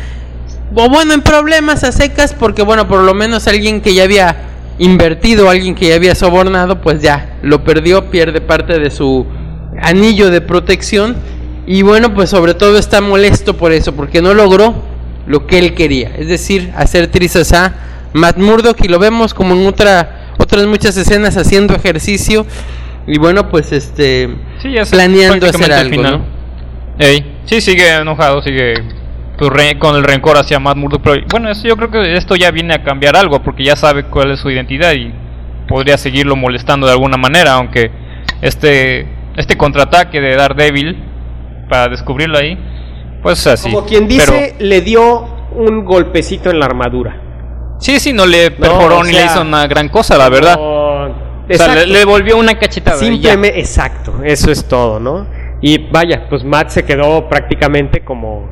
[0.76, 4.36] o bueno en problemas a secas porque bueno por lo menos alguien que ya había
[4.78, 9.26] invertido alguien que ya había sobornado pues ya lo perdió pierde parte de su
[9.82, 11.18] anillo de protección
[11.68, 14.84] y bueno pues sobre todo está molesto por eso porque no logró
[15.28, 17.74] lo que él quería, es decir, hacer trizas a
[18.14, 22.46] Matt Murdock y lo vemos como en otra, otras muchas escenas haciendo ejercicio
[23.08, 24.30] y bueno, pues este
[24.62, 26.18] Sí, ya planeando hacer el algo, final.
[26.20, 26.26] ¿no?
[27.00, 28.76] Ey, sí, sigue enojado, sigue
[29.80, 31.02] con el rencor hacia Matt Murdock.
[31.04, 34.04] Pero bueno, eso yo creo que esto ya viene a cambiar algo porque ya sabe
[34.04, 35.12] cuál es su identidad y
[35.68, 37.90] podría seguirlo molestando de alguna manera, aunque
[38.42, 39.08] este
[39.38, 40.98] este contraataque de Daredevil
[41.72, 42.58] para descubrirlo ahí,
[43.24, 43.72] pues así.
[43.72, 45.26] Como quien dice, Pero- le dio
[45.56, 47.76] un golpecito en la armadura.
[47.80, 50.56] sí, sí, no le perforó o ni sea, le hizo una gran cosa, la verdad.
[50.58, 52.98] No, o sea, le, le volvió una cachetada.
[52.98, 55.26] Simplemente, exacto, eso es todo, ¿no?
[55.62, 58.50] Y vaya, pues Matt se quedó prácticamente como.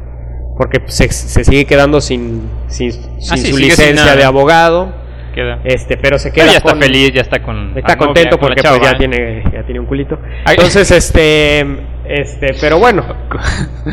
[0.58, 4.16] Porque se, se sigue quedando sin, sin, sin Ah, sí, su sin licencia nada.
[4.16, 4.94] de abogado.
[5.34, 5.60] Queda.
[5.64, 7.78] Este, pero se Pero queda ya está con- feliz, ya está con.
[7.78, 8.96] Está la novia, contento con porque pues, ya ¿eh?
[8.98, 10.18] tiene ya tiene un culito.
[10.46, 11.66] Entonces, este
[12.10, 13.04] este, pero bueno,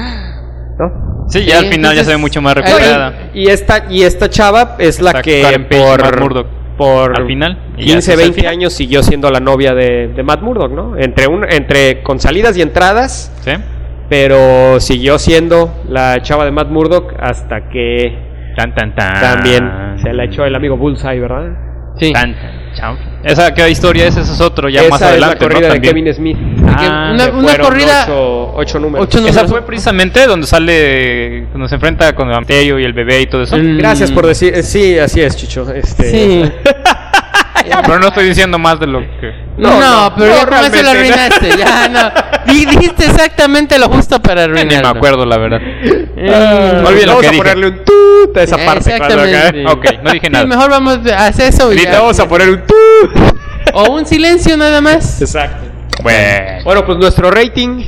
[0.79, 1.27] ¿no?
[1.29, 3.31] Sí, ya al final ya se ve mucho más recuperada.
[3.35, 7.87] Y esta y esta chava es la Está que Karen por por Al final, y
[7.87, 8.53] ya 15, ese es el 20 final.
[8.53, 10.97] años siguió siendo la novia de, de Matt Murdock, ¿no?
[10.99, 13.53] Entre, un, entre con salidas y entradas, ¿Sí?
[14.11, 19.21] pero siguió siendo la chava de Matt Murdock hasta que Tan, tan, tan.
[19.21, 19.71] también
[20.03, 21.49] se la echó el amigo Bullseye, ¿verdad?
[21.99, 22.13] Sí.
[22.13, 22.37] Tan,
[22.77, 22.97] chao.
[23.25, 25.75] Esa qué historia es, ese es otro ya Esa más es adelante, la corrida ¿no?
[25.75, 25.95] de También.
[26.05, 26.39] Kevin Smith.
[26.69, 28.03] Ah, una, una fueron corrida.
[28.05, 29.07] Ocho, ocho números.
[29.09, 33.23] Ocho Esa fue precisamente donde sale, cuando se enfrenta con el Amterio y el bebé
[33.23, 33.57] y todo eso.
[33.57, 33.79] Mm.
[33.79, 34.55] Gracias por decir.
[34.55, 35.69] eh, Sí, así es, Chicho.
[35.73, 36.53] Este, Sí.
[37.83, 39.33] Pero no estoy diciendo más de lo que...
[39.59, 41.49] No, no, pero no, ya con eso lo arruinaste.
[41.57, 42.11] Ya no.
[42.53, 44.89] Di- Dijiste exactamente lo justo para Ni me arruinarlo.
[44.91, 45.59] acuerdo, la verdad.
[45.61, 46.87] Mm.
[46.87, 47.37] Olvida lo vamos que a dije.
[47.43, 48.95] ponerle un tut a esa parte.
[48.95, 49.67] Exactamente.
[49.67, 50.47] Ok, no dije Sí, nada.
[50.47, 51.99] mejor vamos a hacer eso y ya.
[51.99, 53.37] vamos a poner un tut.
[53.73, 55.21] O un silencio nada más.
[55.21, 55.67] Exacto.
[56.03, 56.63] Bueno.
[56.65, 57.85] Bueno, pues nuestro rating.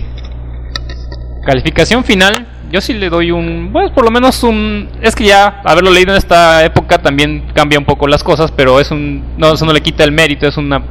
[1.47, 5.63] Calificación final, yo sí le doy un, pues por lo menos un, es que ya
[5.65, 9.55] haberlo leído en esta época también cambia un poco las cosas, pero es un, no,
[9.55, 10.83] eso no le quita el mérito, es una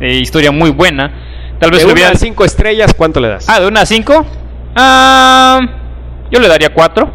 [0.00, 1.12] eh, historia muy buena.
[1.58, 3.48] Tal vez De le una a cinco estrellas, ¿cuánto le das?
[3.48, 4.26] Ah, de una a 5.
[4.76, 5.60] Ah,
[6.30, 7.12] yo le daría 4.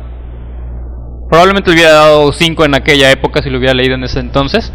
[1.29, 4.71] Probablemente le hubiera dado 5 en aquella época si lo hubiera leído en ese entonces.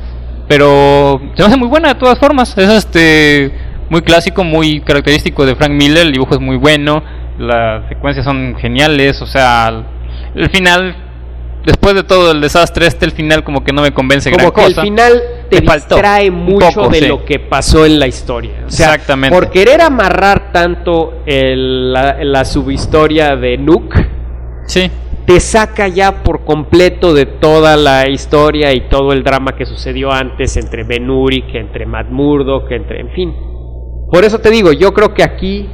[0.48, 2.56] Pero se me hace muy buena de todas formas.
[2.58, 3.52] Es este
[3.88, 6.06] muy clásico, muy característico de Frank Miller.
[6.06, 7.02] El dibujo es muy bueno.
[7.38, 9.20] Las secuencias son geniales.
[9.22, 9.84] O sea,
[10.34, 10.94] el, final,
[11.64, 14.54] después de todo el desastre, este el final como que no me convence Como gran
[14.54, 14.80] que cosa.
[14.82, 17.06] el final te faltó distrae mucho poco, de sí.
[17.08, 18.64] lo que pasó en la historia.
[18.66, 19.34] O sea, Exactamente.
[19.34, 23.94] Por querer amarrar tanto el- la, la subhistoria de Nook,
[24.66, 24.90] Sí.
[25.26, 30.12] te saca ya por completo de toda la historia y todo el drama que sucedió
[30.12, 33.34] antes entre Ben Urich, entre Matt Murdock, entre, en fin.
[34.10, 35.68] Por eso te digo, yo creo que aquí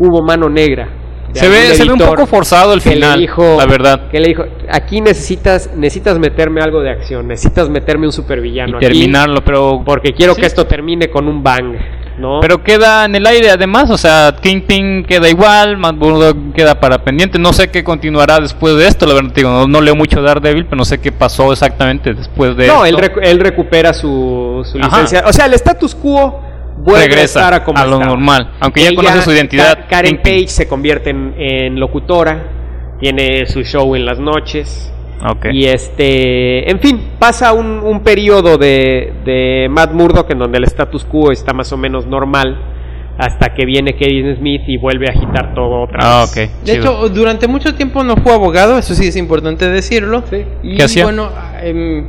[0.00, 0.88] hubo mano negra.
[1.34, 4.08] Se ve, se ve un poco forzado el final, dijo- la verdad.
[4.08, 8.76] Que le dijo, aquí necesitas, necesitas meterme algo de acción, necesitas meterme un supervillano Y
[8.76, 10.40] aquí, terminarlo, pero porque quiero Sí.
[10.40, 11.74] que esto termine con un bang,
[12.18, 12.38] ¿no?
[12.40, 17.02] Pero queda en el aire además, o sea, Kingpin queda igual, Matt Murdock queda para
[17.02, 20.22] pendiente, no sé qué continuará después de esto, la verdad digo, no, no leo mucho
[20.22, 22.98] Daredevil, pero no sé qué pasó exactamente después de no, esto.
[22.98, 25.24] él, recu- él recupera su, su licencia.
[25.26, 26.40] O sea, el status quo
[26.76, 28.10] vuelve Regresa a estar a, como a lo estaba.
[28.10, 30.20] normal, aunque ya conoce su identidad, Ka- Karen.
[30.22, 34.90] Page se convierte en, en locutora, tiene su show en las noches.
[35.26, 35.46] Ok.
[35.52, 40.64] Y este, en fin, pasa un, un periodo de, de Matt Murdock en donde el
[40.64, 42.70] status quo está más o menos normal
[43.16, 46.30] hasta que viene Kevin Smith y vuelve a agitar todo otra Ah, vez.
[46.50, 46.64] ok.
[46.66, 46.82] De chido.
[47.04, 50.24] hecho, durante mucho tiempo no fue abogado, eso sí es importante decirlo.
[50.28, 50.44] Sí.
[50.64, 51.04] Y ¿Qué hacía?
[51.04, 51.30] bueno,
[51.62, 52.04] em,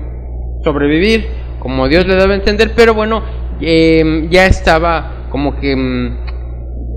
[0.64, 1.28] sobrevivir
[1.60, 3.24] como Dios le daba a entender, pero bueno,
[3.62, 6.18] em, ya estaba como que em,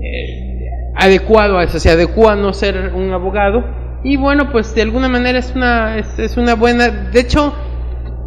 [0.01, 0.65] eh,
[0.95, 3.63] adecuado a eso, se adecuó a no ser un abogado.
[4.03, 6.87] Y bueno, pues de alguna manera es una, es, es una buena.
[6.89, 7.53] De hecho,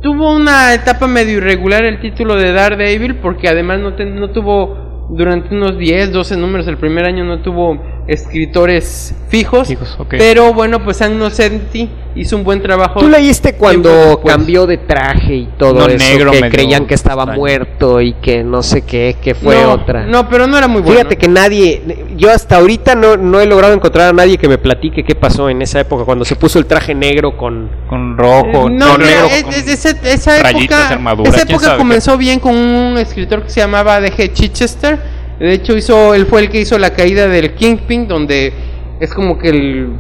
[0.03, 5.09] tuvo una etapa medio irregular el título de Daredevil, porque además no, te- no tuvo
[5.11, 10.15] durante unos 10, 12 números el primer año no tuvo escritores fijos, Fijos, ok.
[10.19, 13.01] pero bueno, pues Ann Nocenti hizo un buen trabajo.
[13.01, 14.35] ¿Tú leíste cuando después.
[14.35, 15.97] cambió de traje y todo No, eso?
[15.97, 17.39] negro, que creían que estaba extraño.
[17.41, 20.05] muerto y que no sé qué, que fue no, otra.
[20.07, 20.99] No, pero no era muy bueno.
[20.99, 21.81] Fíjate que nadie,
[22.17, 25.49] yo hasta ahorita no, no he logrado encontrar a nadie que me platique qué pasó
[25.49, 27.71] en esa época cuando se puso el traje negro con...
[27.89, 31.43] Con rojo, Eh, no, con negro, es- con es- esa, esa rayitas, época, armadura, esa
[31.43, 31.79] época sabe qué.
[31.79, 34.33] comenzó bien con un escritor que se llamaba D.G.
[34.35, 35.22] Chichester.
[35.43, 38.53] De hecho, hizo, él fue el que hizo la caída del Kingpin, donde
[39.01, 39.93] es como que el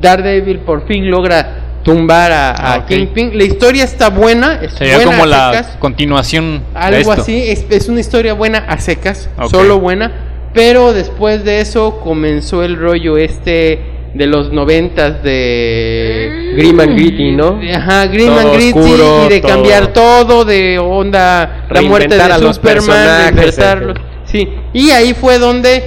[0.00, 2.86] Daredevil por fin logra tumbar a, a Ah.
[2.86, 3.36] Kingpin.
[3.36, 7.22] La historia está buena, es Sería buena como a la secas, continuación de algo esto.
[7.22, 7.42] así.
[7.50, 10.50] Es, es una historia buena a secas, solo buena.
[10.54, 13.78] Pero después de eso comenzó el rollo este
[14.14, 17.60] de los noventas de Grim and Gritty, ¿no?
[17.74, 19.52] Ajá, Grim Todo and Gritty oscuro, y de todo.
[19.52, 23.96] cambiar todo de onda la muerte de a los Superman, personajes, reinventarlos.
[23.98, 25.84] en Sí, y ahí fue donde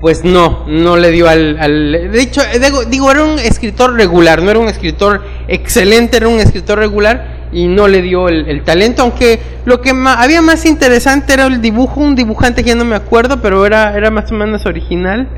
[0.00, 4.42] pues no, no le dio al, al- de hecho, digo, digo, era un escritor regular,
[4.42, 8.62] no era un escritor excelente, era un escritor regular y no le dio el, el
[8.62, 12.74] talento, aunque lo que ma- había más interesante era el dibujo, un dibujante que ya
[12.76, 15.28] no me acuerdo, pero era, era más o menos original.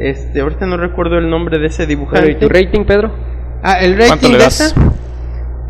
[0.00, 2.30] Este, ahorita no recuerdo el nombre de ese dibujante.
[2.32, 3.12] ¿Y tu rating, Pedro?
[3.62, 4.74] Ah, el ¿Cuánto rating de esta.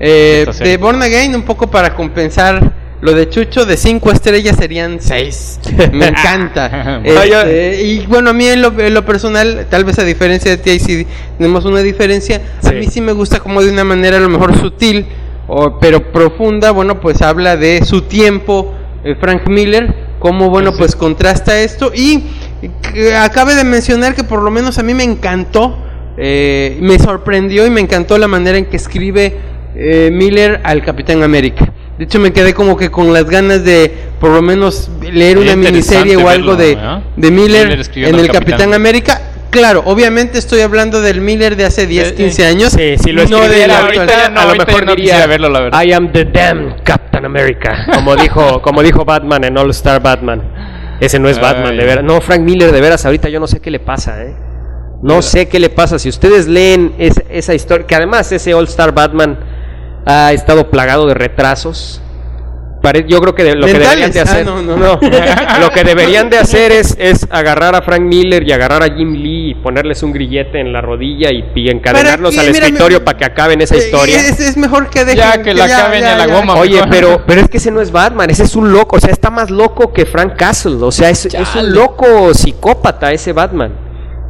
[0.01, 4.99] Eh, de Born Again, un poco para compensar lo de Chucho, de 5 estrellas serían
[5.01, 5.61] 6.
[5.93, 7.01] Me encanta.
[7.05, 10.57] Este, y bueno, a mí en lo, en lo personal, tal vez a diferencia de
[10.57, 11.07] ti, ahí sí
[11.37, 12.41] tenemos una diferencia.
[12.65, 15.07] A mí sí me gusta como de una manera a lo mejor sutil,
[15.47, 16.73] o, pero profunda.
[16.73, 21.93] Bueno, pues habla de su tiempo, eh, Frank Miller, cómo, bueno, pues contrasta esto.
[21.95, 22.25] Y
[22.93, 25.79] que acabe de mencionar que por lo menos a mí me encantó,
[26.17, 29.37] eh, me sorprendió y me encantó la manera en que escribe
[29.77, 31.73] eh, Miller al Capitán América.
[31.99, 35.57] De hecho, me quedé como que con las ganas de por lo menos leer una
[35.57, 36.79] miniserie o algo de,
[37.17, 38.33] de Miller, en el Capitán.
[38.33, 39.21] Capitán América.
[39.51, 42.73] Claro, obviamente estoy hablando del Miller de hace 10, Eh, 15 años.
[42.75, 44.21] Sí, si lo no escribiera del ahorita, actual.
[44.21, 45.83] ya no, a lo mejor no diría verlo, la verdad.
[45.83, 50.43] I am the damn Captain America, como dijo, como dijo Batman en All Star Batman.
[51.01, 51.79] Ese no es Batman, Ay.
[51.79, 52.05] de veras.
[52.05, 54.35] No, Frank Miller, de veras, ahorita yo no sé qué le pasa, ¿eh?
[55.03, 55.99] No sé qué le pasa.
[55.99, 59.39] Si ustedes leen es- esa historia, que además ese All Star Batman
[60.07, 62.01] ha estado plagado de retrasos.
[62.81, 64.77] Pare- Yo creo que de- lo que deberían de hacer, Ah, no, no.
[65.61, 69.15] lo que deberían de hacer es, es agarrar a Frank Miller y agarrar a Jim
[69.15, 72.53] Lee y ponerles un grillete en la rodilla y, y encadenarlos ¿Para al?
[72.55, 74.17] Mira, escritorio me- para que acaben esa Eh, historia.
[74.21, 76.55] Es, es mejor que dejen Ya, que la acaben a la goma.
[76.55, 79.11] Oye, pero, pero es que ese no es Batman, ese es un loco, o sea,
[79.11, 83.73] está más loco que Frank Castle, o sea, es, es un loco psicópata ese Batman.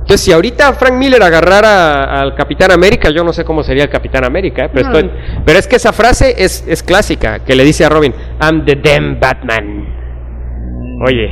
[0.09, 3.91] Entonces, si ahorita Frank Miller agarrara al Capitán América, yo no sé cómo sería el
[3.91, 4.71] Capitán América, ¿eh?
[4.73, 5.11] pero, estoy-
[5.45, 8.77] pero es que esa frase es, es clásica, que le dice a Robin, I'm the
[8.77, 9.85] damn Batman.
[11.05, 11.31] Oye,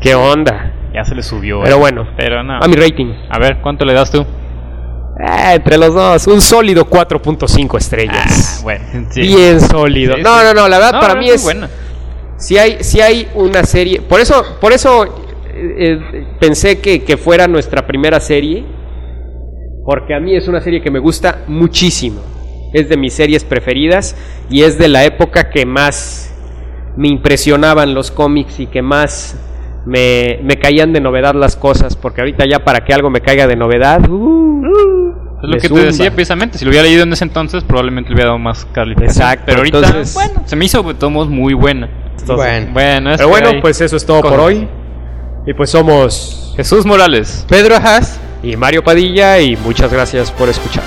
[0.00, 0.72] qué onda.
[0.94, 1.60] Ya se le subió.
[1.62, 1.78] Pero eh.
[1.78, 2.56] bueno, Pero no.
[2.58, 3.12] a mi rating.
[3.28, 4.24] A ver, ¿cuánto le das tú?
[5.20, 8.60] Ah, entre los dos, un sólido 4.5 estrellas.
[8.60, 9.20] Ah, bueno, sí.
[9.20, 10.14] Bien sólido.
[10.16, 10.44] Sí, no, sí.
[10.46, 11.68] no, no, la verdad No, para no, mí es buena.
[12.38, 15.25] si hay si hay una serie, por eso por eso
[15.56, 18.64] eh, pensé que, que fuera nuestra primera serie
[19.84, 22.20] porque a mí es una serie que me gusta muchísimo.
[22.72, 24.16] Es de mis series preferidas
[24.50, 26.34] y es de la época que más
[26.96, 29.40] me impresionaban los cómics y que más
[29.86, 33.46] me, me caían de novedad las cosas, porque ahorita ya para que algo me caiga
[33.46, 34.62] de novedad, uh,
[35.44, 35.80] Es lo que zumba.
[35.82, 36.58] te decía precisamente.
[36.58, 39.22] Si lo hubiera leído en ese entonces, probablemente le hubiera dado más calificación.
[39.22, 41.88] Exacto, Pero ahorita, entonces- bueno, se me hizo de todos modos muy buena.
[42.26, 43.10] Bueno.
[43.16, 44.66] Pero bueno, pues eso es todo por hoy.
[45.46, 47.46] Y pues somos Jesús Morales.
[47.48, 48.18] Pedro Haas.
[48.42, 50.84] y Mario Padilla y muchas gracias por escuchar.